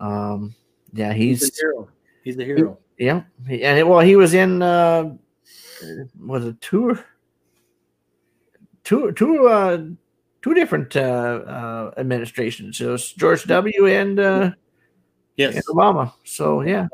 Um. 0.00 0.54
Yeah. 0.92 1.12
He's, 1.12 1.40
He's. 1.40 1.58
a 1.58 1.62
hero. 1.62 1.88
He's 2.22 2.38
a 2.38 2.44
hero. 2.44 2.78
Yeah. 2.98 3.22
And 3.48 3.78
it, 3.78 3.86
well, 3.86 4.00
he 4.00 4.16
was 4.16 4.34
in. 4.34 4.62
uh 4.62 5.14
Was 6.20 6.44
it 6.44 6.60
two? 6.60 6.98
Two. 8.84 9.12
Two. 9.12 9.48
Uh, 9.48 9.84
two 10.42 10.54
different 10.54 10.94
uh, 10.94 11.00
uh 11.00 11.90
administrations. 11.96 12.78
So 12.78 12.94
it's 12.94 13.12
George 13.12 13.44
W. 13.44 13.86
and 13.86 14.20
uh, 14.20 14.50
Yes. 15.36 15.54
and 15.56 15.64
Obama. 15.66 16.12
So 16.24 16.62
yeah. 16.62 16.86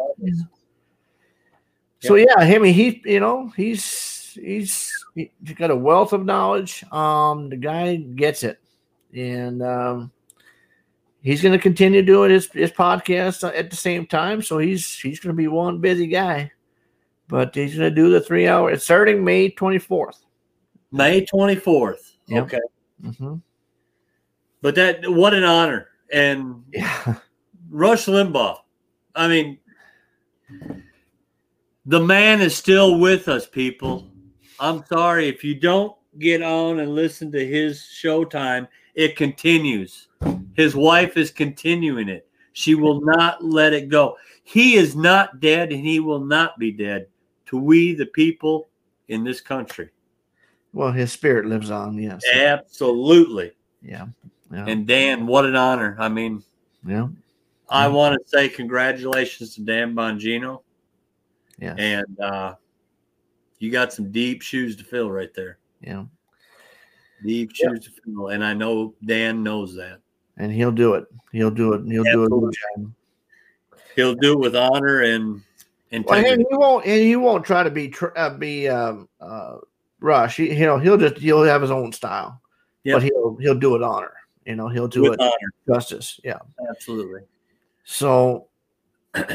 So 2.00 2.14
yeah, 2.14 2.34
I 2.38 2.58
mean 2.58 2.72
he, 2.72 3.02
you 3.04 3.20
know, 3.20 3.52
he's 3.56 4.32
he's 4.40 4.90
he's 5.14 5.54
got 5.54 5.70
a 5.70 5.76
wealth 5.76 6.12
of 6.14 6.24
knowledge. 6.24 6.82
Um, 6.90 7.50
the 7.50 7.56
guy 7.56 7.96
gets 7.96 8.42
it, 8.42 8.58
and 9.14 9.62
um, 9.62 10.10
he's 11.22 11.42
going 11.42 11.52
to 11.52 11.58
continue 11.58 12.02
doing 12.02 12.30
his 12.30 12.50
his 12.52 12.72
podcast 12.72 13.44
at 13.56 13.70
the 13.70 13.76
same 13.76 14.06
time. 14.06 14.42
So 14.42 14.58
he's 14.58 14.98
he's 14.98 15.20
going 15.20 15.34
to 15.34 15.40
be 15.40 15.48
one 15.48 15.80
busy 15.80 16.06
guy, 16.06 16.52
but 17.28 17.54
he's 17.54 17.76
going 17.76 17.88
to 17.88 17.94
do 17.94 18.10
the 18.10 18.20
three 18.20 18.48
hour. 18.48 18.70
It's 18.70 18.84
starting 18.84 19.24
May 19.24 19.50
twenty 19.50 19.78
fourth. 19.78 20.24
May 20.92 21.24
24th. 21.24 22.12
Yep. 22.26 22.44
Okay. 22.44 22.60
Mm-hmm. 23.02 23.34
But 24.62 24.74
that 24.74 25.08
what 25.10 25.34
an 25.34 25.44
honor. 25.44 25.88
And 26.12 26.64
Yeah, 26.72 27.14
Rush 27.70 28.06
Limbaugh. 28.06 28.58
I 29.14 29.28
mean, 29.28 29.58
the 31.86 32.00
man 32.00 32.40
is 32.40 32.56
still 32.56 32.98
with 32.98 33.28
us, 33.28 33.46
people. 33.46 34.10
I'm 34.58 34.84
sorry 34.86 35.28
if 35.28 35.42
you 35.42 35.54
don't 35.54 35.96
get 36.18 36.42
on 36.42 36.80
and 36.80 36.94
listen 36.94 37.32
to 37.32 37.46
his 37.46 37.78
showtime, 37.80 38.68
it 38.94 39.16
continues. 39.16 40.08
His 40.54 40.74
wife 40.74 41.16
is 41.16 41.30
continuing 41.30 42.08
it. 42.08 42.26
She 42.52 42.74
will 42.74 43.00
not 43.00 43.44
let 43.44 43.72
it 43.72 43.88
go. 43.88 44.16
He 44.42 44.74
is 44.74 44.96
not 44.96 45.40
dead 45.40 45.72
and 45.72 45.84
he 45.84 46.00
will 46.00 46.20
not 46.24 46.58
be 46.58 46.70
dead 46.72 47.06
to 47.46 47.58
we, 47.58 47.94
the 47.94 48.06
people 48.06 48.68
in 49.08 49.24
this 49.24 49.40
country. 49.40 49.90
well, 50.72 50.92
his 50.92 51.12
spirit 51.12 51.46
lives 51.46 51.70
on. 51.70 51.96
Yes, 51.98 52.22
Absolutely. 52.34 53.52
yeah, 53.82 54.06
yeah, 54.52 54.66
And 54.66 54.86
Dan, 54.86 55.26
what 55.26 55.44
an 55.46 55.56
honor. 55.56 55.96
I 55.98 56.08
mean, 56.08 56.42
yeah. 56.86 57.08
I 57.68 57.88
want 57.88 58.14
to 58.20 58.28
say 58.28 58.48
congratulations 58.48 59.54
to 59.54 59.62
Dan 59.62 59.94
Bongino. 59.94 60.62
yeah. 61.58 61.74
And 61.76 62.20
uh, 62.20 62.54
you 63.58 63.70
got 63.70 63.92
some 63.92 64.10
deep 64.10 64.42
shoes 64.42 64.76
to 64.76 64.84
fill 64.84 65.10
right 65.10 65.32
there. 65.34 65.58
yeah. 65.80 66.04
Deep 67.24 67.50
shoes 67.54 67.84
to 67.84 67.90
fill. 67.90 68.28
And 68.28 68.44
I 68.44 68.54
know 68.54 68.94
Dan 69.04 69.42
knows 69.42 69.74
that. 69.76 70.00
And 70.40 70.50
he'll 70.50 70.72
do 70.72 70.94
it. 70.94 71.04
He'll 71.32 71.50
do 71.50 71.74
it. 71.74 71.84
He'll 71.86 72.02
do 72.02 72.24
a 72.24 72.28
good. 72.28 72.92
He'll 73.94 74.14
do 74.14 74.32
it 74.32 74.38
with 74.38 74.56
honor 74.56 75.02
and 75.02 75.42
Well, 75.92 76.24
and 76.24 76.40
he 76.40 76.56
won't. 76.56 76.86
And 76.86 77.02
he 77.02 77.16
won't 77.16 77.44
try 77.44 77.62
to 77.62 77.70
be 77.70 77.88
tr- 77.88 78.16
uh, 78.16 78.30
be 78.30 78.68
um, 78.68 79.08
uh, 79.20 79.56
Rush. 80.00 80.36
He, 80.38 80.54
he'll 80.54 80.78
he'll 80.78 80.96
just 80.96 81.18
he'll 81.18 81.42
have 81.42 81.60
his 81.60 81.70
own 81.70 81.92
style, 81.92 82.40
Yep. 82.84 82.96
but 82.96 83.02
he'll 83.02 83.36
he'll 83.36 83.58
do 83.58 83.74
it 83.76 83.82
honor. 83.82 84.12
You 84.46 84.56
know, 84.56 84.68
he'll 84.68 84.88
do 84.88 85.02
with 85.02 85.14
it 85.14 85.20
honor. 85.20 85.52
justice. 85.68 86.18
Yeah. 86.24 86.38
Absolutely. 86.70 87.20
So, 87.84 88.46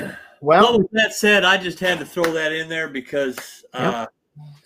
Well, 0.41 0.63
well, 0.63 0.77
with 0.79 0.91
that 0.91 1.13
said, 1.13 1.43
I 1.43 1.57
just 1.57 1.79
had 1.79 1.97
to 1.99 2.05
throw 2.05 2.31
that 2.33 2.51
in 2.51 2.67
there 2.69 2.87
because 2.87 3.65
uh, 3.73 4.05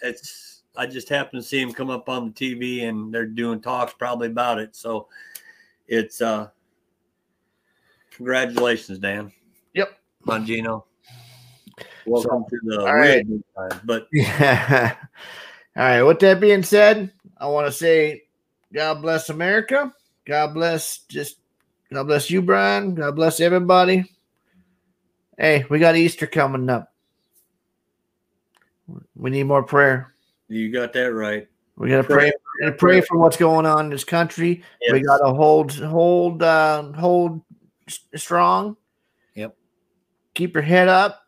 it's 0.02 0.64
I 0.76 0.86
just 0.88 1.08
happened 1.10 1.42
to 1.42 1.48
see 1.48 1.60
him 1.62 1.72
come 1.72 1.90
up 1.90 2.10
on 2.10 2.26
the 2.26 2.32
TV 2.32 2.88
and 2.88 3.14
they're 3.14 3.26
doing 3.26 3.62
talks 3.62 3.94
probably 3.94 4.28
about 4.28 4.60
it. 4.60 4.76
So 4.76 5.08
it's 5.90 6.22
uh 6.22 6.50
congratulations, 8.12 9.00
Dan. 9.00 9.32
Yep. 9.74 10.00
Bongino. 10.26 10.84
Welcome 12.06 12.46
to 12.50 12.60
the 12.64 12.80
all 12.82 12.96
right. 12.96 13.26
time. 13.58 13.82
But 13.84 14.08
Yeah. 14.12 14.96
All 15.76 15.84
right. 15.84 16.02
With 16.04 16.20
that 16.20 16.40
being 16.40 16.64
said, 16.64 17.12
I 17.38 17.48
want 17.48 17.68
to 17.68 17.72
say, 17.72 18.24
God 18.74 19.02
bless 19.02 19.30
America. 19.30 19.94
God 20.26 20.54
bless 20.54 21.00
just 21.10 21.38
God 21.92 22.04
bless 22.04 22.30
you, 22.30 22.42
Brian. 22.42 22.96
God 22.96 23.16
bless 23.16 23.40
everybody. 23.40 24.06
Hey, 25.38 25.66
we 25.70 25.80
got 25.80 25.96
Easter 25.96 26.28
coming 26.28 26.70
up. 26.70 26.94
We 29.16 29.30
need 29.30 29.44
more 29.44 29.64
prayer. 29.64 30.14
you 30.48 30.72
got 30.72 30.94
that 30.94 31.14
right. 31.14 31.48
We 31.78 31.90
gotta 31.90 32.04
pray. 32.04 32.26
We 32.26 32.32
gotta 32.60 32.72
pray 32.74 33.01
for 33.01 33.18
what's 33.18 33.38
going 33.38 33.66
on 33.66 33.86
in 33.86 33.91
this 33.91 34.03
country. 34.03 34.64
We 34.91 35.01
gotta 35.01 35.34
hold, 35.34 35.72
hold, 35.74 36.43
uh, 36.43 36.91
hold 36.93 37.41
strong. 38.16 38.76
Yep. 39.36 39.55
Keep 40.34 40.53
your 40.55 40.64
head 40.64 40.88
up. 40.88 41.22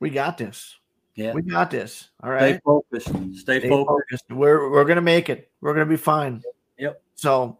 We 0.00 0.10
got 0.10 0.38
this. 0.38 0.76
Yeah. 1.14 1.32
We 1.34 1.42
got 1.42 1.70
this. 1.70 2.08
All 2.22 2.30
right. 2.30 2.54
Stay 2.54 2.60
focused. 2.64 3.08
Stay 3.08 3.58
Stay 3.58 3.68
focused. 3.68 3.88
focused. 3.88 4.24
We're 4.30 4.70
we're 4.70 4.84
gonna 4.84 5.00
make 5.00 5.28
it. 5.28 5.50
We're 5.60 5.74
gonna 5.74 5.86
be 5.86 5.96
fine. 5.96 6.42
Yep. 6.78 7.02
So, 7.14 7.58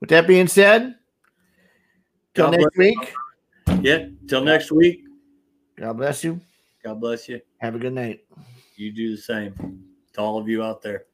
with 0.00 0.10
that 0.10 0.26
being 0.26 0.48
said, 0.48 0.96
till 2.34 2.50
God 2.50 2.60
next 2.60 2.76
week. 2.76 3.14
Yeah. 3.80 4.06
Till 4.28 4.44
next 4.44 4.72
week. 4.72 5.04
God 5.78 5.96
bless 5.96 6.24
you. 6.24 6.40
God 6.84 7.00
bless 7.00 7.28
you. 7.28 7.40
Have 7.58 7.74
a 7.74 7.78
good 7.78 7.94
night. 7.94 8.20
You 8.76 8.92
do 8.92 9.16
the 9.16 9.22
same 9.22 9.84
to 10.14 10.20
all 10.20 10.38
of 10.38 10.48
you 10.48 10.62
out 10.62 10.82
there. 10.82 11.06